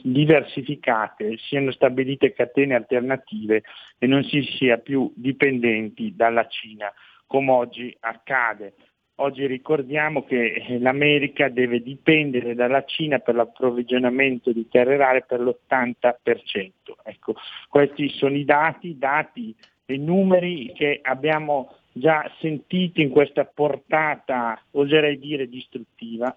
diversificate, 0.02 1.36
siano 1.38 1.70
stabilite 1.70 2.32
catene 2.32 2.74
alternative 2.74 3.62
e 3.98 4.06
non 4.08 4.24
si 4.24 4.42
sia 4.56 4.78
più 4.78 5.12
dipendenti 5.14 6.14
dalla 6.16 6.48
Cina, 6.48 6.92
come 7.32 7.50
oggi 7.50 7.96
accade. 8.00 8.74
Oggi 9.14 9.46
ricordiamo 9.46 10.22
che 10.24 10.52
eh, 10.52 10.78
l'America 10.78 11.48
deve 11.48 11.82
dipendere 11.82 12.54
dalla 12.54 12.84
Cina 12.84 13.20
per 13.20 13.36
l'approvvigionamento 13.36 14.52
di 14.52 14.68
terre 14.68 14.98
rare 14.98 15.24
per 15.26 15.40
l'80%. 15.40 16.70
Ecco, 17.02 17.34
questi 17.70 18.10
sono 18.10 18.36
i 18.36 18.44
dati, 18.44 18.98
dati 18.98 19.54
e 19.86 19.96
numeri 19.96 20.72
che 20.74 21.00
abbiamo 21.02 21.74
già 21.92 22.30
sentito 22.38 23.00
in 23.00 23.08
questa 23.08 23.46
portata, 23.46 24.60
oserei 24.72 25.18
dire, 25.18 25.48
distruttiva, 25.48 26.36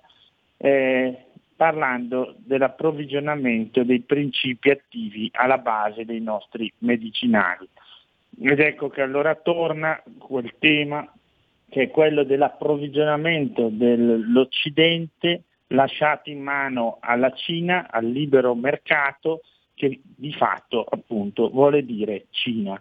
eh, 0.56 1.26
parlando 1.58 2.36
dell'approvvigionamento 2.38 3.84
dei 3.84 4.00
principi 4.00 4.70
attivi 4.70 5.30
alla 5.34 5.58
base 5.58 6.06
dei 6.06 6.22
nostri 6.22 6.72
medicinali. 6.80 7.68
Ed 8.40 8.60
ecco 8.60 8.90
che 8.90 9.02
allora 9.02 9.36
torna 9.36 10.02
quel 10.18 10.54
tema 10.60 11.10
che 11.70 11.84
è 11.84 11.90
quello 11.90 12.24
dell'approvvigionamento 12.24 13.70
dell'Occidente 13.70 15.44
lasciato 15.68 16.30
in 16.30 16.42
mano 16.42 16.98
alla 17.00 17.32
Cina, 17.32 17.88
al 17.90 18.06
libero 18.06 18.54
mercato, 18.56 19.42
che 19.74 20.00
di 20.04 20.32
fatto 20.32 20.86
appunto 20.88 21.50
vuole 21.50 21.84
dire 21.84 22.28
Cina. 22.30 22.80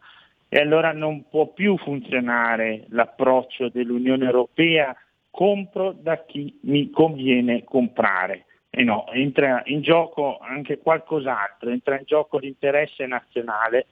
E 0.48 0.61
allora 0.61 0.92
non 0.92 1.28
può 1.28 1.48
più 1.48 1.76
funzionare 1.78 2.84
l'approccio 2.90 3.68
dell'Unione 3.68 4.26
Europea 4.26 4.94
compro 5.30 5.92
da 5.92 6.24
chi 6.24 6.57
mi 6.62 6.90
conviene 6.90 7.64
comprare. 7.64 8.44
E 8.70 8.84
no, 8.84 9.11
entra 9.12 9.62
in 9.66 9.82
gioco 9.82 10.38
anche 10.38 10.78
qualcos'altro, 10.78 11.70
entra 11.70 11.98
in 11.98 12.05
gioco 12.05 12.38
l'interesse 12.38 13.07
nazionale 13.07 13.86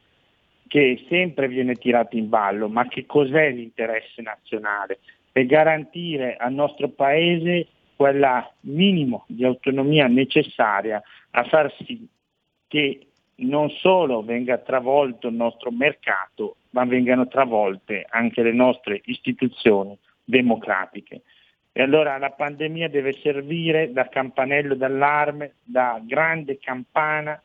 che 0.72 1.04
sempre 1.06 1.48
viene 1.48 1.74
tirato 1.74 2.16
in 2.16 2.30
ballo, 2.30 2.66
ma 2.66 2.88
che 2.88 3.04
cos'è 3.04 3.50
l'interesse 3.50 4.22
nazionale? 4.22 5.00
È 5.30 5.44
garantire 5.44 6.36
al 6.36 6.54
nostro 6.54 6.88
Paese 6.88 7.66
quella 7.94 8.50
minimo 8.60 9.26
di 9.28 9.44
autonomia 9.44 10.06
necessaria 10.06 11.02
a 11.32 11.44
far 11.44 11.70
sì 11.84 12.08
che 12.68 13.06
non 13.34 13.68
solo 13.68 14.22
venga 14.22 14.56
travolto 14.56 15.28
il 15.28 15.34
nostro 15.34 15.70
mercato, 15.70 16.56
ma 16.70 16.86
vengano 16.86 17.28
travolte 17.28 18.06
anche 18.08 18.42
le 18.42 18.54
nostre 18.54 19.02
istituzioni 19.04 19.94
democratiche. 20.24 21.20
E 21.70 21.82
allora 21.82 22.16
la 22.16 22.30
pandemia 22.30 22.88
deve 22.88 23.12
servire 23.20 23.92
da 23.92 24.08
campanello 24.08 24.74
d'allarme, 24.74 25.56
da 25.64 26.00
grande 26.02 26.56
campana 26.56 27.38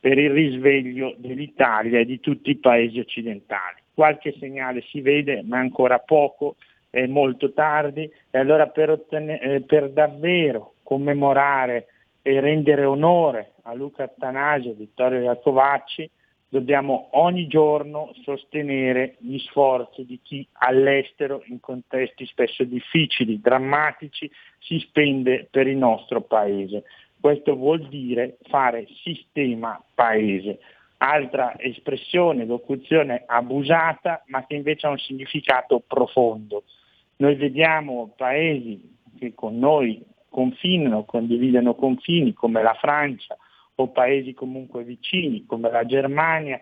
per 0.00 0.18
il 0.18 0.30
risveglio 0.30 1.14
dell'Italia 1.18 2.00
e 2.00 2.04
di 2.04 2.20
tutti 2.20 2.50
i 2.50 2.56
paesi 2.56 2.98
occidentali. 2.98 3.76
Qualche 3.94 4.34
segnale 4.38 4.82
si 4.82 5.00
vede, 5.00 5.42
ma 5.42 5.58
ancora 5.58 5.98
poco, 5.98 6.56
è 6.90 7.06
molto 7.06 7.52
tardi 7.52 8.10
e 8.30 8.38
allora 8.38 8.68
per, 8.68 8.90
ottene- 8.90 9.40
eh, 9.40 9.60
per 9.62 9.90
davvero 9.90 10.74
commemorare 10.82 11.86
e 12.22 12.40
rendere 12.40 12.84
onore 12.84 13.52
a 13.62 13.74
Luca 13.74 14.04
Attanasio 14.04 14.70
e 14.70 14.74
Vittorio 14.74 15.20
Iacovacci 15.20 16.10
dobbiamo 16.48 17.08
ogni 17.12 17.46
giorno 17.46 18.12
sostenere 18.22 19.16
gli 19.18 19.38
sforzi 19.38 20.04
di 20.04 20.18
chi 20.22 20.46
all'estero, 20.52 21.42
in 21.46 21.60
contesti 21.60 22.24
spesso 22.26 22.64
difficili, 22.64 23.40
drammatici, 23.40 24.30
si 24.58 24.78
spende 24.78 25.46
per 25.50 25.66
il 25.66 25.76
nostro 25.76 26.22
Paese. 26.22 26.84
Questo 27.20 27.56
vuol 27.56 27.88
dire 27.88 28.38
fare 28.48 28.86
sistema 29.02 29.82
paese. 29.94 30.58
Altra 30.98 31.54
espressione, 31.58 32.44
locuzione 32.44 33.22
abusata, 33.26 34.22
ma 34.26 34.46
che 34.46 34.54
invece 34.56 34.86
ha 34.86 34.90
un 34.90 34.98
significato 34.98 35.82
profondo. 35.86 36.64
Noi 37.16 37.34
vediamo 37.36 38.12
paesi 38.16 38.96
che 39.18 39.34
con 39.34 39.58
noi 39.58 40.04
confinano, 40.28 41.04
condividono 41.04 41.74
confini, 41.74 42.32
come 42.32 42.62
la 42.62 42.74
Francia, 42.74 43.36
o 43.76 43.88
paesi 43.88 44.34
comunque 44.34 44.84
vicini, 44.84 45.44
come 45.46 45.70
la 45.70 45.84
Germania, 45.84 46.60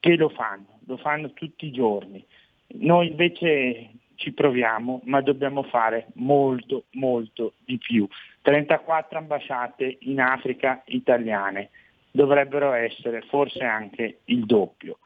che 0.00 0.16
lo 0.16 0.28
fanno, 0.28 0.78
lo 0.86 0.96
fanno 0.96 1.32
tutti 1.32 1.66
i 1.66 1.72
giorni. 1.72 2.24
Noi 2.74 3.08
invece 3.08 3.90
ci 4.22 4.32
proviamo, 4.32 5.00
ma 5.04 5.20
dobbiamo 5.20 5.64
fare 5.64 6.06
molto, 6.14 6.84
molto 6.92 7.54
di 7.64 7.76
più. 7.76 8.06
34 8.42 9.18
ambasciate 9.18 9.98
in 10.02 10.20
Africa 10.20 10.82
italiane, 10.86 11.70
dovrebbero 12.12 12.72
essere 12.72 13.22
forse 13.22 13.64
anche 13.64 14.20
il 14.26 14.46
doppio. 14.46 14.98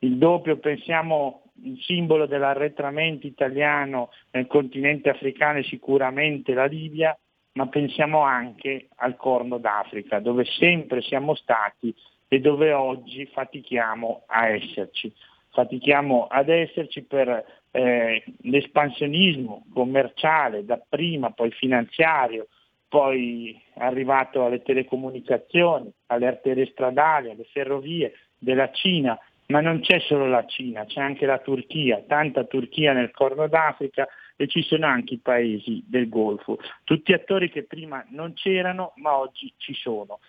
Il 0.00 0.18
doppio, 0.18 0.58
pensiamo, 0.58 1.52
il 1.62 1.80
simbolo 1.82 2.26
dell'arretramento 2.26 3.28
italiano 3.28 4.10
nel 4.32 4.48
continente 4.48 5.08
africano 5.08 5.60
è 5.60 5.62
sicuramente 5.62 6.52
la 6.52 6.66
Libia, 6.66 7.16
ma 7.52 7.68
pensiamo 7.68 8.22
anche 8.22 8.88
al 8.96 9.14
Corno 9.14 9.58
d'Africa, 9.58 10.18
dove 10.18 10.44
sempre 10.44 11.00
siamo 11.00 11.36
stati 11.36 11.94
e 12.26 12.40
dove 12.40 12.72
oggi 12.72 13.24
fatichiamo 13.26 14.24
a 14.26 14.48
esserci. 14.48 15.12
Fatichiamo 15.50 16.26
ad 16.26 16.48
esserci 16.48 17.04
per 17.04 17.62
eh, 17.76 18.22
l'espansionismo 18.42 19.66
commerciale, 19.72 20.64
dapprima 20.64 21.32
poi 21.32 21.50
finanziario, 21.50 22.46
poi 22.86 23.60
arrivato 23.78 24.44
alle 24.44 24.62
telecomunicazioni, 24.62 25.90
alle 26.06 26.28
arterie 26.28 26.66
stradali, 26.66 27.30
alle 27.30 27.42
ferrovie 27.50 28.12
della 28.38 28.70
Cina, 28.70 29.18
ma 29.46 29.60
non 29.60 29.80
c'è 29.80 29.98
solo 29.98 30.28
la 30.28 30.46
Cina, 30.46 30.84
c'è 30.84 31.00
anche 31.00 31.26
la 31.26 31.38
Turchia, 31.38 32.04
tanta 32.06 32.44
Turchia 32.44 32.92
nel 32.92 33.10
Corno 33.10 33.48
d'Africa 33.48 34.06
e 34.36 34.46
ci 34.46 34.62
sono 34.62 34.86
anche 34.86 35.14
i 35.14 35.18
paesi 35.18 35.82
del 35.84 36.08
Golfo, 36.08 36.60
tutti 36.84 37.12
attori 37.12 37.50
che 37.50 37.64
prima 37.64 38.04
non 38.10 38.34
c'erano 38.34 38.92
ma 38.96 39.18
oggi 39.18 39.52
ci 39.56 39.74
sono. 39.74 40.20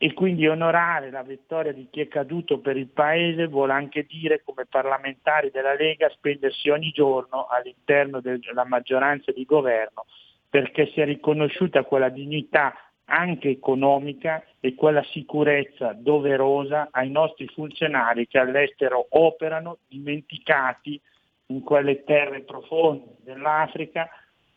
E 0.00 0.14
quindi 0.14 0.46
onorare 0.46 1.10
la 1.10 1.22
vittoria 1.22 1.72
di 1.72 1.88
chi 1.90 2.00
è 2.00 2.06
caduto 2.08 2.60
per 2.60 2.76
il 2.76 2.86
Paese 2.86 3.48
vuole 3.48 3.72
anche 3.72 4.06
dire 4.08 4.42
come 4.44 4.64
parlamentari 4.64 5.50
della 5.50 5.74
Lega 5.74 6.08
spendersi 6.10 6.68
ogni 6.68 6.90
giorno 6.90 7.46
all'interno 7.46 8.20
della 8.20 8.64
maggioranza 8.64 9.32
di 9.32 9.44
governo 9.44 10.06
perché 10.48 10.86
sia 10.92 11.04
riconosciuta 11.04 11.82
quella 11.82 12.08
dignità 12.08 12.74
anche 13.06 13.48
economica 13.48 14.44
e 14.60 14.74
quella 14.74 15.02
sicurezza 15.10 15.94
doverosa 15.94 16.88
ai 16.90 17.10
nostri 17.10 17.46
funzionari 17.48 18.26
che 18.26 18.38
all'estero 18.38 19.06
operano 19.10 19.78
dimenticati 19.88 21.00
in 21.46 21.62
quelle 21.62 22.04
terre 22.04 22.42
profonde 22.42 23.16
dell'Africa, 23.22 24.08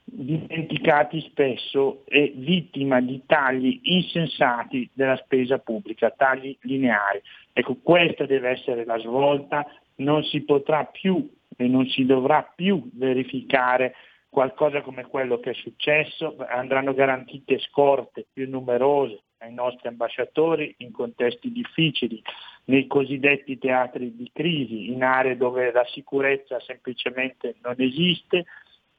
dimenticati 0.04 1.22
spesso 1.22 2.04
e 2.06 2.34
vittima 2.36 3.00
di 3.02 3.22
tagli 3.26 3.80
insensati 3.84 4.90
della 4.94 5.18
spesa 5.18 5.60
pubblica, 5.60 6.12
tagli 6.12 6.58
lineari. 6.62 7.22
Ecco, 7.54 7.78
questa 7.82 8.26
deve 8.26 8.50
essere 8.50 8.86
la 8.86 8.98
svolta, 9.00 9.66
non 9.96 10.24
si 10.24 10.42
potrà 10.42 10.86
più 10.86 11.30
e 11.56 11.68
non 11.68 11.88
si 11.88 12.06
dovrà 12.06 12.44
più 12.44 12.90
verificare 12.94 13.96
qualcosa 14.30 14.82
come 14.82 15.06
quello 15.06 15.40
che 15.40 15.52
è 15.52 15.54
successo, 15.54 16.36
andranno 16.48 16.94
garantite 16.94 17.60
scorte 17.60 18.26
più 18.32 18.50
numerose 18.50 19.24
ai 19.40 19.54
nostri 19.54 19.88
ambasciatori 19.90 20.74
in 20.78 20.92
contesti 20.92 21.52
difficili, 21.52 22.22
nei 22.66 22.88
cosiddetti 22.88 23.58
teatri 23.58 24.16
di 24.16 24.30
crisi, 24.32 24.92
in 24.92 25.04
aree 25.04 25.36
dove 25.36 25.72
la 25.72 25.86
sicurezza 25.86 26.60
semplicemente 26.62 27.56
non 27.62 27.76
esiste 27.78 28.46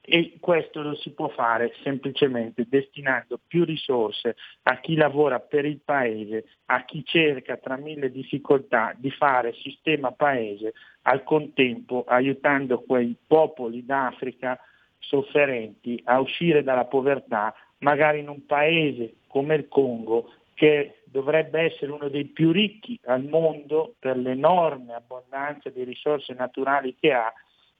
e 0.04 0.36
questo 0.40 0.82
lo 0.82 0.96
si 0.96 1.12
può 1.12 1.28
fare 1.28 1.72
semplicemente 1.84 2.66
destinando 2.68 3.38
più 3.46 3.64
risorse 3.64 4.34
a 4.62 4.80
chi 4.80 4.96
lavora 4.96 5.38
per 5.38 5.64
il 5.64 5.80
paese, 5.84 6.44
a 6.66 6.84
chi 6.84 7.04
cerca 7.04 7.56
tra 7.56 7.76
mille 7.76 8.10
difficoltà 8.10 8.94
di 8.96 9.12
fare 9.12 9.54
sistema 9.54 10.10
paese, 10.10 10.72
al 11.02 11.22
contempo 11.22 12.04
aiutando 12.06 12.80
quei 12.80 13.14
popoli 13.24 13.84
d'Africa 13.84 14.58
sofferenti 14.98 16.00
a 16.04 16.18
uscire 16.18 16.64
dalla 16.64 16.86
povertà, 16.86 17.54
magari 17.78 18.18
in 18.18 18.28
un 18.28 18.44
paese 18.44 19.14
come 19.28 19.54
il 19.54 19.68
Congo 19.68 20.32
che 20.54 21.02
dovrebbe 21.04 21.60
essere 21.60 21.92
uno 21.92 22.08
dei 22.08 22.24
più 22.24 22.50
ricchi 22.50 22.98
al 23.04 23.24
mondo 23.24 23.94
per 24.00 24.16
l'enorme 24.16 24.94
abbondanza 24.94 25.70
di 25.70 25.84
risorse 25.84 26.34
naturali 26.34 26.96
che 26.98 27.12
ha, 27.12 27.32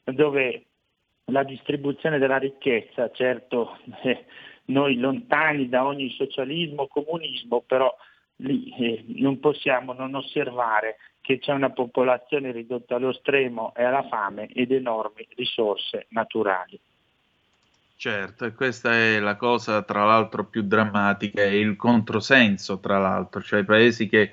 dove 0.05 0.66
la 1.27 1.43
distribuzione 1.43 2.18
della 2.18 2.39
ricchezza 2.39 3.11
certo 3.11 3.79
eh, 4.03 4.25
noi 4.66 4.97
lontani 4.97 5.68
da 5.68 5.85
ogni 5.85 6.11
socialismo, 6.11 6.87
comunismo, 6.87 7.62
però 7.66 7.95
lì 8.37 8.75
eh, 8.79 9.05
non 9.16 9.41
possiamo 9.41 9.93
non 9.93 10.14
osservare 10.14 10.97
che 11.20 11.39
c'è 11.39 11.53
una 11.53 11.70
popolazione 11.70 12.51
ridotta 12.51 12.97
allo 12.97 13.12
stremo 13.12 13.73
e 13.77 13.85
alla 13.85 14.07
fame 14.09 14.49
ed 14.49 14.73
enormi 14.73 15.27
risorse 15.37 16.07
naturali. 16.09 16.79
Certo, 17.97 18.45
e 18.45 18.53
questa 18.53 18.93
è 18.93 19.20
la 19.20 19.37
cosa 19.37 19.83
tra 19.83 20.05
l'altro 20.05 20.45
più 20.45 20.62
drammatica, 20.62 21.43
è 21.43 21.47
il 21.47 21.77
controsenso 21.77 22.81
tra 22.81 22.99
l'altro, 22.99 23.41
cioè 23.41 23.61
i 23.61 23.64
paesi 23.64 24.09
che 24.09 24.33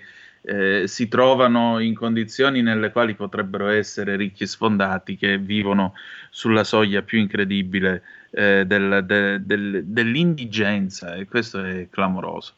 eh, 0.49 0.87
si 0.87 1.07
trovano 1.07 1.77
in 1.79 1.93
condizioni 1.93 2.63
nelle 2.63 2.91
quali 2.91 3.13
potrebbero 3.13 3.67
essere 3.67 4.15
ricchi 4.15 4.47
sfondati, 4.47 5.15
che 5.15 5.37
vivono 5.37 5.93
sulla 6.31 6.63
soglia 6.63 7.03
più 7.03 7.19
incredibile 7.19 8.01
eh, 8.31 8.65
del, 8.65 9.03
de, 9.05 9.45
del, 9.45 9.83
dell'indigenza 9.85 11.13
e 11.13 11.25
questo 11.25 11.63
è 11.63 11.87
clamoroso. 11.91 12.53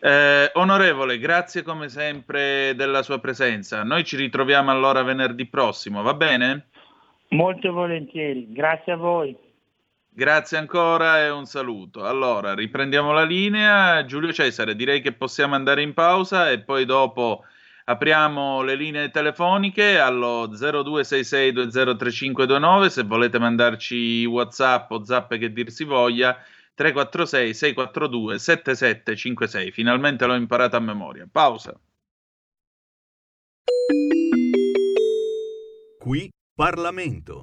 Eh, 0.00 0.50
onorevole, 0.54 1.18
grazie 1.18 1.62
come 1.62 1.88
sempre 1.88 2.74
della 2.74 3.02
sua 3.02 3.20
presenza. 3.20 3.84
Noi 3.84 4.02
ci 4.02 4.16
ritroviamo 4.16 4.72
allora 4.72 5.02
venerdì 5.02 5.46
prossimo, 5.46 6.02
va 6.02 6.14
bene? 6.14 6.66
Molto 7.28 7.72
volentieri, 7.72 8.52
grazie 8.52 8.92
a 8.92 8.96
voi. 8.96 9.36
Grazie 10.16 10.58
ancora 10.58 11.24
e 11.24 11.30
un 11.30 11.44
saluto. 11.44 12.04
Allora, 12.04 12.54
riprendiamo 12.54 13.10
la 13.10 13.24
linea. 13.24 14.04
Giulio 14.04 14.32
Cesare, 14.32 14.76
direi 14.76 15.00
che 15.00 15.12
possiamo 15.12 15.56
andare 15.56 15.82
in 15.82 15.92
pausa 15.92 16.52
e 16.52 16.60
poi 16.60 16.84
dopo 16.84 17.42
apriamo 17.86 18.62
le 18.62 18.76
linee 18.76 19.10
telefoniche 19.10 19.98
allo 19.98 20.46
0266203529 20.46 22.86
se 22.86 23.02
volete 23.02 23.40
mandarci 23.40 24.24
WhatsApp 24.24 24.92
o 24.92 25.04
zappe 25.04 25.36
che 25.36 25.52
dir 25.52 25.72
si 25.72 25.82
voglia 25.82 26.38
346 26.74 27.52
642 27.52 28.38
7756. 28.38 29.72
Finalmente 29.72 30.26
l'ho 30.26 30.36
imparato 30.36 30.76
a 30.76 30.80
memoria. 30.80 31.26
Pausa. 31.28 31.76
Qui 35.98 36.30
Parlamento. 36.54 37.42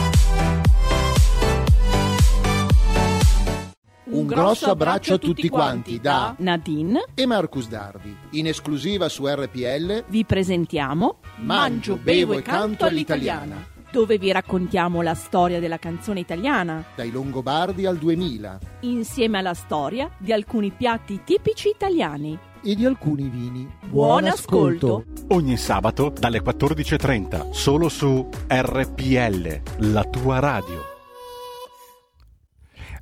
Un 4.11 4.25
grosso 4.25 4.69
abbraccio 4.71 5.13
a 5.13 5.17
tutti 5.17 5.47
quanti 5.47 5.99
da 5.99 6.35
Nadine 6.39 7.05
e 7.15 7.25
Marcus 7.25 7.67
Dardi. 7.69 8.13
In 8.31 8.47
esclusiva 8.47 9.07
su 9.07 9.25
RPL 9.25 10.03
vi 10.07 10.25
presentiamo 10.25 11.19
Mangio, 11.37 11.95
bevo 11.95 12.33
e 12.37 12.41
canto 12.41 12.83
all'italiana. 12.85 13.65
dove 13.89 14.17
vi 14.17 14.31
raccontiamo 14.31 15.01
la 15.01 15.13
storia 15.13 15.59
della 15.61 15.77
canzone 15.77 16.19
italiana, 16.19 16.83
Dai 16.95 17.09
Longobardi 17.11 17.85
al 17.85 17.97
2000 17.97 18.59
insieme 18.81 19.37
alla 19.37 19.53
storia 19.53 20.09
di 20.17 20.31
alcuni 20.33 20.71
piatti 20.71 21.21
tipici 21.23 21.69
italiani. 21.69 22.37
e 22.63 22.75
di 22.75 22.85
alcuni 22.85 23.27
vini. 23.29 23.67
Buon 23.85 24.25
ascolto. 24.25 25.05
Ogni 25.29 25.57
sabato 25.57 26.13
dalle 26.17 26.41
14.30 26.41 27.51
solo 27.51 27.87
su 27.89 28.27
RPL, 28.47 29.61
la 29.89 30.03
tua 30.03 30.39
radio. 30.39 30.90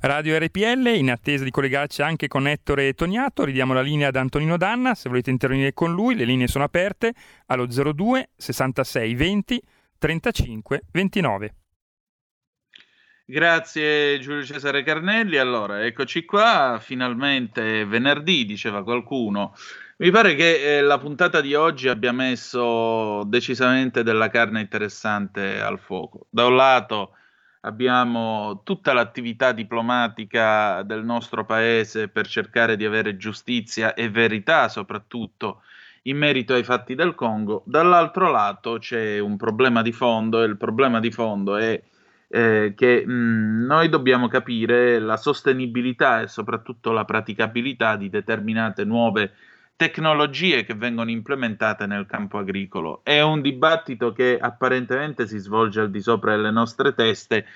Radio 0.02 0.38
RPL, 0.38 0.94
in 0.96 1.10
attesa 1.10 1.44
di 1.44 1.50
collegarci 1.50 2.00
anche 2.00 2.26
con 2.26 2.48
Ettore 2.48 2.94
Toniato, 2.94 3.44
ridiamo 3.44 3.74
la 3.74 3.82
linea 3.82 4.08
ad 4.08 4.16
Antonino 4.16 4.56
Danna, 4.56 4.94
se 4.94 5.10
volete 5.10 5.28
intervenire 5.28 5.74
con 5.74 5.92
lui 5.92 6.14
le 6.14 6.24
linee 6.24 6.48
sono 6.48 6.64
aperte 6.64 7.12
allo 7.46 7.66
02 7.66 8.30
66 8.34 9.14
20 9.14 9.62
35 9.98 10.82
29. 10.90 11.54
Grazie 13.26 14.18
Giulio 14.20 14.42
Cesare 14.42 14.82
Carnelli. 14.82 15.36
Allora, 15.36 15.84
eccoci 15.84 16.24
qua, 16.24 16.78
finalmente 16.80 17.84
venerdì, 17.84 18.46
diceva 18.46 18.82
qualcuno. 18.82 19.54
Mi 19.98 20.10
pare 20.10 20.34
che 20.34 20.78
eh, 20.78 20.80
la 20.80 20.98
puntata 20.98 21.42
di 21.42 21.54
oggi 21.54 21.88
abbia 21.88 22.12
messo 22.12 23.22
decisamente 23.24 24.02
della 24.02 24.30
carne 24.30 24.62
interessante 24.62 25.60
al 25.60 25.78
fuoco. 25.78 26.26
Da 26.30 26.46
un 26.46 26.56
lato 26.56 27.16
abbiamo 27.60 28.62
tutta 28.64 28.92
l'attività 28.92 29.52
diplomatica 29.52 30.82
del 30.82 31.04
nostro 31.04 31.44
paese 31.44 32.08
per 32.08 32.26
cercare 32.26 32.76
di 32.76 32.84
avere 32.84 33.16
giustizia 33.16 33.94
e 33.94 34.08
verità 34.08 34.68
soprattutto 34.68 35.62
in 36.04 36.16
merito 36.16 36.54
ai 36.54 36.64
fatti 36.64 36.94
del 36.94 37.14
Congo, 37.14 37.62
dall'altro 37.66 38.30
lato 38.30 38.78
c'è 38.78 39.18
un 39.18 39.36
problema 39.36 39.82
di 39.82 39.92
fondo 39.92 40.42
e 40.42 40.46
il 40.46 40.56
problema 40.56 40.98
di 40.98 41.10
fondo 41.10 41.56
è 41.56 41.82
eh, 42.28 42.72
che 42.76 43.04
mh, 43.04 43.66
noi 43.66 43.88
dobbiamo 43.88 44.28
capire 44.28 44.98
la 44.98 45.16
sostenibilità 45.16 46.22
e 46.22 46.28
soprattutto 46.28 46.92
la 46.92 47.04
praticabilità 47.04 47.96
di 47.96 48.08
determinate 48.08 48.84
nuove 48.84 49.34
tecnologie 49.80 50.62
che 50.62 50.74
vengono 50.74 51.08
implementate 51.08 51.86
nel 51.86 52.04
campo 52.04 52.36
agricolo. 52.36 53.00
È 53.02 53.22
un 53.22 53.40
dibattito 53.40 54.12
che 54.12 54.36
apparentemente 54.38 55.26
si 55.26 55.38
svolge 55.38 55.80
al 55.80 55.90
di 55.90 56.02
sopra 56.02 56.36
delle 56.36 56.50
nostre 56.50 56.92
teste 56.92 57.46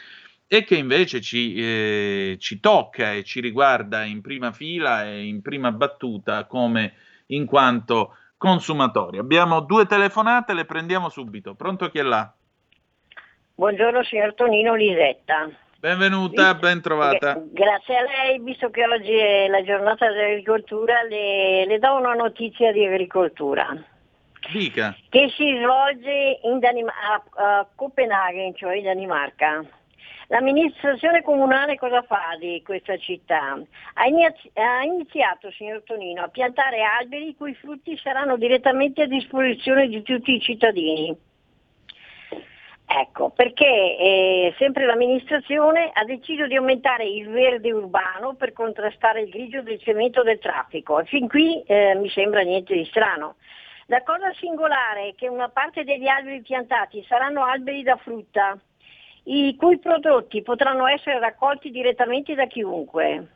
e 0.46 0.64
che 0.64 0.74
invece 0.74 1.20
ci, 1.20 1.54
eh, 1.54 2.36
ci 2.38 2.60
tocca 2.60 3.12
e 3.12 3.24
ci 3.24 3.40
riguarda 3.40 4.04
in 4.04 4.22
prima 4.22 4.52
fila 4.52 5.04
e 5.04 5.26
in 5.26 5.42
prima 5.42 5.70
battuta 5.70 6.46
come 6.46 6.94
in 7.26 7.44
quanto 7.44 8.16
consumatori. 8.38 9.18
Abbiamo 9.18 9.60
due 9.60 9.84
telefonate, 9.84 10.54
le 10.54 10.64
prendiamo 10.64 11.10
subito. 11.10 11.52
Pronto 11.52 11.90
chi 11.90 11.98
è 11.98 12.02
là? 12.02 12.32
Buongiorno 13.54 14.02
signor 14.02 14.32
Tonino 14.32 14.74
Lisetta. 14.74 15.50
Benvenuta, 15.84 16.54
ben 16.54 16.80
trovata. 16.80 17.44
Grazie 17.52 17.98
a 17.98 18.02
lei, 18.04 18.40
visto 18.40 18.70
che 18.70 18.86
oggi 18.86 19.12
è 19.12 19.48
la 19.48 19.62
giornata 19.62 20.10
dell'agricoltura, 20.10 21.02
le, 21.02 21.66
le 21.66 21.78
do 21.78 21.96
una 21.96 22.14
notizia 22.14 22.72
di 22.72 22.86
agricoltura 22.86 23.68
Dica. 24.50 24.96
che 25.10 25.28
si 25.36 25.44
svolge 25.60 26.40
in 26.44 26.58
Danim- 26.58 26.88
a, 26.88 27.22
a 27.34 27.68
Copenaghen, 27.74 28.54
cioè 28.54 28.76
in 28.76 28.84
Danimarca. 28.84 29.62
L'amministrazione 30.28 31.20
comunale 31.20 31.76
cosa 31.76 32.00
fa 32.00 32.34
di 32.40 32.62
questa 32.64 32.96
città? 32.96 33.60
Ha, 33.92 34.06
inizi- 34.06 34.52
ha 34.54 34.82
iniziato, 34.84 35.50
signor 35.50 35.82
Tonino, 35.84 36.22
a 36.22 36.28
piantare 36.28 36.80
alberi 36.82 37.28
i 37.28 37.36
cui 37.36 37.54
frutti 37.56 37.94
saranno 37.98 38.38
direttamente 38.38 39.02
a 39.02 39.06
disposizione 39.06 39.88
di 39.88 40.00
tutti 40.00 40.32
i 40.32 40.40
cittadini. 40.40 41.14
Ecco, 42.86 43.30
perché 43.30 43.64
eh, 43.64 44.54
sempre 44.58 44.84
l'amministrazione 44.84 45.90
ha 45.92 46.04
deciso 46.04 46.46
di 46.46 46.54
aumentare 46.54 47.06
il 47.06 47.28
verde 47.28 47.72
urbano 47.72 48.34
per 48.34 48.52
contrastare 48.52 49.22
il 49.22 49.30
grigio 49.30 49.62
del 49.62 49.80
cemento 49.80 50.22
del 50.22 50.38
traffico 50.38 51.00
e 51.00 51.04
fin 51.04 51.26
qui 51.26 51.62
eh, 51.62 51.94
mi 51.94 52.08
sembra 52.10 52.42
niente 52.42 52.74
di 52.74 52.84
strano. 52.84 53.36
La 53.86 54.02
cosa 54.02 54.32
singolare 54.34 55.08
è 55.08 55.14
che 55.14 55.28
una 55.28 55.48
parte 55.48 55.84
degli 55.84 56.06
alberi 56.06 56.40
piantati 56.42 57.04
saranno 57.06 57.44
alberi 57.44 57.82
da 57.82 57.96
frutta, 57.96 58.58
i 59.24 59.56
cui 59.56 59.78
prodotti 59.78 60.42
potranno 60.42 60.86
essere 60.86 61.18
raccolti 61.18 61.70
direttamente 61.70 62.34
da 62.34 62.46
chiunque. 62.46 63.28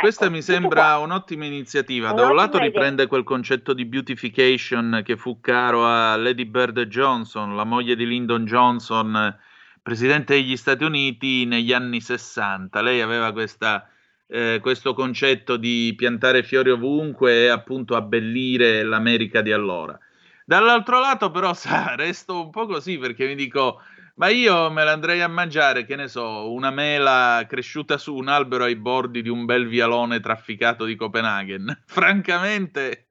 Questa 0.00 0.28
mi 0.28 0.42
sembra 0.42 0.98
un'ottima 0.98 1.44
iniziativa. 1.44 2.12
Da 2.12 2.26
un 2.26 2.34
lato 2.34 2.56
idea. 2.56 2.68
riprende 2.68 3.06
quel 3.06 3.24
concetto 3.24 3.72
di 3.72 3.84
beautification 3.84 5.02
che 5.04 5.16
fu 5.16 5.40
caro 5.40 5.86
a 5.86 6.16
Lady 6.16 6.44
Bird 6.44 6.80
Johnson, 6.82 7.56
la 7.56 7.64
moglie 7.64 7.96
di 7.96 8.06
Lyndon 8.06 8.44
Johnson, 8.44 9.16
eh, 9.16 9.36
presidente 9.82 10.34
degli 10.34 10.56
Stati 10.56 10.84
Uniti 10.84 11.44
negli 11.46 11.72
anni 11.72 12.00
60. 12.00 12.80
Lei 12.80 13.00
aveva 13.00 13.32
questa, 13.32 13.88
eh, 14.26 14.58
questo 14.60 14.94
concetto 14.94 15.56
di 15.56 15.94
piantare 15.96 16.42
fiori 16.42 16.70
ovunque 16.70 17.44
e 17.44 17.48
appunto 17.48 17.96
abbellire 17.96 18.82
l'America 18.82 19.40
di 19.40 19.52
allora. 19.52 19.98
Dall'altro 20.44 21.00
lato, 21.00 21.30
però, 21.30 21.52
sa, 21.54 21.94
resto 21.96 22.44
un 22.44 22.50
po' 22.50 22.66
così 22.66 22.98
perché 22.98 23.26
mi 23.26 23.34
dico, 23.34 23.80
ma 24.18 24.28
io 24.28 24.68
me 24.70 24.82
la 24.82 24.92
andrei 24.92 25.20
a 25.20 25.28
mangiare, 25.28 25.84
che 25.84 25.94
ne 25.94 26.08
so, 26.08 26.52
una 26.52 26.70
mela 26.70 27.44
cresciuta 27.48 27.98
su 27.98 28.14
un 28.16 28.26
albero 28.26 28.64
ai 28.64 28.74
bordi 28.74 29.22
di 29.22 29.28
un 29.28 29.44
bel 29.44 29.68
vialone 29.68 30.18
trafficato 30.18 30.84
di 30.84 30.96
Copenaghen. 30.96 31.82
Francamente, 31.86 33.10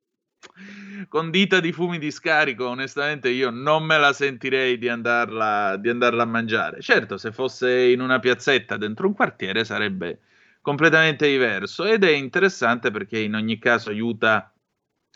condita 1.07 1.61
di 1.61 1.71
fumi 1.71 1.97
di 1.97 2.11
scarico, 2.11 2.67
onestamente 2.67 3.29
io 3.29 3.49
non 3.49 3.83
me 3.83 3.97
la 3.97 4.11
sentirei 4.11 4.77
di 4.77 4.89
andarla, 4.89 5.77
di 5.77 5.87
andarla 5.87 6.23
a 6.23 6.27
mangiare. 6.27 6.81
Certo, 6.81 7.17
se 7.17 7.31
fosse 7.31 7.85
in 7.85 8.01
una 8.01 8.19
piazzetta 8.19 8.75
dentro 8.75 9.07
un 9.07 9.13
quartiere 9.13 9.63
sarebbe 9.63 10.19
completamente 10.61 11.29
diverso 11.29 11.85
ed 11.85 12.03
è 12.03 12.11
interessante 12.11 12.91
perché 12.91 13.19
in 13.19 13.35
ogni 13.35 13.57
caso 13.59 13.91
aiuta 13.91 14.53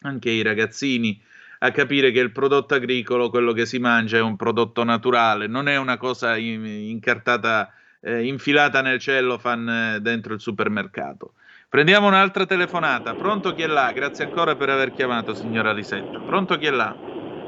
anche 0.03 0.29
i 0.29 0.41
ragazzini 0.41 1.21
a 1.63 1.71
capire 1.71 2.11
che 2.11 2.19
il 2.19 2.31
prodotto 2.31 2.73
agricolo, 2.73 3.29
quello 3.29 3.53
che 3.53 3.67
si 3.67 3.77
mangia, 3.77 4.17
è 4.17 4.21
un 4.21 4.35
prodotto 4.35 4.83
naturale, 4.83 5.45
non 5.45 5.67
è 5.67 5.77
una 5.77 5.97
cosa 5.97 6.35
in, 6.35 6.65
incartata, 6.65 7.71
eh, 8.01 8.25
infilata 8.25 8.81
nel 8.81 8.97
cellofan 8.97 9.69
eh, 9.69 9.99
dentro 10.01 10.33
il 10.33 10.39
supermercato. 10.39 11.33
Prendiamo 11.69 12.07
un'altra 12.07 12.47
telefonata. 12.47 13.13
Pronto 13.13 13.53
chi 13.53 13.61
è 13.61 13.67
là? 13.67 13.91
Grazie 13.91 14.25
ancora 14.25 14.55
per 14.55 14.69
aver 14.69 14.91
chiamato, 14.91 15.35
signora 15.35 15.71
Lisetta. 15.71 16.19
Pronto 16.25 16.57
chi 16.57 16.65
è 16.65 16.71
là? 16.71 16.95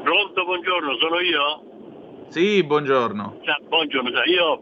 Pronto, 0.04 0.46
buongiorno, 0.46 0.96
sono 0.98 1.20
io? 1.20 2.28
Sì, 2.30 2.64
buongiorno. 2.64 3.40
Sa, 3.44 3.58
buongiorno, 3.68 4.12
sa, 4.12 4.24
io 4.26 4.62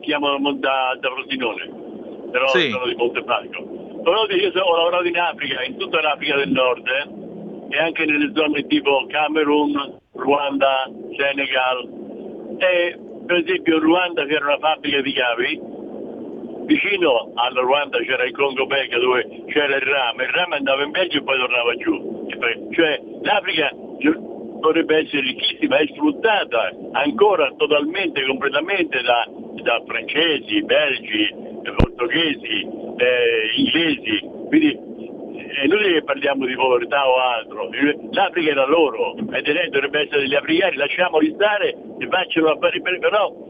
chiamo 0.00 0.38
da, 0.54 0.96
da 0.98 1.08
Frosinone, 1.10 1.70
però 2.32 2.48
Sì. 2.48 2.70
sono 2.70 2.86
di 2.86 2.94
Montefalco. 2.94 3.62
Però 4.02 4.26
io 4.26 4.62
ho 4.62 4.76
lavorato 4.76 5.04
in 5.06 5.18
Africa, 5.18 5.62
in 5.64 5.76
tutta 5.76 6.00
l'Africa 6.00 6.36
del 6.36 6.50
Nord, 6.50 6.86
eh, 6.86 7.28
e 7.70 7.78
anche 7.78 8.04
nelle 8.04 8.32
zone 8.34 8.66
tipo 8.66 9.06
Camerun, 9.08 9.98
Ruanda, 10.12 10.90
Senegal. 11.16 12.58
E 12.58 12.98
per 13.26 13.36
esempio 13.38 13.76
in 13.76 13.82
Ruanda 13.82 14.26
c'era 14.26 14.44
una 14.44 14.58
fabbrica 14.58 15.00
di 15.00 15.12
cavi, 15.12 15.60
vicino 16.66 17.30
alla 17.34 17.60
Ruanda 17.60 17.98
c'era 17.98 18.24
il 18.24 18.32
Congo 18.32 18.66
Belga 18.66 18.98
dove 18.98 19.44
c'era 19.46 19.76
il 19.76 19.82
rame, 19.82 20.24
il 20.24 20.30
rame 20.30 20.56
andava 20.56 20.82
in 20.82 20.90
Belgio 20.90 21.18
e 21.18 21.22
poi 21.22 21.38
tornava 21.38 21.74
giù. 21.76 22.28
Cioè 22.72 23.00
l'Africa 23.22 23.70
dovrebbe 24.60 24.98
essere 24.98 25.22
ricchissima, 25.22 25.78
è 25.78 25.86
sfruttata 25.86 26.72
ancora 26.92 27.52
totalmente, 27.56 28.24
completamente 28.26 29.00
da, 29.00 29.26
da 29.62 29.82
francesi, 29.86 30.62
belgi, 30.64 31.34
portoghesi, 31.76 32.66
eh, 32.96 33.50
inglesi. 33.56 34.20
Quindi 34.48 34.78
è 35.46 35.64
inutile 35.64 35.94
che 35.94 36.02
parliamo 36.02 36.46
di 36.46 36.54
povertà 36.54 37.08
o 37.08 37.14
altro. 37.16 37.68
L'Africa 38.10 38.50
era 38.50 38.66
loro, 38.66 39.14
e 39.16 39.68
dovrebbe 39.70 40.00
essere 40.00 40.20
degli 40.20 40.34
africani, 40.34 40.76
lasciamoli 40.76 41.32
stare 41.34 41.76
e 41.98 42.08
facciano 42.08 42.48
affari 42.48 42.80
per 42.80 42.98
però 42.98 43.48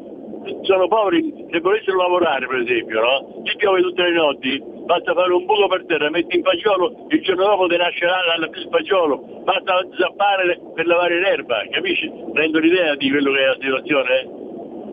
sono 0.62 0.88
poveri, 0.88 1.46
se 1.50 1.60
volessero 1.60 1.98
lavorare 1.98 2.46
per 2.46 2.60
esempio, 2.60 3.00
no? 3.00 3.42
Se 3.44 3.56
piove 3.56 3.82
tutte 3.82 4.02
le 4.02 4.12
notti, 4.12 4.62
basta 4.86 5.12
fare 5.12 5.32
un 5.32 5.44
buco 5.44 5.66
per 5.68 5.84
terra, 5.84 6.08
metti 6.08 6.36
in 6.36 6.42
fagiolo, 6.42 7.06
il 7.10 7.20
giorno 7.22 7.44
dopo 7.44 7.66
ti 7.66 7.76
nasce 7.76 8.04
il 8.06 8.68
fagiolo, 8.70 9.18
basta 9.44 9.86
zappare 9.98 10.58
per 10.74 10.86
lavare 10.86 11.20
l'erba, 11.20 11.62
capisci? 11.70 12.10
Prendo 12.32 12.58
l'idea 12.58 12.94
di 12.94 13.10
quello 13.10 13.32
che 13.32 13.38
è 13.38 13.46
la 13.46 13.56
situazione? 13.60 14.20
eh? 14.20 14.28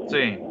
Sì. 0.08 0.46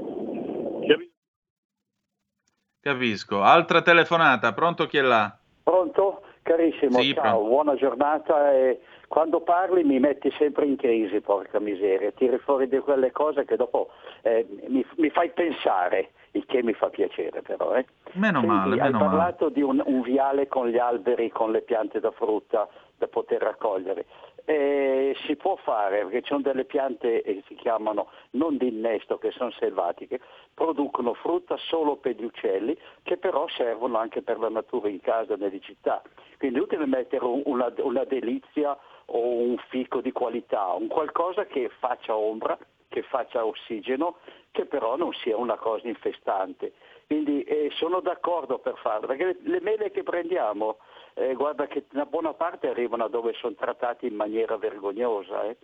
Capisco. 2.86 3.42
Altra 3.42 3.82
telefonata. 3.82 4.52
Pronto 4.52 4.86
chi 4.86 4.98
è 4.98 5.00
là? 5.00 5.36
Pronto? 5.64 6.22
Carissimo, 6.46 7.00
Sì, 7.00 7.12
ciao, 7.12 7.22
pronto. 7.22 7.48
buona 7.48 7.74
giornata. 7.74 8.52
E 8.54 8.80
quando 9.08 9.40
parli 9.40 9.82
mi 9.82 9.98
metti 9.98 10.30
sempre 10.38 10.64
in 10.64 10.76
crisi, 10.76 11.20
porca 11.20 11.58
miseria. 11.58 12.12
Tiri 12.12 12.38
fuori 12.38 12.68
di 12.68 12.78
quelle 12.78 13.10
cose 13.10 13.44
che 13.44 13.56
dopo 13.56 13.88
eh, 14.22 14.46
mi, 14.68 14.86
mi 14.98 15.10
fai 15.10 15.30
pensare, 15.30 16.10
il 16.32 16.46
che 16.46 16.62
mi 16.62 16.72
fa 16.72 16.88
piacere 16.88 17.42
però. 17.42 17.74
Eh. 17.74 17.84
Meno 18.12 18.38
Senti, 18.40 18.54
male, 18.54 18.74
hai 18.74 18.92
meno 18.92 18.98
male. 18.98 19.10
parlato 19.10 19.48
di 19.48 19.62
un, 19.62 19.82
un 19.84 20.02
viale 20.02 20.46
con 20.46 20.68
gli 20.68 20.78
alberi, 20.78 21.30
con 21.30 21.50
le 21.50 21.62
piante 21.62 21.98
da 21.98 22.12
frutta 22.12 22.68
da 22.96 23.08
poter 23.08 23.42
raccogliere. 23.42 24.04
Eh, 24.48 25.16
si 25.26 25.34
può 25.34 25.56
fare 25.56 26.02
perché 26.02 26.20
ci 26.22 26.28
sono 26.28 26.42
delle 26.42 26.64
piante 26.64 27.20
che 27.20 27.42
si 27.48 27.56
chiamano 27.56 28.10
non 28.30 28.56
di 28.56 28.68
innesto 28.68 29.18
che 29.18 29.32
sono 29.32 29.50
selvatiche, 29.50 30.20
producono 30.54 31.14
frutta 31.14 31.56
solo 31.56 31.96
per 31.96 32.14
gli 32.14 32.22
uccelli 32.22 32.78
che 33.02 33.16
però 33.16 33.48
servono 33.48 33.98
anche 33.98 34.22
per 34.22 34.38
la 34.38 34.48
natura 34.48 34.88
in 34.88 35.00
casa 35.00 35.34
nelle 35.34 35.58
città. 35.58 36.00
Quindi 36.38 36.58
è 36.58 36.62
utile 36.62 36.86
mettere 36.86 37.24
un- 37.24 37.42
una, 37.44 37.72
una 37.78 38.04
delizia 38.04 38.78
o 39.06 39.18
un 39.18 39.56
fico 39.68 40.00
di 40.00 40.12
qualità, 40.12 40.74
un 40.74 40.86
qualcosa 40.86 41.44
che 41.46 41.68
faccia 41.80 42.16
ombra, 42.16 42.56
che 42.88 43.02
faccia 43.02 43.44
ossigeno, 43.44 44.16
che 44.50 44.66
però 44.66 44.96
non 44.96 45.12
sia 45.12 45.36
una 45.36 45.56
cosa 45.56 45.86
infestante. 45.88 46.72
Quindi 47.06 47.42
eh, 47.42 47.70
sono 47.74 48.00
d'accordo 48.00 48.58
per 48.58 48.76
farlo, 48.78 49.06
perché 49.06 49.24
le, 49.24 49.36
le 49.42 49.60
mele 49.60 49.90
che 49.90 50.02
prendiamo, 50.02 50.78
eh, 51.14 51.34
guarda 51.34 51.66
che 51.66 51.84
una 51.92 52.06
buona 52.06 52.34
parte 52.34 52.68
arrivano 52.68 53.08
dove 53.08 53.32
sono 53.34 53.54
trattati 53.54 54.06
in 54.06 54.14
maniera 54.14 54.56
vergognosa. 54.56 55.44
eh. 55.44 55.56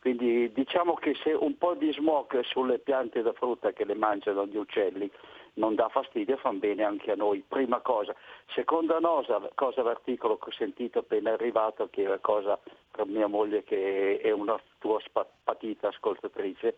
Quindi 0.00 0.52
diciamo 0.52 0.94
che 0.94 1.14
se 1.22 1.32
un 1.32 1.56
po' 1.56 1.74
di 1.74 1.90
smog 1.92 2.40
sulle 2.40 2.78
piante 2.78 3.22
da 3.22 3.32
frutta 3.32 3.72
che 3.72 3.86
le 3.86 3.94
mangiano 3.94 4.44
gli 4.44 4.56
uccelli 4.56 5.10
non 5.54 5.74
dà 5.74 5.88
fastidio, 5.88 6.36
fanno 6.36 6.58
bene 6.58 6.82
anche 6.84 7.12
a 7.12 7.16
noi. 7.16 7.44
Prima 7.46 7.80
cosa. 7.80 8.14
Seconda 8.54 8.98
cosa, 9.00 9.40
cosa 9.54 9.82
l'articolo 9.82 10.36
che 10.38 10.50
ho 10.50 10.52
sentito 10.52 11.00
appena 11.00 11.32
arrivato, 11.32 11.88
che 11.90 12.04
è 12.04 12.08
la 12.08 12.18
cosa 12.18 12.58
per 12.90 13.06
mia 13.06 13.26
moglie 13.26 13.62
che 13.64 14.18
è 14.20 14.30
una 14.30 14.60
tua 14.78 15.00
patita 15.42 15.88
ascoltatrice, 15.88 16.76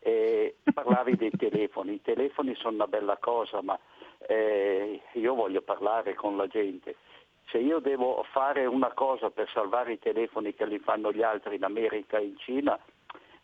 eh, 0.00 0.56
parlavi 0.72 1.16
dei 1.16 1.30
telefoni. 1.30 1.94
I 1.94 2.02
telefoni 2.02 2.54
sono 2.54 2.74
una 2.74 2.86
bella 2.86 3.16
cosa, 3.18 3.62
ma 3.62 3.78
eh, 4.26 5.00
io 5.12 5.34
voglio 5.34 5.62
parlare 5.62 6.14
con 6.14 6.36
la 6.36 6.46
gente. 6.46 6.96
Se 7.48 7.58
io 7.58 7.80
devo 7.80 8.24
fare 8.30 8.66
una 8.66 8.92
cosa 8.92 9.30
per 9.30 9.48
salvare 9.52 9.92
i 9.92 9.98
telefoni 9.98 10.54
che 10.54 10.64
li 10.64 10.78
fanno 10.78 11.12
gli 11.12 11.22
altri 11.22 11.56
in 11.56 11.64
America 11.64 12.18
e 12.18 12.24
in 12.24 12.38
Cina, 12.38 12.78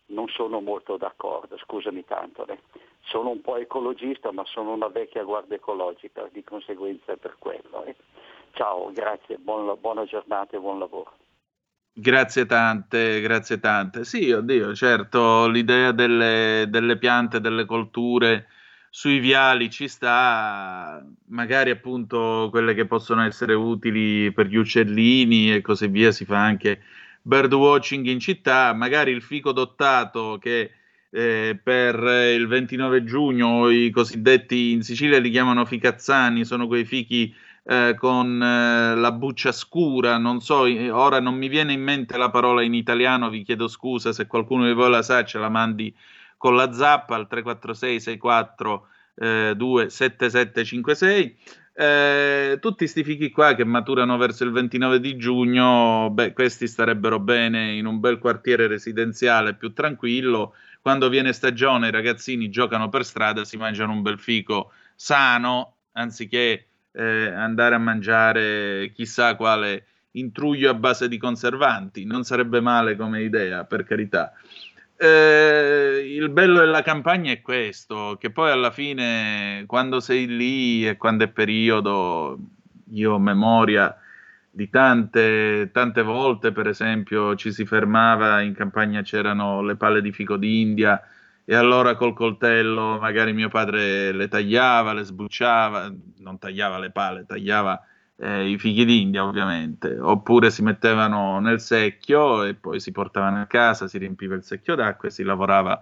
non 0.07 0.27
sono 0.29 0.59
molto 0.61 0.97
d'accordo, 0.97 1.57
scusami 1.57 2.03
tanto. 2.05 2.45
eh. 2.47 2.59
Sono 3.09 3.29
un 3.31 3.41
po' 3.41 3.57
ecologista, 3.57 4.31
ma 4.31 4.43
sono 4.45 4.73
una 4.73 4.87
vecchia 4.87 5.23
guardia 5.23 5.55
ecologica, 5.55 6.29
di 6.31 6.43
conseguenza 6.43 7.13
è 7.13 7.17
per 7.17 7.35
quello. 7.39 7.83
Ciao, 8.51 8.91
grazie, 8.91 9.37
buon- 9.37 9.77
buona 9.79 10.05
giornata 10.05 10.55
e 10.55 10.59
buon 10.59 10.77
lavoro. 10.77 11.13
Grazie 11.91 12.45
tante, 12.45 13.19
grazie 13.19 13.59
tante. 13.59 14.05
Sì, 14.05 14.31
oddio, 14.31 14.75
certo, 14.75 15.47
l'idea 15.47 15.91
delle, 15.91 16.65
delle 16.69 16.97
piante, 16.97 17.41
delle 17.41 17.65
colture 17.65 18.47
sui 18.91 19.19
viali 19.19 19.69
ci 19.69 19.87
sta, 19.87 21.03
magari 21.27 21.71
appunto 21.71 22.47
quelle 22.51 22.73
che 22.73 22.85
possono 22.85 23.23
essere 23.23 23.53
utili 23.53 24.31
per 24.31 24.47
gli 24.47 24.55
uccellini 24.55 25.53
e 25.53 25.61
così 25.61 25.87
via, 25.87 26.11
si 26.11 26.25
fa 26.25 26.37
anche 26.43 26.81
bird 27.21 27.53
watching 27.53 28.05
in 28.05 28.19
città, 28.19 28.73
magari 28.73 29.11
il 29.11 29.21
fico 29.21 29.51
dottato 29.51 30.37
che 30.39 30.71
eh, 31.11 31.59
per 31.61 31.95
il 32.35 32.47
29 32.47 33.03
giugno 33.03 33.69
i 33.69 33.89
cosiddetti 33.89 34.71
in 34.71 34.83
Sicilia 34.83 35.19
li 35.19 35.29
chiamano 35.29 35.65
ficazzani, 35.65 36.45
sono 36.45 36.67
quei 36.67 36.85
fichi 36.85 37.33
eh, 37.63 37.95
con 37.97 38.41
eh, 38.41 38.95
la 38.95 39.11
buccia 39.11 39.51
scura, 39.51 40.17
non 40.17 40.41
so, 40.41 40.61
ora 40.91 41.19
non 41.19 41.35
mi 41.35 41.47
viene 41.47 41.73
in 41.73 41.81
mente 41.81 42.17
la 42.17 42.29
parola 42.29 42.61
in 42.61 42.73
italiano, 42.73 43.29
vi 43.29 43.43
chiedo 43.43 43.67
scusa 43.67 44.11
se 44.11 44.27
qualcuno 44.27 44.65
di 44.65 44.73
voi 44.73 44.89
la 44.89 45.01
sa, 45.01 45.23
ce 45.23 45.37
la 45.39 45.49
mandi 45.49 45.93
con 46.37 46.55
la 46.55 46.71
zappa 46.71 47.15
al 47.15 47.27
346 47.27 47.99
64 47.99 48.87
eh, 49.15 49.53
27756. 49.55 51.37
Eh, 51.79 52.57
tutti 52.59 52.87
sti 52.87 53.03
fichi 53.03 53.29
qua 53.29 53.53
che 53.53 53.63
maturano 53.63 54.17
verso 54.17 54.43
il 54.43 54.51
29 54.51 54.99
di 54.99 55.15
giugno, 55.15 56.09
beh, 56.11 56.33
questi 56.33 56.67
starebbero 56.67 57.19
bene 57.19 57.73
in 57.73 57.85
un 57.85 57.99
bel 57.99 58.17
quartiere 58.17 58.67
residenziale 58.67 59.53
più 59.53 59.73
tranquillo. 59.73 60.55
Quando 60.81 61.09
viene 61.09 61.33
stagione, 61.33 61.89
i 61.89 61.91
ragazzini 61.91 62.49
giocano 62.49 62.89
per 62.89 63.03
strada, 63.03 63.43
si 63.43 63.57
mangiano 63.57 63.91
un 63.91 64.01
bel 64.01 64.19
fico 64.19 64.71
sano, 64.95 65.75
anziché 65.93 66.67
eh, 66.91 67.27
andare 67.27 67.75
a 67.75 67.79
mangiare 67.79 68.91
chissà 68.93 69.35
quale 69.35 69.85
intruglio 70.11 70.69
a 70.69 70.73
base 70.73 71.07
di 71.07 71.17
conservanti. 71.17 72.05
Non 72.05 72.23
sarebbe 72.23 72.61
male 72.61 72.95
come 72.95 73.21
idea, 73.21 73.65
per 73.65 73.83
carità. 73.83 74.33
Eh, 74.95 76.03
il 76.05 76.29
bello 76.29 76.59
della 76.59 76.81
campagna 76.81 77.31
è 77.31 77.41
questo, 77.41 78.17
che 78.19 78.31
poi 78.31 78.51
alla 78.51 78.71
fine, 78.71 79.63
quando 79.67 79.99
sei 79.99 80.27
lì 80.27 80.87
e 80.87 80.97
quando 80.97 81.25
è 81.25 81.29
periodo, 81.29 82.37
io 82.91 83.13
ho 83.13 83.19
memoria 83.19 83.95
di 84.59 84.69
tante, 84.69 85.69
tante 85.71 86.01
volte, 86.03 86.51
per 86.51 86.67
esempio, 86.67 87.33
ci 87.37 87.53
si 87.53 87.65
fermava, 87.65 88.41
in 88.41 88.53
campagna 88.53 89.01
c'erano 89.01 89.61
le 89.61 89.77
pale 89.77 90.01
di 90.01 90.11
fico 90.11 90.35
d'India 90.35 91.01
e 91.45 91.55
allora 91.55 91.95
col 91.95 92.13
coltello 92.13 92.99
magari 92.99 93.31
mio 93.31 93.47
padre 93.47 94.11
le 94.11 94.27
tagliava, 94.27 94.91
le 94.91 95.03
sbucciava, 95.03 95.89
non 96.17 96.37
tagliava 96.39 96.77
le 96.77 96.91
pale, 96.91 97.25
tagliava 97.25 97.81
eh, 98.17 98.49
i 98.49 98.57
fichi 98.57 98.83
d'India 98.83 99.23
ovviamente, 99.23 99.97
oppure 99.97 100.51
si 100.51 100.61
mettevano 100.61 101.39
nel 101.39 101.61
secchio 101.61 102.43
e 102.43 102.53
poi 102.53 102.81
si 102.81 102.91
portavano 102.91 103.39
a 103.39 103.45
casa, 103.45 103.87
si 103.87 103.97
riempiva 103.97 104.35
il 104.35 104.43
secchio 104.43 104.75
d'acqua 104.75 105.07
e 105.07 105.11
si 105.11 105.23
lavorava 105.23 105.79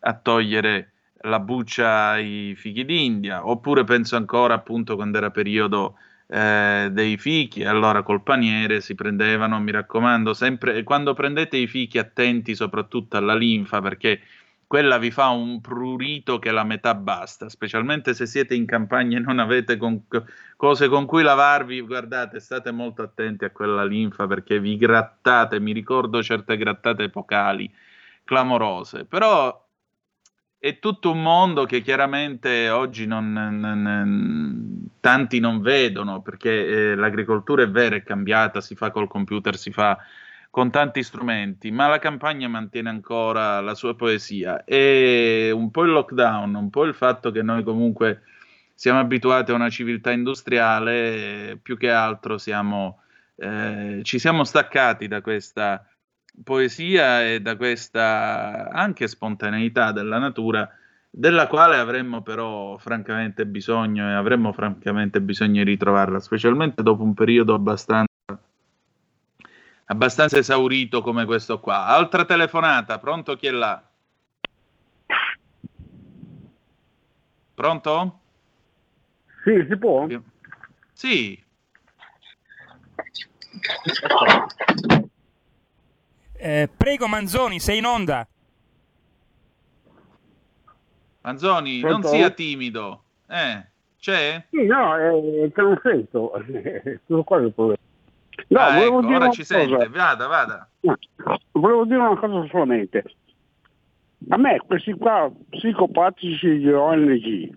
a 0.00 0.14
togliere 0.14 0.90
la 1.20 1.38
buccia 1.38 2.08
ai 2.08 2.54
fichi 2.56 2.84
d'India, 2.84 3.46
oppure 3.46 3.84
penso 3.84 4.16
ancora 4.16 4.54
appunto 4.54 4.96
quando 4.96 5.18
era 5.18 5.30
periodo 5.30 5.94
eh, 6.26 6.88
dei 6.92 7.16
fichi, 7.18 7.64
allora 7.64 8.02
col 8.02 8.22
paniere 8.22 8.80
si 8.80 8.94
prendevano, 8.94 9.60
mi 9.60 9.70
raccomando, 9.70 10.34
sempre 10.34 10.82
quando 10.82 11.14
prendete 11.14 11.56
i 11.56 11.66
fichi 11.66 11.98
attenti 11.98 12.54
soprattutto 12.54 13.16
alla 13.16 13.34
linfa 13.34 13.80
perché 13.80 14.20
quella 14.72 14.96
vi 14.96 15.10
fa 15.10 15.28
un 15.28 15.60
prurito 15.60 16.38
che 16.38 16.50
la 16.50 16.64
metà 16.64 16.94
basta, 16.94 17.50
specialmente 17.50 18.14
se 18.14 18.24
siete 18.24 18.54
in 18.54 18.64
campagna 18.64 19.18
e 19.18 19.20
non 19.20 19.38
avete 19.38 19.76
con, 19.76 20.04
cose 20.56 20.88
con 20.88 21.04
cui 21.04 21.22
lavarvi, 21.22 21.82
guardate, 21.82 22.40
state 22.40 22.70
molto 22.70 23.02
attenti 23.02 23.44
a 23.44 23.50
quella 23.50 23.84
linfa 23.84 24.26
perché 24.26 24.58
vi 24.60 24.78
grattate, 24.78 25.60
mi 25.60 25.72
ricordo 25.72 26.22
certe 26.22 26.56
grattate 26.56 27.02
epocali 27.02 27.70
clamorose, 28.24 29.04
però 29.04 29.61
è 30.64 30.78
tutto 30.78 31.10
un 31.10 31.20
mondo 31.20 31.64
che 31.64 31.80
chiaramente 31.82 32.70
oggi 32.70 33.04
non, 33.04 33.32
non, 33.32 34.90
tanti 35.00 35.40
non 35.40 35.60
vedono 35.60 36.22
perché 36.22 36.92
eh, 36.92 36.94
l'agricoltura 36.94 37.64
è 37.64 37.68
vera, 37.68 37.96
è 37.96 38.04
cambiata, 38.04 38.60
si 38.60 38.76
fa 38.76 38.92
col 38.92 39.08
computer, 39.08 39.56
si 39.56 39.72
fa 39.72 39.98
con 40.50 40.70
tanti 40.70 41.02
strumenti, 41.02 41.72
ma 41.72 41.88
la 41.88 41.98
campagna 41.98 42.46
mantiene 42.46 42.90
ancora 42.90 43.60
la 43.60 43.74
sua 43.74 43.96
poesia. 43.96 44.62
E 44.62 45.50
un 45.52 45.72
po' 45.72 45.82
il 45.82 45.90
lockdown, 45.90 46.54
un 46.54 46.70
po' 46.70 46.84
il 46.84 46.94
fatto 46.94 47.32
che 47.32 47.42
noi 47.42 47.64
comunque 47.64 48.22
siamo 48.72 49.00
abituati 49.00 49.50
a 49.50 49.54
una 49.54 49.68
civiltà 49.68 50.12
industriale, 50.12 51.58
più 51.60 51.76
che 51.76 51.90
altro 51.90 52.38
siamo, 52.38 53.00
eh, 53.34 53.98
ci 54.04 54.20
siamo 54.20 54.44
staccati 54.44 55.08
da 55.08 55.20
questa 55.22 55.84
poesia 56.42 57.24
e 57.24 57.40
da 57.40 57.56
questa 57.56 58.70
anche 58.70 59.06
spontaneità 59.08 59.92
della 59.92 60.18
natura 60.18 60.68
della 61.14 61.46
quale 61.46 61.76
avremmo 61.76 62.22
però 62.22 62.78
francamente 62.78 63.44
bisogno 63.44 64.08
e 64.08 64.14
avremmo 64.14 64.52
francamente 64.52 65.20
bisogno 65.20 65.62
di 65.62 65.70
ritrovarla, 65.70 66.20
specialmente 66.20 66.82
dopo 66.82 67.02
un 67.02 67.12
periodo 67.12 67.52
abbastanza 67.52 68.10
abbastanza 69.86 70.38
esaurito 70.38 71.02
come 71.02 71.26
questo 71.26 71.60
qua. 71.60 71.86
Altra 71.86 72.24
telefonata, 72.24 72.98
pronto 72.98 73.36
chi 73.36 73.46
è 73.46 73.50
là? 73.50 73.82
Pronto? 77.54 78.20
Sì, 79.44 79.66
si 79.68 79.76
può? 79.76 80.06
Sì. 80.92 81.44
Eh, 86.44 86.68
prego 86.76 87.06
Manzoni, 87.06 87.60
sei 87.60 87.78
in 87.78 87.84
onda. 87.84 88.26
Manzoni, 91.20 91.80
Pronto? 91.80 92.08
non 92.08 92.16
sia 92.16 92.30
timido. 92.30 93.02
Eh, 93.28 93.64
c'è? 94.00 94.44
Sì, 94.50 94.66
no, 94.66 94.96
è 94.96 95.52
che 95.52 95.62
non 95.62 95.78
sento. 95.82 96.32
Tutto 97.06 97.22
qua 97.22 97.38
il 97.38 97.52
problema. 97.52 97.78
No, 98.48 98.58
Ah, 98.58 98.78
ecco, 98.80 99.00
dire 99.02 99.14
ora 99.16 99.30
ci 99.30 99.42
cosa. 99.42 99.58
sente, 99.60 99.88
vada, 99.88 100.26
vada. 100.26 100.68
No, 100.80 100.96
Volevo 101.52 101.84
dire 101.84 101.98
una 101.98 102.16
cosa 102.18 102.44
solamente. 102.48 103.04
A 104.30 104.36
me 104.36 104.60
questi 104.66 104.92
qua 104.94 105.30
psicopatici 105.50 106.58
di 106.58 106.72
ONG 106.72 107.50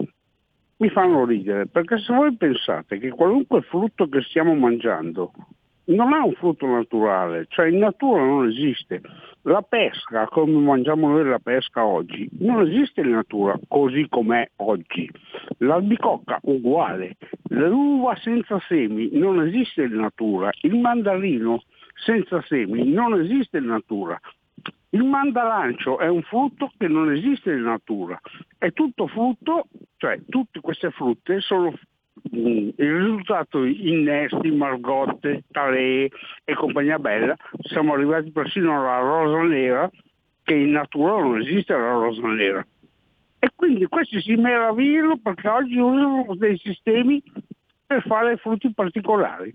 mi 0.78 0.90
fanno 0.90 1.26
ridere, 1.26 1.66
perché 1.68 1.98
se 2.00 2.14
voi 2.14 2.36
pensate 2.36 3.00
che 3.00 3.10
qualunque 3.10 3.62
frutto 3.64 4.08
che 4.10 4.22
stiamo 4.22 4.54
mangiando 4.54 5.32
non 5.86 6.14
è 6.14 6.20
un 6.20 6.34
frutto 6.34 6.66
naturale, 6.66 7.46
cioè 7.50 7.68
in 7.68 7.80
natura 7.80 8.24
non 8.24 8.48
esiste. 8.48 9.02
La 9.44 9.62
pesca, 9.62 10.26
come 10.28 10.58
mangiamo 10.58 11.10
noi 11.10 11.26
la 11.26 11.40
pesca 11.40 11.86
oggi, 11.86 12.28
non 12.40 12.68
esiste 12.68 13.02
in 13.02 13.12
natura 13.12 13.60
così 13.68 14.08
com'è 14.10 14.50
oggi. 14.58 15.10
L'albicocca 15.60 16.40
uguale, 16.44 17.18
l'uva 17.50 18.16
senza 18.16 18.60
semi 18.68 19.10
non 19.14 19.42
esiste 19.46 19.84
in 19.84 19.96
natura, 19.96 20.50
il 20.62 20.80
mandarino 20.80 21.62
senza 21.94 22.42
semi 22.42 22.92
non 22.92 23.20
esiste 23.20 23.58
in 23.58 23.66
natura. 23.66 24.20
Il 24.90 25.04
mandarancio 25.04 26.00
è 26.00 26.08
un 26.08 26.22
frutto 26.24 26.72
che 26.78 26.88
non 26.88 27.12
esiste 27.12 27.52
in 27.52 27.64
natura, 27.64 28.20
è 28.58 28.72
tutto 28.72 29.08
frutto, 29.08 29.68
cioè 29.98 30.20
tutte 30.30 30.62
queste 30.62 30.90
frutte 30.92 31.42
sono 31.42 31.74
il 32.32 32.74
risultato 32.78 33.64
innesti, 33.64 34.52
margotte, 34.52 35.44
talee 35.52 36.10
e 36.44 36.54
compagnia 36.54 37.00
bella, 37.00 37.36
siamo 37.62 37.94
arrivati 37.94 38.32
persino 38.32 38.78
alla 38.78 39.00
rosa 39.00 39.44
nera, 39.44 39.90
che 40.44 40.54
in 40.54 40.72
natura 40.72 41.22
non 41.22 41.42
esiste 41.42 41.74
la 41.74 41.92
rosa 41.92 42.28
nera. 42.28 42.66
E 43.40 43.50
quindi 43.56 43.86
questi 43.88 44.22
si 44.22 44.36
meravigliano 44.36 45.18
perché 45.18 45.48
oggi 45.48 45.78
usano 45.78 46.36
dei 46.36 46.58
sistemi 46.58 47.22
per 47.86 48.04
fare 48.04 48.38
frutti 48.38 48.74
particolari. 48.74 49.54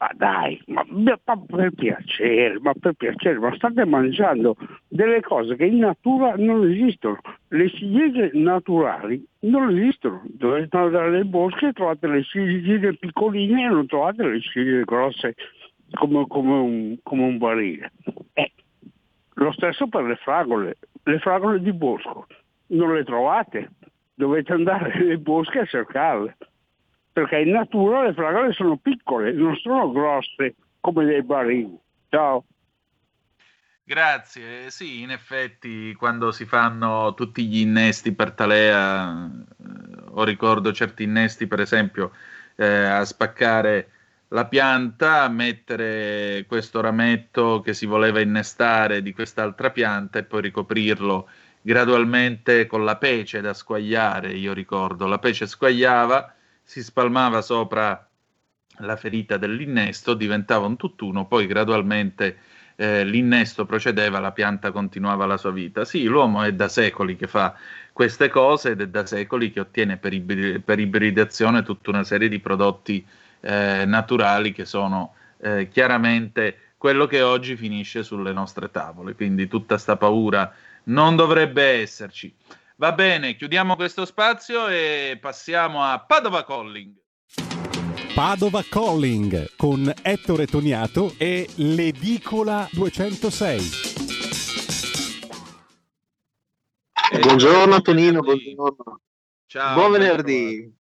Ma 0.00 0.10
dai, 0.14 0.58
ma, 0.68 0.82
ma 0.88 1.18
per 1.46 1.72
piacere, 1.72 2.58
ma 2.58 2.72
per 2.72 2.94
piacere, 2.94 3.38
ma 3.38 3.54
state 3.54 3.84
mangiando 3.84 4.56
delle 4.88 5.20
cose 5.20 5.56
che 5.56 5.66
in 5.66 5.76
natura 5.76 6.36
non 6.38 6.66
esistono. 6.70 7.20
Le 7.48 7.68
ciliegie 7.68 8.30
naturali 8.32 9.22
non 9.40 9.68
esistono. 9.68 10.22
Dovete 10.24 10.74
andare 10.74 11.10
nei 11.10 11.24
boschi 11.24 11.66
e 11.66 11.72
trovate 11.74 12.06
le 12.06 12.22
ciliegie 12.22 12.96
piccoline 12.96 13.66
e 13.66 13.68
non 13.68 13.86
trovate 13.86 14.26
le 14.26 14.40
ciliegie 14.40 14.84
grosse 14.84 15.34
come, 15.92 16.26
come 16.28 16.54
un, 16.54 16.96
come 17.02 17.22
un 17.24 17.36
barile. 17.36 17.92
Eh, 18.32 18.52
lo 19.34 19.52
stesso 19.52 19.86
per 19.88 20.04
le 20.04 20.16
fragole, 20.16 20.78
le 21.02 21.18
fragole 21.18 21.60
di 21.60 21.74
bosco. 21.74 22.26
Non 22.68 22.94
le 22.94 23.04
trovate, 23.04 23.72
dovete 24.14 24.54
andare 24.54 24.98
nei 25.04 25.18
boschi 25.18 25.58
a 25.58 25.66
cercarle 25.66 26.38
perché 27.12 27.38
in 27.38 27.50
natura 27.50 28.04
le 28.04 28.14
fragole 28.14 28.52
sono 28.52 28.76
piccole, 28.76 29.32
non 29.32 29.56
sono 29.56 29.90
grosse 29.90 30.54
come 30.80 31.04
dei 31.04 31.22
barili. 31.22 31.78
Ciao. 32.08 32.44
Grazie, 33.82 34.70
sì, 34.70 35.02
in 35.02 35.10
effetti 35.10 35.94
quando 35.94 36.30
si 36.30 36.44
fanno 36.44 37.12
tutti 37.14 37.44
gli 37.46 37.58
innesti 37.58 38.12
per 38.12 38.32
talea, 38.32 39.28
eh, 39.28 40.02
o 40.10 40.22
ricordo 40.22 40.72
certi 40.72 41.02
innesti 41.02 41.48
per 41.48 41.60
esempio 41.60 42.12
eh, 42.54 42.66
a 42.66 43.04
spaccare 43.04 43.90
la 44.28 44.46
pianta, 44.46 45.28
mettere 45.28 46.44
questo 46.46 46.80
rametto 46.80 47.60
che 47.62 47.74
si 47.74 47.86
voleva 47.86 48.20
innestare 48.20 49.02
di 49.02 49.12
quest'altra 49.12 49.70
pianta 49.70 50.20
e 50.20 50.22
poi 50.22 50.42
ricoprirlo 50.42 51.28
gradualmente 51.60 52.66
con 52.66 52.84
la 52.84 52.96
pece 52.96 53.40
da 53.40 53.54
squagliare, 53.54 54.32
io 54.32 54.52
ricordo, 54.52 55.06
la 55.06 55.18
pece 55.18 55.46
squagliava, 55.46 56.32
si 56.70 56.84
spalmava 56.84 57.42
sopra 57.42 58.08
la 58.78 58.94
ferita 58.94 59.36
dell'innesto, 59.36 60.14
diventava 60.14 60.66
un 60.66 60.76
tutt'uno, 60.76 61.26
poi 61.26 61.48
gradualmente 61.48 62.38
eh, 62.76 63.04
l'innesto 63.04 63.66
procedeva, 63.66 64.20
la 64.20 64.30
pianta 64.30 64.70
continuava 64.70 65.26
la 65.26 65.36
sua 65.36 65.50
vita. 65.50 65.84
Sì, 65.84 66.04
l'uomo 66.04 66.44
è 66.44 66.52
da 66.52 66.68
secoli 66.68 67.16
che 67.16 67.26
fa 67.26 67.56
queste 67.92 68.28
cose 68.28 68.70
ed 68.70 68.82
è 68.82 68.86
da 68.86 69.04
secoli 69.04 69.50
che 69.50 69.58
ottiene 69.58 69.96
per, 69.96 70.12
ibri- 70.12 70.60
per 70.60 70.78
ibridazione 70.78 71.64
tutta 71.64 71.90
una 71.90 72.04
serie 72.04 72.28
di 72.28 72.38
prodotti 72.38 73.04
eh, 73.40 73.84
naturali 73.84 74.52
che 74.52 74.64
sono 74.64 75.14
eh, 75.40 75.68
chiaramente 75.68 76.74
quello 76.76 77.08
che 77.08 77.20
oggi 77.20 77.56
finisce 77.56 78.04
sulle 78.04 78.32
nostre 78.32 78.70
tavole. 78.70 79.16
Quindi 79.16 79.48
tutta 79.48 79.76
sta 79.76 79.96
paura 79.96 80.54
non 80.84 81.16
dovrebbe 81.16 81.64
esserci. 81.64 82.32
Va 82.80 82.92
bene, 82.92 83.36
chiudiamo 83.36 83.76
questo 83.76 84.06
spazio 84.06 84.66
e 84.66 85.18
passiamo 85.20 85.84
a 85.84 86.02
Padova 86.02 86.46
Calling. 86.46 86.94
Padova 88.14 88.62
Calling 88.62 89.54
con 89.54 89.92
Ettore 90.00 90.46
Toniato 90.46 91.12
e 91.18 91.46
l'Edicola 91.56 92.66
206. 92.72 93.60
Buongiorno 97.20 97.82
Tonino, 97.82 98.20
buongiorno. 98.22 99.00
Ciao, 99.44 99.74
Buon 99.74 99.92
venerdì. 99.92 100.74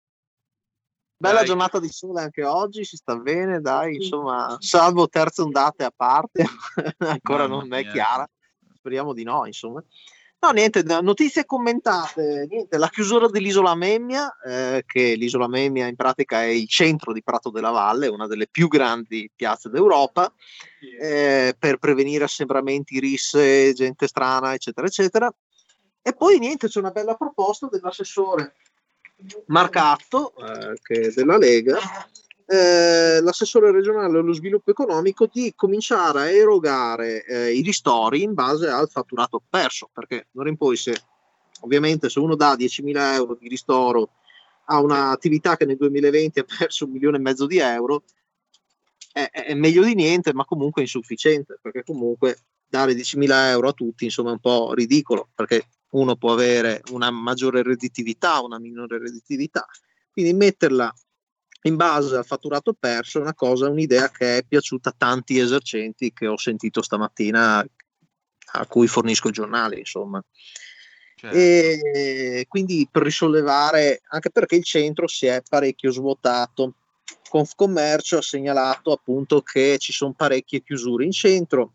Bella 1.16 1.38
Dai. 1.38 1.46
giornata 1.46 1.80
di 1.80 1.88
sole 1.88 2.22
anche 2.22 2.44
oggi, 2.44 2.84
si 2.84 2.94
sta 2.94 3.16
bene, 3.16 3.61
dai, 3.61 3.96
insomma, 3.96 4.57
salvo 4.61 5.09
terze 5.09 5.42
ondate 5.42 5.82
a 5.82 5.92
parte, 5.92 6.44
ancora 6.99 7.49
Mamma 7.49 7.62
non 7.62 7.74
è 7.74 7.84
chiara, 7.88 8.24
speriamo 8.76 9.12
di 9.12 9.24
no, 9.24 9.46
insomma. 9.46 9.82
No, 10.41 10.51
niente, 10.53 10.84
no- 10.84 11.01
notizie 11.01 11.45
commentate, 11.45 12.47
niente, 12.49 12.78
la 12.78 12.89
chiusura 12.89 13.28
dell'isola 13.28 13.74
Memmia, 13.74 14.32
eh, 14.47 14.84
che 14.86 15.14
l'isola 15.16 15.49
Memmia 15.49 15.89
in 15.89 15.97
pratica 15.97 16.43
è 16.43 16.47
il 16.47 16.68
centro 16.68 17.12
di 17.12 17.24
Prato 17.24 17.51
della 17.51 17.70
Valle, 17.70 18.07
una 18.07 18.28
delle 18.28 18.47
più 18.47 18.68
grandi 18.68 19.28
piazze 19.34 19.68
d'Europa, 19.68 20.32
eh, 21.01 21.57
per 21.59 21.78
prevenire 21.78 22.22
assembramenti, 22.22 23.01
risse, 23.01 23.72
gente 23.72 24.07
strana, 24.07 24.55
eccetera, 24.55 24.86
eccetera. 24.86 25.34
E 26.01 26.12
poi 26.12 26.39
niente, 26.39 26.68
c'è 26.68 26.78
una 26.78 26.93
bella 26.93 27.16
proposta 27.16 27.66
dell'assessore 27.68 28.55
Marcatto, 29.47 30.34
eh, 30.36 30.78
che 30.80 31.01
è 31.01 31.11
della 31.11 31.36
Lega, 31.36 31.78
eh, 32.51 33.20
l'assessore 33.20 33.70
regionale 33.70 34.18
allo 34.18 34.32
sviluppo 34.32 34.70
economico 34.70 35.28
di 35.30 35.53
cominciare 35.55 36.20
a 36.20 36.30
erogare 36.30 37.22
eh, 37.26 37.53
i 37.53 37.61
ristori 37.61 38.22
in 38.22 38.32
base 38.32 38.68
al 38.68 38.88
fatturato 38.88 39.42
perso, 39.46 39.90
perché 39.92 40.28
d'ora 40.30 40.49
in 40.49 40.57
poi 40.57 40.76
se 40.76 40.99
ovviamente 41.61 42.09
se 42.09 42.18
uno 42.20 42.36
dà 42.36 42.55
10.000 42.55 43.12
euro 43.12 43.36
di 43.38 43.49
ristoro 43.49 44.12
a 44.70 44.80
un'attività 44.80 45.59
che 45.59 45.66
nel 45.66 45.76
2020 45.76 46.38
ha 46.38 46.44
perso 46.59 46.86
un 46.86 46.92
milione 46.92 47.18
e 47.18 47.20
mezzo 47.20 47.44
di 47.44 47.59
euro, 47.59 48.05
è, 49.12 49.28
è 49.30 49.53
meglio 49.53 49.84
di 49.84 49.94
niente, 49.94 50.32
ma 50.32 50.46
comunque 50.46 50.80
insufficiente, 50.80 51.59
perché 51.61 51.84
comunque 51.84 52.38
dare 52.66 52.94
10.000 52.94 53.30
euro 53.51 53.68
a 53.68 53.72
tutti 53.72 54.05
insomma 54.05 54.30
è 54.30 54.32
un 54.32 54.40
po' 54.40 54.72
ridicolo, 54.72 55.28
perché 55.34 55.68
uno 55.90 56.16
può 56.16 56.32
avere 56.32 56.80
una 56.92 57.11
maggiore 57.11 57.62
redditività, 57.62 58.40
una 58.40 58.59
minore 58.59 58.99
redditività, 58.99 59.66
quindi 60.11 60.32
metterla 60.32 60.90
in 61.62 61.76
base 61.76 62.16
al 62.16 62.24
fatturato 62.24 62.72
perso 62.72 63.18
è 63.18 63.22
una 63.22 63.34
cosa, 63.34 63.68
un'idea 63.68 64.11
che 64.11 64.38
è 64.38 64.44
piaciuta 64.44 64.90
a 64.90 64.94
tanti 64.96 65.38
esercenti 65.38 66.12
che 66.12 66.26
ho 66.26 66.36
sentito 66.36 66.82
stamattina 66.82 67.66
a 68.52 68.66
cui 68.66 68.86
fornisco 68.86 69.28
i 69.28 69.32
giornali, 69.32 69.78
insomma. 69.78 70.24
Certo. 71.16 71.36
E 71.36 72.46
quindi 72.48 72.88
per 72.90 73.02
risollevare, 73.02 74.02
anche 74.09 74.30
perché 74.30 74.54
il 74.54 74.64
centro 74.64 75.09
si 75.09 75.26
è 75.26 75.42
parecchio 75.46 75.90
svuotato. 75.90 76.74
Confcommercio 77.28 78.18
ha 78.18 78.22
segnalato 78.22 78.92
appunto 78.92 79.42
che 79.42 79.76
ci 79.78 79.92
sono 79.92 80.14
parecchie 80.14 80.62
chiusure 80.62 81.04
in 81.04 81.11
centro 81.11 81.74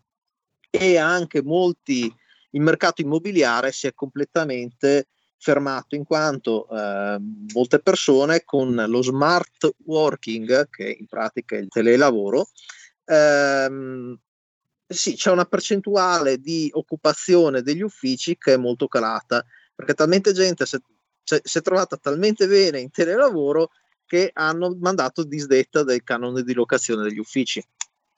e 0.70 0.96
anche 0.96 1.42
molti, 1.42 2.12
il 2.50 2.60
mercato 2.60 3.02
immobiliare 3.02 3.70
si 3.70 3.86
è 3.86 3.94
completamente 3.94 5.08
fermato 5.38 5.94
in 5.94 6.04
quanto 6.04 6.68
eh, 6.70 7.18
molte 7.52 7.78
persone 7.80 8.44
con 8.44 8.74
lo 8.74 9.02
smart 9.02 9.74
working, 9.84 10.68
che 10.70 10.96
in 10.98 11.06
pratica 11.06 11.56
è 11.56 11.60
il 11.60 11.68
telelavoro, 11.68 12.48
ehm, 13.04 14.18
sì, 14.86 15.14
c'è 15.14 15.30
una 15.30 15.44
percentuale 15.44 16.38
di 16.38 16.70
occupazione 16.72 17.62
degli 17.62 17.82
uffici 17.82 18.36
che 18.36 18.54
è 18.54 18.56
molto 18.56 18.86
calata, 18.86 19.44
perché 19.74 19.94
talmente 19.94 20.32
gente 20.32 20.66
si 20.66 20.76
è, 20.76 21.40
si 21.42 21.58
è 21.58 21.62
trovata 21.62 21.96
talmente 21.96 22.46
bene 22.46 22.80
in 22.80 22.90
telelavoro 22.90 23.70
che 24.06 24.30
hanno 24.34 24.76
mandato 24.78 25.24
disdetta 25.24 25.82
del 25.82 26.04
canone 26.04 26.42
di 26.42 26.52
locazione 26.52 27.02
degli 27.02 27.18
uffici. 27.18 27.64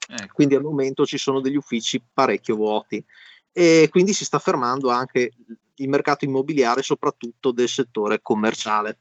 Ecco. 0.09 0.33
Quindi 0.33 0.55
al 0.55 0.61
momento 0.61 1.05
ci 1.05 1.17
sono 1.17 1.41
degli 1.41 1.55
uffici 1.55 2.01
parecchio 2.13 2.55
vuoti 2.55 3.03
e 3.51 3.87
quindi 3.89 4.13
si 4.13 4.23
sta 4.23 4.39
fermando 4.39 4.89
anche 4.89 5.31
il 5.77 5.89
mercato 5.89 6.25
immobiliare, 6.25 6.81
soprattutto 6.81 7.51
del 7.51 7.69
settore 7.69 8.21
commerciale. 8.21 8.97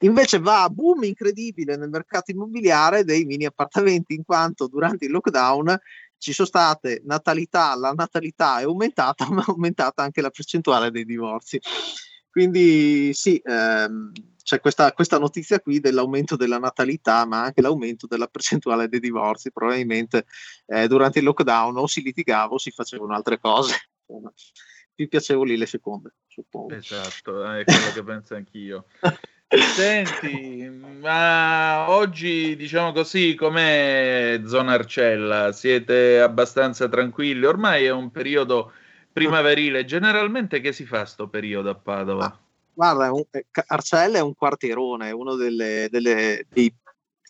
Invece 0.00 0.38
va 0.38 0.64
a 0.64 0.68
boom 0.68 1.04
incredibile 1.04 1.76
nel 1.76 1.88
mercato 1.88 2.30
immobiliare 2.30 3.04
dei 3.04 3.24
mini 3.24 3.44
appartamenti, 3.44 4.14
in 4.14 4.24
quanto 4.24 4.66
durante 4.66 5.06
il 5.06 5.10
lockdown 5.10 5.78
ci 6.18 6.32
sono 6.32 6.48
state 6.48 7.02
natalità, 7.04 7.74
la 7.76 7.92
natalità 7.92 8.58
è 8.58 8.64
aumentata, 8.64 9.28
ma 9.30 9.42
è 9.42 9.44
aumentata 9.48 10.02
anche 10.02 10.20
la 10.20 10.30
percentuale 10.30 10.90
dei 10.90 11.04
divorzi. 11.04 11.60
Quindi 12.30 13.14
sì, 13.14 13.40
ehm, 13.42 14.12
c'è 14.42 14.60
questa, 14.60 14.92
questa, 14.92 15.18
notizia 15.18 15.58
qui 15.58 15.80
dell'aumento 15.80 16.36
della 16.36 16.58
natalità, 16.58 17.24
ma 17.24 17.42
anche 17.42 17.62
l'aumento 17.62 18.06
della 18.06 18.26
percentuale 18.26 18.88
dei 18.88 19.00
divorzi. 19.00 19.50
Probabilmente 19.50 20.26
eh, 20.66 20.86
durante 20.86 21.20
il 21.20 21.24
lockdown 21.24 21.78
o 21.78 21.86
si 21.86 22.02
litigava 22.02 22.52
o 22.52 22.58
si 22.58 22.70
facevano 22.70 23.14
altre 23.14 23.38
cose. 23.40 23.74
Più 24.96 25.08
piacevoli 25.08 25.58
le 25.58 25.66
seconde, 25.66 26.14
suppongo. 26.26 26.74
Esatto, 26.74 27.44
è 27.52 27.64
quello 27.64 27.92
che 27.92 28.02
penso 28.02 28.34
anch'io. 28.34 28.86
Senti, 29.48 30.68
ma 30.68 31.88
oggi 31.90 32.56
diciamo 32.56 32.92
così, 32.92 33.34
com'è 33.34 34.40
zona 34.46 34.72
Arcella? 34.72 35.52
Siete 35.52 36.18
abbastanza 36.18 36.88
tranquilli? 36.88 37.44
Ormai 37.44 37.84
è 37.84 37.90
un 37.90 38.10
periodo 38.10 38.72
primaverile. 39.12 39.84
Generalmente 39.84 40.60
che 40.60 40.72
si 40.72 40.84
fa 40.84 41.04
sto 41.04 41.28
periodo 41.28 41.70
a 41.70 41.74
Padova? 41.74 42.24
Ah, 42.24 42.38
guarda, 42.72 43.12
un, 43.12 43.22
Arcella 43.66 44.18
è 44.18 44.22
un 44.22 44.34
quartierone, 44.34 45.08
è 45.08 45.12
uno 45.12 45.36
delle, 45.36 45.88
delle, 45.90 46.46
dei 46.48 46.74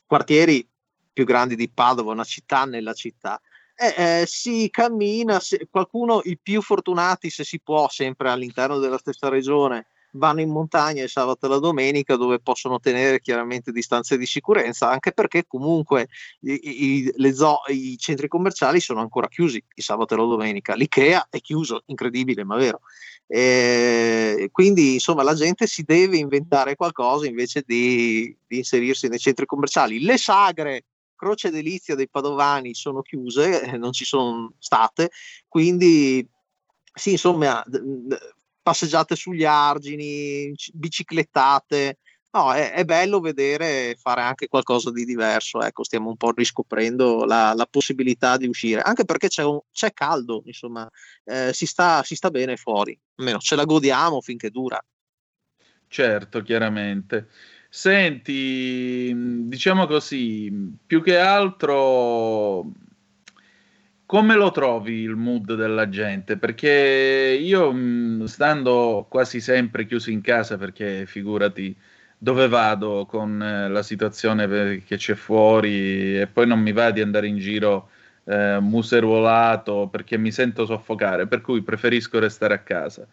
quartieri 0.06 0.66
più 1.12 1.24
grandi 1.24 1.56
di 1.56 1.68
Padova, 1.68 2.12
una 2.12 2.24
città 2.24 2.64
nella 2.64 2.92
città. 2.92 3.40
Eh, 3.78 4.20
eh, 4.22 4.26
si 4.26 4.70
cammina, 4.70 5.38
se, 5.38 5.68
qualcuno, 5.70 6.22
i 6.24 6.38
più 6.38 6.62
fortunati 6.62 7.28
se 7.28 7.44
si 7.44 7.60
può, 7.60 7.88
sempre 7.90 8.30
all'interno 8.30 8.78
della 8.78 8.96
stessa 8.96 9.28
regione, 9.28 9.88
vanno 10.12 10.40
in 10.40 10.50
montagna 10.50 11.02
il 11.02 11.10
sabato 11.10 11.44
e 11.44 11.48
la 11.50 11.58
domenica 11.58 12.16
dove 12.16 12.40
possono 12.40 12.80
tenere 12.80 13.20
chiaramente 13.20 13.72
distanze 13.72 14.16
di 14.16 14.24
sicurezza, 14.24 14.90
anche 14.90 15.12
perché 15.12 15.44
comunque 15.46 16.08
i, 16.40 17.12
i, 17.14 17.34
zo- 17.34 17.62
i 17.68 17.98
centri 17.98 18.28
commerciali 18.28 18.80
sono 18.80 19.00
ancora 19.00 19.28
chiusi 19.28 19.62
il 19.74 19.84
sabato 19.84 20.14
e 20.14 20.16
la 20.16 20.24
domenica. 20.24 20.74
L'IKEA 20.74 21.28
è 21.30 21.40
chiuso, 21.40 21.82
incredibile 21.86 22.44
ma 22.44 22.56
vero. 22.56 22.80
E 23.28 24.48
quindi 24.52 24.94
insomma 24.94 25.22
la 25.22 25.34
gente 25.34 25.66
si 25.66 25.82
deve 25.82 26.16
inventare 26.16 26.76
qualcosa 26.76 27.26
invece 27.26 27.62
di, 27.66 28.34
di 28.46 28.58
inserirsi 28.58 29.08
nei 29.08 29.18
centri 29.18 29.46
commerciali. 29.46 30.00
Le 30.00 30.16
sagre 30.16 30.84
Croce 31.16 31.50
Delizia 31.50 31.94
dei 31.94 32.08
Padovani 32.08 32.74
sono 32.74 33.02
chiuse, 33.02 33.62
eh, 33.62 33.76
non 33.76 33.92
ci 33.92 34.04
sono 34.04 34.52
state, 34.58 35.10
quindi 35.48 36.26
sì, 36.92 37.12
insomma, 37.12 37.64
passeggiate 38.62 39.14
sugli 39.16 39.44
argini, 39.44 40.52
biciclettate. 40.72 41.98
No, 42.32 42.52
è, 42.52 42.72
è, 42.72 42.84
bello 42.84 43.20
vedere 43.20 43.96
fare 43.98 44.20
anche 44.22 44.48
qualcosa 44.48 44.90
di 44.90 45.04
diverso. 45.04 45.60
Ecco, 45.62 45.84
stiamo 45.84 46.08
un 46.10 46.16
po' 46.16 46.32
riscoprendo 46.32 47.24
la, 47.24 47.54
la 47.54 47.66
possibilità 47.66 48.36
di 48.36 48.46
uscire, 48.46 48.80
anche 48.82 49.04
perché 49.04 49.28
c'è, 49.28 49.44
un, 49.44 49.60
c'è 49.72 49.92
caldo, 49.92 50.42
insomma, 50.44 50.88
eh, 51.24 51.52
si, 51.52 51.64
sta, 51.66 52.02
si 52.02 52.14
sta 52.14 52.30
bene 52.30 52.56
fuori, 52.56 52.98
almeno 53.16 53.38
ce 53.38 53.56
la 53.56 53.64
godiamo 53.64 54.20
finché 54.20 54.50
dura. 54.50 54.82
Certo, 55.88 56.42
chiaramente. 56.42 57.28
Senti, 57.78 59.12
diciamo 59.48 59.86
così, 59.86 60.50
più 60.86 61.02
che 61.02 61.18
altro 61.18 62.72
come 64.06 64.34
lo 64.34 64.50
trovi 64.50 65.00
il 65.02 65.14
mood 65.14 65.54
della 65.54 65.88
gente? 65.90 66.38
Perché 66.38 67.38
io, 67.38 67.70
mm, 67.72 68.24
stando 68.24 69.06
quasi 69.10 69.40
sempre 69.40 69.84
chiuso 69.84 70.10
in 70.10 70.22
casa, 70.22 70.56
perché 70.56 71.04
figurati 71.04 71.76
dove 72.16 72.48
vado 72.48 73.04
con 73.04 73.42
eh, 73.42 73.68
la 73.68 73.82
situazione 73.82 74.82
che 74.82 74.96
c'è 74.96 75.14
fuori 75.14 76.18
e 76.18 76.26
poi 76.28 76.46
non 76.46 76.60
mi 76.60 76.72
va 76.72 76.90
di 76.90 77.02
andare 77.02 77.26
in 77.26 77.36
giro 77.36 77.90
eh, 78.24 78.58
museruolato 78.58 79.88
perché 79.90 80.16
mi 80.16 80.32
sento 80.32 80.64
soffocare, 80.64 81.26
per 81.26 81.42
cui 81.42 81.62
preferisco 81.62 82.18
restare 82.18 82.54
a 82.54 82.60
casa. 82.60 83.06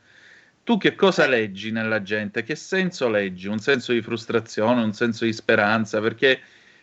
Tu 0.65 0.77
che 0.77 0.95
cosa 0.95 1.27
leggi 1.27 1.71
nella 1.71 2.01
gente? 2.01 2.43
Che 2.43 2.55
senso 2.55 3.09
leggi? 3.09 3.47
Un 3.47 3.59
senso 3.59 3.91
di 3.91 4.01
frustrazione, 4.01 4.81
un 4.81 4.93
senso 4.93 5.25
di 5.25 5.33
speranza? 5.33 5.99
Perché 5.99 6.39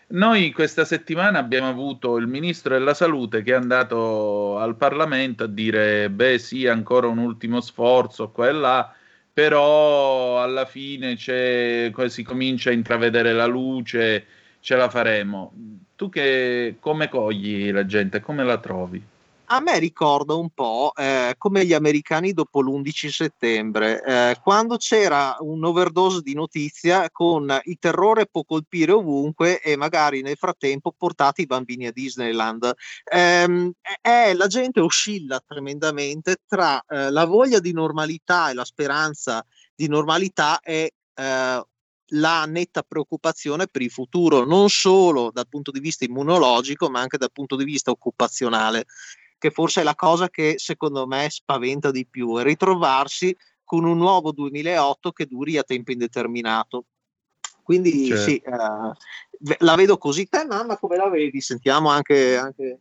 noi 0.08 0.52
questa 0.52 0.84
settimana 0.84 1.38
abbiamo 1.38 1.68
avuto 1.68 2.16
il 2.18 2.26
ministro 2.26 2.76
della 2.76 2.92
salute 2.92 3.42
che 3.42 3.52
è 3.52 3.54
andato 3.54 4.58
al 4.58 4.76
Parlamento 4.76 5.44
a 5.44 5.46
dire: 5.46 6.10
beh, 6.10 6.38
sì, 6.38 6.66
ancora 6.66 7.06
un 7.06 7.18
ultimo 7.18 7.62
sforzo 7.62 8.30
qua 8.30 8.48
e 8.48 8.52
là, 8.52 8.94
però 9.32 10.42
alla 10.42 10.66
fine 10.66 11.16
si 11.16 12.22
comincia 12.22 12.68
a 12.70 12.74
intravedere 12.74 13.32
la 13.32 13.46
luce, 13.46 14.26
ce 14.60 14.76
la 14.76 14.90
faremo. 14.90 15.52
Tu 15.96 16.10
che, 16.10 16.76
come 16.80 17.08
cogli 17.08 17.70
la 17.72 17.86
gente, 17.86 18.20
come 18.20 18.44
la 18.44 18.58
trovi? 18.58 19.09
A 19.52 19.60
me 19.60 19.78
ricorda 19.80 20.34
un 20.34 20.50
po' 20.50 20.92
eh, 20.94 21.34
come 21.36 21.64
gli 21.64 21.72
americani 21.72 22.32
dopo 22.32 22.60
l'11 22.60 23.08
settembre, 23.08 24.02
eh, 24.02 24.36
quando 24.40 24.76
c'era 24.76 25.36
un 25.40 25.64
overdose 25.64 26.20
di 26.22 26.34
notizia 26.34 27.10
con 27.10 27.60
il 27.64 27.76
terrore 27.80 28.26
può 28.26 28.44
colpire 28.44 28.92
ovunque 28.92 29.60
e 29.60 29.76
magari 29.76 30.22
nel 30.22 30.36
frattempo 30.36 30.94
portati 30.96 31.42
i 31.42 31.46
bambini 31.46 31.86
a 31.88 31.92
Disneyland. 31.92 32.72
Eh, 33.10 34.34
la 34.34 34.46
gente 34.46 34.78
oscilla 34.78 35.42
tremendamente 35.44 36.36
tra 36.46 36.80
eh, 36.86 37.10
la 37.10 37.24
voglia 37.24 37.58
di 37.58 37.72
normalità 37.72 38.50
e 38.50 38.54
la 38.54 38.64
speranza 38.64 39.44
di 39.74 39.88
normalità 39.88 40.60
e 40.60 40.92
eh, 41.12 41.64
la 42.14 42.44
netta 42.44 42.82
preoccupazione 42.82 43.66
per 43.66 43.82
il 43.82 43.90
futuro, 43.90 44.44
non 44.44 44.68
solo 44.68 45.30
dal 45.32 45.48
punto 45.48 45.70
di 45.70 45.80
vista 45.80 46.04
immunologico, 46.04 46.88
ma 46.88 47.00
anche 47.00 47.18
dal 47.18 47.32
punto 47.32 47.56
di 47.56 47.64
vista 47.64 47.90
occupazionale 47.90 48.86
che 49.40 49.50
forse 49.50 49.80
è 49.80 49.84
la 49.84 49.94
cosa 49.94 50.28
che 50.28 50.54
secondo 50.58 51.06
me 51.06 51.26
spaventa 51.30 51.90
di 51.90 52.06
più, 52.06 52.36
è 52.36 52.42
ritrovarsi 52.42 53.34
con 53.64 53.84
un 53.84 53.96
nuovo 53.96 54.32
2008 54.32 55.12
che 55.12 55.24
duri 55.26 55.56
a 55.56 55.62
tempo 55.62 55.92
indeterminato. 55.92 56.84
Quindi 57.62 58.06
certo. 58.06 58.22
sì, 58.22 58.36
eh, 58.36 59.56
la 59.58 59.74
vedo 59.76 59.96
così. 59.96 60.28
Te, 60.28 60.44
mamma, 60.44 60.76
come 60.76 60.96
la 60.96 61.08
vedi? 61.08 61.40
Sentiamo 61.40 61.88
anche, 61.88 62.36
anche 62.36 62.80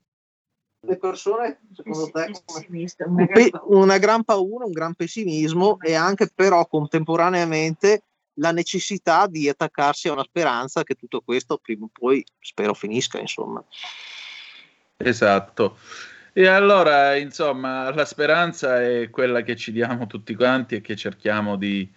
le 0.82 0.98
persone, 0.98 1.62
secondo 1.74 2.10
te, 2.12 3.52
una 3.68 3.98
gran 3.98 4.24
paura, 4.24 4.66
un 4.66 4.72
gran 4.72 4.96
pessimismo 4.96 5.80
e 5.80 5.94
anche 5.94 6.30
però 6.34 6.66
contemporaneamente 6.68 8.04
la 8.34 8.52
necessità 8.52 9.28
di 9.28 9.48
attaccarsi 9.48 10.10
a 10.10 10.14
una 10.14 10.24
speranza 10.24 10.84
che 10.84 10.96
tutto 10.96 11.22
questo 11.22 11.58
prima 11.58 11.86
o 11.86 11.90
poi 11.92 12.24
spero 12.40 12.74
finisca, 12.74 13.20
insomma. 13.20 13.64
Esatto. 14.98 15.78
E 16.34 16.48
allora, 16.48 17.16
insomma, 17.16 17.94
la 17.94 18.06
speranza 18.06 18.82
è 18.82 19.10
quella 19.10 19.42
che 19.42 19.56
ci 19.56 19.72
diamo 19.72 20.06
tutti 20.08 20.36
quanti 20.36 20.76
e 20.76 20.82
che 20.82 20.96
cerchiamo 20.96 21.56
di, 21.56 21.88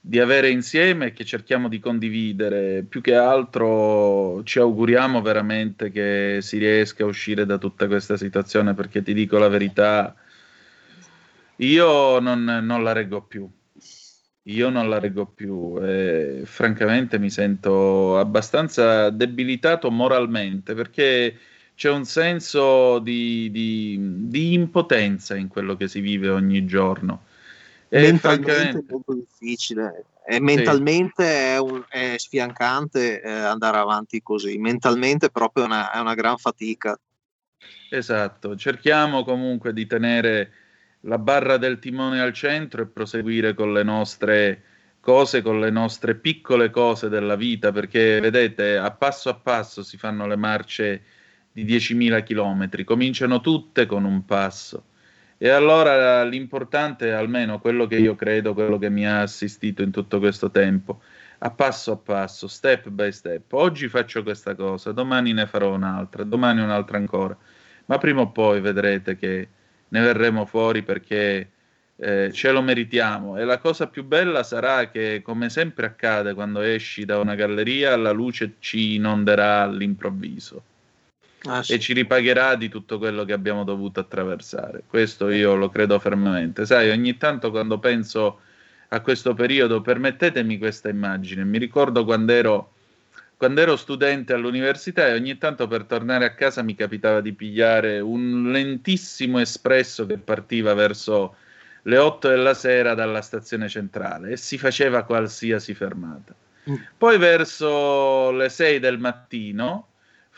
di 0.00 0.18
avere 0.18 0.50
insieme 0.50 1.06
e 1.06 1.12
che 1.12 1.24
cerchiamo 1.24 1.68
di 1.68 1.78
condividere. 1.80 2.84
Più 2.88 3.00
che 3.00 3.14
altro 3.14 4.42
ci 4.44 4.58
auguriamo 4.58 5.22
veramente 5.22 5.90
che 5.90 6.38
si 6.40 6.58
riesca 6.58 7.04
a 7.04 7.06
uscire 7.06 7.46
da 7.46 7.58
tutta 7.58 7.86
questa 7.86 8.16
situazione, 8.16 8.74
perché 8.74 9.02
ti 9.02 9.14
dico 9.14 9.38
la 9.38 9.48
verità, 9.48 10.14
io 11.56 12.18
non, 12.20 12.44
non 12.44 12.82
la 12.82 12.92
reggo 12.92 13.22
più. 13.22 13.50
Io 14.44 14.70
non 14.70 14.88
la 14.88 14.98
reggo 14.98 15.26
più 15.26 15.78
e 15.82 16.42
francamente 16.44 17.18
mi 17.18 17.28
sento 17.30 18.18
abbastanza 18.18 19.10
debilitato 19.10 19.90
moralmente 19.90 20.74
perché 20.74 21.36
c'è 21.80 21.88
un 21.88 22.04
senso 22.04 22.98
di, 22.98 23.50
di, 23.50 23.96
di 24.28 24.52
impotenza 24.52 25.34
in 25.34 25.48
quello 25.48 25.76
che 25.76 25.88
si 25.88 26.00
vive 26.00 26.28
ogni 26.28 26.66
giorno. 26.66 27.24
E 27.88 28.02
mentalmente 28.02 28.52
francamente- 28.52 28.78
è 28.86 28.92
molto 28.92 29.14
difficile 29.14 30.04
e 30.26 30.40
mentalmente 30.40 31.24
è, 31.24 31.58
un- 31.58 31.82
è 31.88 32.16
sfiancante 32.18 33.22
eh, 33.22 33.30
andare 33.30 33.78
avanti 33.78 34.20
così, 34.22 34.58
mentalmente 34.58 35.30
proprio 35.30 35.64
è 35.64 35.66
una, 35.68 35.90
è 35.90 35.98
una 36.00 36.12
gran 36.12 36.36
fatica. 36.36 37.00
Esatto, 37.88 38.56
cerchiamo 38.56 39.24
comunque 39.24 39.72
di 39.72 39.86
tenere 39.86 40.52
la 41.04 41.16
barra 41.16 41.56
del 41.56 41.78
timone 41.78 42.20
al 42.20 42.34
centro 42.34 42.82
e 42.82 42.88
proseguire 42.88 43.54
con 43.54 43.72
le 43.72 43.84
nostre 43.84 44.62
cose, 45.00 45.40
con 45.40 45.58
le 45.58 45.70
nostre 45.70 46.14
piccole 46.14 46.68
cose 46.68 47.08
della 47.08 47.36
vita, 47.36 47.72
perché 47.72 48.20
vedete, 48.20 48.76
a 48.76 48.90
passo 48.90 49.30
a 49.30 49.34
passo 49.34 49.82
si 49.82 49.96
fanno 49.96 50.26
le 50.26 50.36
marce 50.36 51.02
di 51.52 51.64
10.000 51.64 52.22
chilometri, 52.22 52.84
cominciano 52.84 53.40
tutte 53.40 53.86
con 53.86 54.04
un 54.04 54.24
passo. 54.24 54.84
E 55.42 55.48
allora 55.48 56.22
l'importante 56.24 57.08
è 57.08 57.12
almeno 57.12 57.60
quello 57.60 57.86
che 57.86 57.96
io 57.96 58.14
credo, 58.14 58.52
quello 58.54 58.78
che 58.78 58.90
mi 58.90 59.06
ha 59.06 59.22
assistito 59.22 59.82
in 59.82 59.90
tutto 59.90 60.18
questo 60.18 60.50
tempo, 60.50 61.00
a 61.38 61.50
passo 61.50 61.92
a 61.92 61.96
passo, 61.96 62.46
step 62.46 62.88
by 62.90 63.10
step. 63.10 63.52
Oggi 63.54 63.88
faccio 63.88 64.22
questa 64.22 64.54
cosa, 64.54 64.92
domani 64.92 65.32
ne 65.32 65.46
farò 65.46 65.74
un'altra, 65.74 66.24
domani 66.24 66.60
un'altra 66.60 66.98
ancora, 66.98 67.36
ma 67.86 67.98
prima 67.98 68.20
o 68.20 68.30
poi 68.30 68.60
vedrete 68.60 69.16
che 69.16 69.48
ne 69.88 70.00
verremo 70.00 70.44
fuori 70.44 70.82
perché 70.82 71.50
eh, 71.96 72.30
ce 72.32 72.50
lo 72.50 72.60
meritiamo. 72.60 73.38
E 73.38 73.44
la 73.44 73.58
cosa 73.58 73.88
più 73.88 74.04
bella 74.04 74.42
sarà 74.42 74.90
che, 74.90 75.22
come 75.24 75.48
sempre 75.48 75.86
accade 75.86 76.34
quando 76.34 76.60
esci 76.60 77.06
da 77.06 77.18
una 77.18 77.34
galleria, 77.34 77.96
la 77.96 78.12
luce 78.12 78.56
ci 78.58 78.96
inonderà 78.96 79.62
all'improvviso 79.62 80.64
Ah, 81.44 81.62
sì. 81.62 81.72
e 81.74 81.78
ci 81.78 81.94
ripagherà 81.94 82.54
di 82.54 82.68
tutto 82.68 82.98
quello 82.98 83.24
che 83.24 83.32
abbiamo 83.32 83.64
dovuto 83.64 84.00
attraversare. 84.00 84.82
Questo 84.86 85.30
io 85.30 85.54
lo 85.54 85.70
credo 85.70 85.98
fermamente. 85.98 86.66
Sai, 86.66 86.90
ogni 86.90 87.16
tanto 87.16 87.50
quando 87.50 87.78
penso 87.78 88.40
a 88.88 89.00
questo 89.00 89.34
periodo, 89.34 89.80
permettetemi 89.80 90.58
questa 90.58 90.88
immagine, 90.88 91.44
mi 91.44 91.58
ricordo 91.58 92.04
quando 92.04 92.32
ero, 92.32 92.72
quando 93.36 93.60
ero 93.60 93.76
studente 93.76 94.32
all'università 94.32 95.06
e 95.06 95.14
ogni 95.14 95.38
tanto 95.38 95.66
per 95.68 95.84
tornare 95.84 96.24
a 96.24 96.34
casa 96.34 96.62
mi 96.62 96.74
capitava 96.74 97.20
di 97.20 97.32
pigliare 97.32 98.00
un 98.00 98.50
lentissimo 98.50 99.38
espresso 99.38 100.06
che 100.06 100.18
partiva 100.18 100.74
verso 100.74 101.36
le 101.82 101.96
8 101.96 102.28
della 102.28 102.52
sera 102.52 102.94
dalla 102.94 103.22
stazione 103.22 103.68
centrale 103.68 104.32
e 104.32 104.36
si 104.36 104.58
faceva 104.58 105.04
qualsiasi 105.04 105.72
fermata. 105.72 106.34
Poi 106.98 107.16
verso 107.16 108.30
le 108.32 108.48
6 108.48 108.78
del 108.80 108.98
mattino 108.98 109.89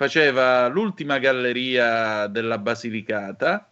faceva 0.02 0.66
l'ultima 0.66 1.18
galleria 1.18 2.26
della 2.26 2.58
Basilicata 2.58 3.68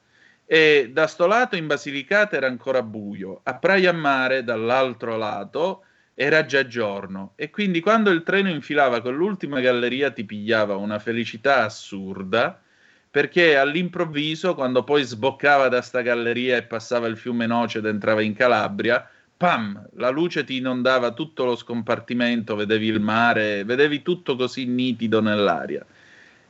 e 0.47 0.91
da 0.93 1.09
sto 1.09 1.27
lato 1.27 1.57
in 1.57 1.67
Basilicata 1.67 2.37
era 2.37 2.47
ancora 2.47 2.85
buio, 2.85 3.41
a 3.43 3.55
Praia 3.57 3.93
Mare 3.93 4.45
dall'altro 4.45 5.17
lato 5.17 5.83
era 6.15 6.47
già 6.47 6.69
giorno 6.69 7.33
e 7.35 7.51
quindi 7.51 7.81
quando 7.81 8.11
il 8.11 8.23
treno 8.23 8.49
infilava 8.49 9.01
con 9.01 9.17
l'ultima 9.17 9.59
galleria 9.59 10.13
ti 10.13 10.23
pigliava 10.23 10.77
una 10.77 11.01
felicità 11.01 11.65
assurda 11.65 12.63
perché 13.11 13.57
all'improvviso 13.57 14.55
quando 14.55 14.85
poi 14.85 15.03
sboccava 15.03 15.67
da 15.67 15.83
sta 15.83 16.01
galleria 16.01 16.57
e 16.59 16.63
passava 16.63 17.09
il 17.09 17.17
fiume 17.17 17.47
Noce 17.47 17.79
ed 17.79 17.87
entrava 17.87 18.23
in 18.23 18.35
Calabria 18.35 19.05
pam, 19.37 19.89
la 19.95 20.11
luce 20.11 20.45
ti 20.45 20.59
inondava 20.59 21.13
tutto 21.13 21.45
lo 21.45 21.57
scompartimento, 21.57 22.55
vedevi 22.55 22.87
il 22.87 23.01
mare, 23.01 23.65
vedevi 23.65 24.03
tutto 24.03 24.37
così 24.37 24.67
nitido 24.67 25.23
nell'aria. 25.23 25.85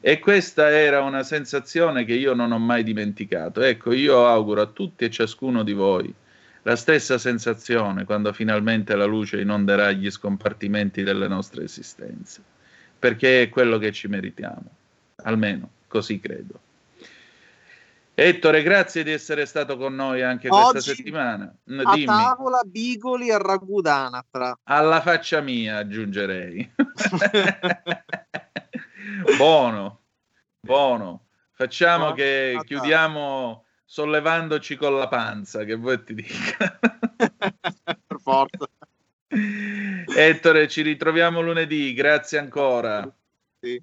E 0.02 0.18
questa 0.18 0.70
era 0.70 1.02
una 1.02 1.22
sensazione 1.22 2.04
che 2.04 2.14
io 2.14 2.32
non 2.32 2.52
ho 2.52 2.58
mai 2.58 2.82
dimenticato. 2.82 3.60
Ecco, 3.60 3.92
io 3.92 4.26
auguro 4.26 4.62
a 4.62 4.66
tutti 4.66 5.04
e 5.04 5.10
ciascuno 5.10 5.62
di 5.62 5.72
voi 5.74 6.14
la 6.62 6.76
stessa 6.76 7.18
sensazione 7.18 8.04
quando 8.04 8.32
finalmente 8.32 8.94
la 8.94 9.04
luce 9.04 9.40
inonderà 9.40 9.90
gli 9.92 10.10
scompartimenti 10.10 11.02
delle 11.02 11.28
nostre 11.28 11.64
esistenze, 11.64 12.42
perché 12.98 13.42
è 13.42 13.48
quello 13.48 13.78
che 13.78 13.92
ci 13.92 14.08
meritiamo, 14.08 14.64
almeno 15.24 15.70
così 15.86 16.20
credo. 16.20 16.60
Ettore, 18.12 18.62
grazie 18.62 19.02
di 19.02 19.12
essere 19.12 19.46
stato 19.46 19.78
con 19.78 19.94
noi 19.94 20.22
anche 20.22 20.48
questa 20.48 20.76
Oggi 20.76 20.94
settimana. 20.94 21.50
N- 21.64 21.80
A 21.82 21.94
Dimmi, 21.94 22.04
tavola 22.06 22.60
Bigoli 22.66 23.30
al 23.30 23.40
ragù 23.40 23.80
d'anatra. 23.80 24.58
alla 24.64 25.00
faccia 25.00 25.40
mia 25.40 25.78
aggiungerei. 25.78 26.70
buono, 29.36 30.00
buono. 30.60 31.26
Facciamo 31.52 32.08
No? 32.08 32.12
che 32.12 32.54
Ah, 32.58 32.64
chiudiamo 32.64 33.64
sollevandoci 33.84 34.76
con 34.76 34.96
la 34.96 35.08
panza, 35.08 35.64
che 35.64 35.74
vuoi 35.74 36.02
ti 36.04 36.14
dica. 36.14 36.78
per 38.06 38.18
forza. 38.22 38.66
Ettore, 40.16 40.68
ci 40.68 40.82
ritroviamo 40.82 41.40
lunedì, 41.40 41.92
grazie 41.92 42.38
ancora. 42.38 43.08
Sì. 43.60 43.80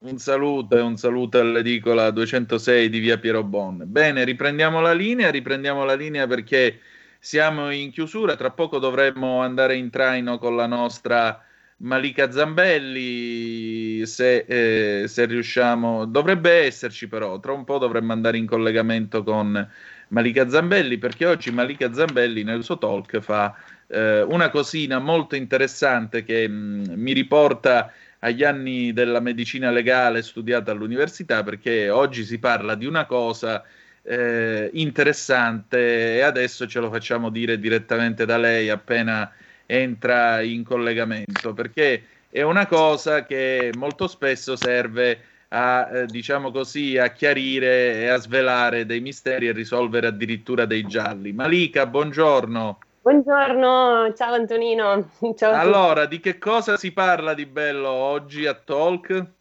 Un 0.00 0.18
saluto 0.18 0.76
e 0.76 0.80
un 0.80 0.96
saluto 0.96 1.38
all'edicola 1.38 2.10
206 2.10 2.88
di 2.88 2.98
via 3.00 3.18
Piero 3.18 3.44
Bon. 3.44 3.82
Bene, 3.86 4.24
riprendiamo 4.24 4.80
la 4.80 4.94
linea, 4.94 5.30
riprendiamo 5.30 5.84
la 5.84 5.94
linea 5.94 6.26
perché 6.26 6.80
siamo 7.18 7.70
in 7.70 7.90
chiusura, 7.90 8.34
tra 8.34 8.50
poco 8.50 8.78
dovremmo 8.78 9.42
andare 9.42 9.76
in 9.76 9.90
traino 9.90 10.38
con 10.38 10.56
la 10.56 10.66
nostra 10.66 11.44
Malika 11.82 12.30
Zambelli, 12.30 14.04
se, 14.04 14.44
eh, 14.46 15.08
se 15.08 15.24
riusciamo, 15.24 16.04
dovrebbe 16.04 16.64
esserci 16.64 17.08
però, 17.08 17.40
tra 17.40 17.52
un 17.52 17.64
po' 17.64 17.78
dovremmo 17.78 18.12
andare 18.12 18.36
in 18.36 18.46
collegamento 18.46 19.22
con 19.22 19.66
Malika 20.08 20.48
Zambelli 20.48 20.98
perché 20.98 21.24
oggi 21.24 21.50
Malika 21.50 21.90
Zambelli 21.92 22.42
nel 22.42 22.64
suo 22.64 22.76
talk 22.76 23.20
fa 23.20 23.54
eh, 23.86 24.20
una 24.22 24.50
cosina 24.50 24.98
molto 24.98 25.36
interessante 25.36 26.22
che 26.22 26.46
mh, 26.46 26.92
mi 26.96 27.12
riporta 27.14 27.90
agli 28.18 28.44
anni 28.44 28.92
della 28.92 29.20
medicina 29.20 29.70
legale 29.70 30.20
studiata 30.20 30.72
all'università 30.72 31.42
perché 31.42 31.88
oggi 31.88 32.24
si 32.24 32.38
parla 32.38 32.74
di 32.74 32.84
una 32.84 33.06
cosa 33.06 33.64
eh, 34.02 34.68
interessante 34.74 36.16
e 36.16 36.20
adesso 36.20 36.66
ce 36.66 36.80
lo 36.80 36.90
facciamo 36.90 37.30
dire 37.30 37.58
direttamente 37.58 38.26
da 38.26 38.36
lei 38.36 38.68
appena 38.68 39.32
entra 39.70 40.42
in 40.42 40.64
collegamento 40.64 41.52
perché 41.52 42.02
è 42.28 42.42
una 42.42 42.66
cosa 42.66 43.24
che 43.24 43.70
molto 43.76 44.08
spesso 44.08 44.56
serve 44.56 45.20
a, 45.48 45.88
eh, 45.92 46.06
diciamo 46.06 46.50
così, 46.50 46.98
a 46.98 47.08
chiarire 47.08 48.00
e 48.00 48.08
a 48.08 48.16
svelare 48.16 48.86
dei 48.86 49.00
misteri 49.00 49.48
e 49.48 49.52
risolvere 49.52 50.08
addirittura 50.08 50.64
dei 50.64 50.84
gialli. 50.84 51.32
Malika, 51.32 51.86
buongiorno. 51.86 52.78
Buongiorno, 53.02 54.12
ciao 54.14 54.34
Antonino. 54.34 55.10
Ciao. 55.34 55.54
Allora, 55.54 56.04
di 56.04 56.20
che 56.20 56.36
cosa 56.36 56.76
si 56.76 56.92
parla 56.92 57.32
di 57.32 57.46
bello 57.46 57.88
oggi 57.88 58.44
a 58.46 58.54
Talk? 58.54 59.38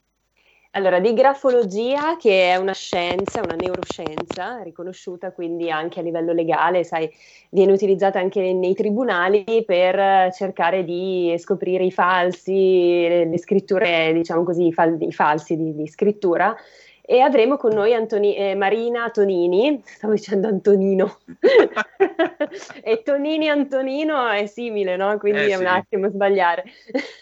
Allora, 0.74 1.00
di 1.00 1.14
grafologia, 1.14 2.16
che 2.16 2.52
è 2.52 2.56
una 2.56 2.74
scienza, 2.74 3.42
una 3.42 3.56
neuroscienza 3.56 4.62
riconosciuta 4.62 5.32
quindi 5.32 5.72
anche 5.72 6.00
a 6.00 6.04
livello 6.04 6.32
legale, 6.32 6.84
sai, 6.84 7.10
viene 7.50 7.72
utilizzata 7.72 8.20
anche 8.20 8.54
nei, 8.54 8.76
tribunali 8.76 9.64
per 9.66 10.32
cercare 10.32 10.84
di 10.84 11.34
scoprire 11.40 11.86
i 11.86 11.92
falsi, 11.92 12.52
le, 12.54 13.26
le 13.26 13.40
scritture, 13.40 14.14
diciamo 14.14 14.44
così, 14.44 14.68
i, 14.68 14.72
fal- 14.74 15.02
i 15.02 15.12
falsi 15.12 15.58
di, 15.58 15.74
di 15.74 15.88
scrittura. 15.88 16.56
E 17.12 17.22
avremo 17.22 17.58
con 17.58 17.74
noi 17.74 17.96
Antoni- 17.96 18.36
eh, 18.36 18.54
Marina 18.54 19.10
Tonini, 19.10 19.82
stavo 19.84 20.14
dicendo 20.14 20.48
Antonino, 20.48 21.18
e 22.84 23.02
Tonini 23.02 23.50
Antonino 23.50 24.28
è 24.28 24.46
simile, 24.46 24.96
no? 24.96 25.18
Quindi 25.18 25.46
Eh, 25.46 25.50
è 25.50 25.56
un 25.56 25.62
sì. 25.62 25.66
attimo 25.66 26.08
sbagliare. 26.08 26.66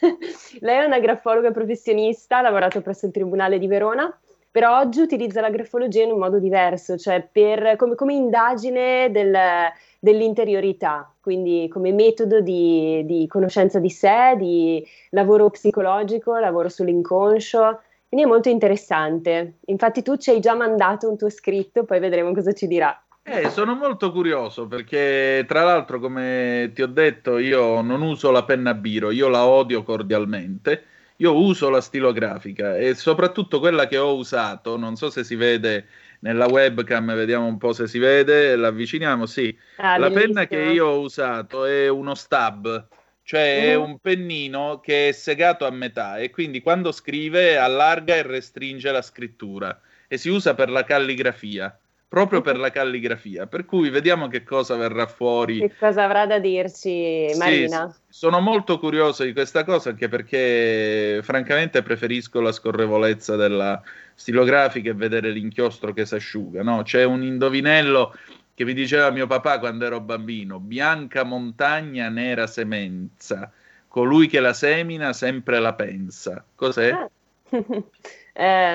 Lei 0.59 0.79
è 0.79 0.83
una 0.83 0.99
grafologa 0.99 1.51
professionista, 1.51 2.39
ha 2.39 2.41
lavorato 2.41 2.81
presso 2.81 3.05
il 3.05 3.13
Tribunale 3.13 3.59
di 3.59 3.67
Verona 3.67 4.13
però 4.49 4.79
oggi 4.79 5.01
utilizza 5.01 5.39
la 5.39 5.51
grafologia 5.51 6.03
in 6.03 6.11
un 6.11 6.17
modo 6.17 6.39
diverso, 6.39 6.97
cioè 6.97 7.21
per, 7.31 7.75
come, 7.75 7.93
come, 7.93 8.15
indagine 8.15 9.11
del, 9.11 9.37
dell'interiorità, 9.99 11.13
quindi 11.21 11.69
come 11.71 11.91
metodo 11.91 12.41
di, 12.41 13.03
di, 13.05 13.27
conoscenza 13.27 13.77
di 13.77 13.91
sé, 13.91 14.33
di 14.35 14.83
lavoro 15.11 15.51
psicologico, 15.51 16.39
lavoro 16.39 16.69
sull'inconscio. 16.69 17.81
Quindi 18.07 18.25
è 18.25 18.29
molto 18.29 18.49
interessante. 18.49 19.57
Infatti 19.65 20.01
tu 20.01 20.15
ci 20.17 20.29
hai 20.29 20.39
già 20.39 20.53
mandato 20.55 21.09
un 21.09 21.17
tuo 21.17 21.29
scritto, 21.29 21.83
poi 21.83 21.99
vedremo 21.99 22.33
cosa 22.33 22.53
ci 22.53 22.67
dirà. 22.67 22.99
Eh, 23.23 23.49
sono 23.49 23.75
molto 23.75 24.13
curioso 24.13 24.67
perché 24.67 25.43
tra 25.45 25.63
l'altro, 25.63 25.99
come 25.99 26.71
ti 26.73 26.81
ho 26.81 26.87
detto, 26.87 27.37
io 27.37 27.81
non 27.81 28.01
uso 28.01 28.31
la 28.31 28.45
penna 28.45 28.73
biro, 28.73 29.11
io 29.11 29.27
la 29.27 29.45
odio 29.45 29.83
cordialmente. 29.83 30.83
Io 31.19 31.35
uso 31.35 31.69
la 31.71 31.81
stilografica 31.81 32.77
e 32.77 32.93
soprattutto 32.93 33.59
quella 33.59 33.87
che 33.87 33.97
ho 33.97 34.15
usato, 34.15 34.77
non 34.77 34.95
so 34.95 35.09
se 35.09 35.23
si 35.23 35.35
vede 35.35 35.87
nella 36.19 36.45
webcam, 36.45 37.15
vediamo 37.15 37.47
un 37.47 37.57
po' 37.57 37.73
se 37.73 37.87
si 37.87 37.97
vede, 37.97 38.55
l'avviciniamo, 38.55 39.25
sì. 39.25 39.55
Ah, 39.77 39.97
la 39.97 40.09
bellissimo. 40.09 40.33
penna 40.33 40.45
che 40.47 40.71
io 40.71 40.85
ho 40.85 40.99
usato 40.99 41.65
è 41.65 41.87
uno 41.87 42.13
stab, 42.13 42.87
cioè 43.27 43.71
è 43.71 43.75
un 43.75 43.99
pennino 43.99 44.79
che 44.79 45.09
è 45.09 45.11
segato 45.11 45.65
a 45.65 45.69
metà 45.69 46.17
e 46.17 46.29
quindi 46.29 46.61
quando 46.61 46.93
scrive 46.93 47.57
allarga 47.57 48.15
e 48.15 48.21
restringe 48.21 48.89
la 48.89 49.01
scrittura 49.01 49.77
e 50.07 50.17
si 50.17 50.29
usa 50.29 50.53
per 50.53 50.69
la 50.69 50.85
calligrafia 50.85 51.77
proprio 52.07 52.39
per 52.39 52.57
la 52.57 52.69
calligrafia. 52.69 53.47
Per 53.47 53.65
cui 53.65 53.89
vediamo 53.89 54.29
che 54.29 54.43
cosa 54.43 54.77
verrà 54.77 55.07
fuori. 55.07 55.59
Che 55.59 55.75
cosa 55.77 56.05
avrà 56.05 56.25
da 56.25 56.39
dirci 56.39 57.33
Marina? 57.37 57.89
Sì, 57.89 57.99
sono 58.07 58.39
molto 58.39 58.79
curioso 58.79 59.25
di 59.25 59.33
questa 59.33 59.65
cosa 59.65 59.89
anche 59.89 60.07
perché 60.07 61.19
francamente 61.21 61.83
preferisco 61.83 62.39
la 62.39 62.53
scorrevolezza 62.53 63.35
della 63.35 63.81
stilografica 64.15 64.89
e 64.89 64.93
vedere 64.93 65.31
l'inchiostro 65.31 65.91
che 65.91 66.05
si 66.05 66.15
asciuga. 66.15 66.63
No? 66.63 66.81
C'è 66.83 67.03
un 67.03 67.23
indovinello 67.23 68.13
che 68.57 68.65
mi 68.65 68.73
diceva 68.73 69.11
mio 69.11 69.27
papà 69.27 69.59
quando 69.59 69.85
ero 69.85 69.99
bambino: 69.99 70.59
bianca 70.59 71.23
montagna, 71.23 72.09
nera 72.09 72.47
semenza. 72.47 73.51
Colui 73.87 74.25
che 74.25 74.39
la 74.39 74.53
semina 74.53 75.13
sempre 75.13 75.59
la 75.59 75.75
pensa. 75.75 76.43
Cos'è? 76.55 76.89
Ah. 76.89 77.07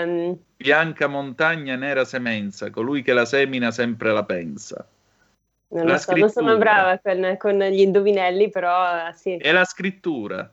um... 0.04 0.38
Bianca 0.56 1.08
montagna, 1.08 1.74
nera 1.74 2.04
semenza, 2.04 2.70
colui 2.70 3.02
che 3.02 3.12
la 3.12 3.24
semina 3.24 3.72
sempre 3.72 4.12
la 4.12 4.22
pensa. 4.22 4.86
Non, 5.70 5.86
la 5.86 5.98
so, 5.98 6.14
non 6.14 6.30
sono 6.30 6.56
brava 6.58 7.00
con, 7.02 7.34
con, 7.36 7.58
gli 7.58 7.80
indovinelli, 7.80 8.50
però 8.50 9.10
sì. 9.12 9.36
È 9.36 9.50
la 9.50 9.64
scrittura. 9.64 10.48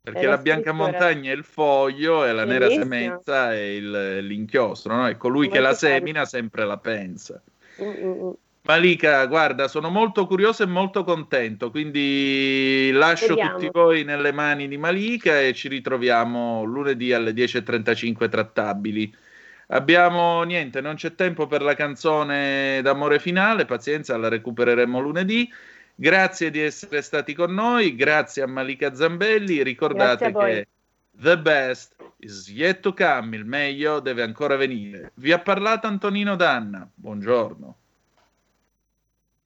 Perché 0.00 0.24
la, 0.24 0.36
la 0.36 0.38
bianca 0.38 0.72
montagna 0.72 1.30
è 1.30 1.34
il 1.34 1.44
foglio 1.44 2.24
e 2.24 2.32
la 2.32 2.46
Bellissimo. 2.46 2.68
nera 2.68 2.82
semenza 2.82 3.52
è 3.52 3.58
il, 3.58 4.24
l'inchiostro, 4.24 4.96
no? 4.96 5.08
E 5.08 5.18
colui 5.18 5.48
Come 5.48 5.58
che 5.58 5.62
la 5.62 5.74
semina 5.74 6.24
sempre 6.24 6.64
la 6.64 6.78
pensa. 6.78 7.38
Mm-mm. 7.82 8.34
Malika, 8.66 9.26
guarda, 9.26 9.68
sono 9.68 9.90
molto 9.90 10.26
curioso 10.26 10.62
e 10.62 10.66
molto 10.66 11.04
contento, 11.04 11.70
quindi 11.70 12.90
lascio 12.94 13.34
Vediamo. 13.34 13.58
tutti 13.58 13.68
voi 13.70 14.04
nelle 14.04 14.32
mani 14.32 14.68
di 14.68 14.78
Malika 14.78 15.38
e 15.38 15.52
ci 15.52 15.68
ritroviamo 15.68 16.64
lunedì 16.64 17.12
alle 17.12 17.32
10.35 17.32 18.26
trattabili. 18.30 19.14
Abbiamo 19.68 20.42
niente, 20.44 20.80
non 20.80 20.94
c'è 20.94 21.14
tempo 21.14 21.46
per 21.46 21.60
la 21.60 21.74
canzone 21.74 22.80
d'amore 22.82 23.18
finale, 23.18 23.66
pazienza, 23.66 24.16
la 24.16 24.28
recupereremo 24.28 24.98
lunedì. 24.98 25.46
Grazie 25.94 26.50
di 26.50 26.60
essere 26.60 27.02
stati 27.02 27.34
con 27.34 27.52
noi, 27.52 27.94
grazie 27.94 28.42
a 28.42 28.46
Malika 28.46 28.94
Zambelli, 28.94 29.62
ricordate 29.62 30.32
che 30.32 30.68
the 31.20 31.36
best 31.36 31.96
is 32.20 32.48
yet 32.48 32.80
to 32.80 32.94
come, 32.94 33.36
il 33.36 33.44
meglio 33.44 34.00
deve 34.00 34.22
ancora 34.22 34.56
venire. 34.56 35.12
Vi 35.16 35.32
ha 35.32 35.38
parlato 35.38 35.86
Antonino 35.86 36.34
Danna, 36.34 36.88
buongiorno. 36.94 37.76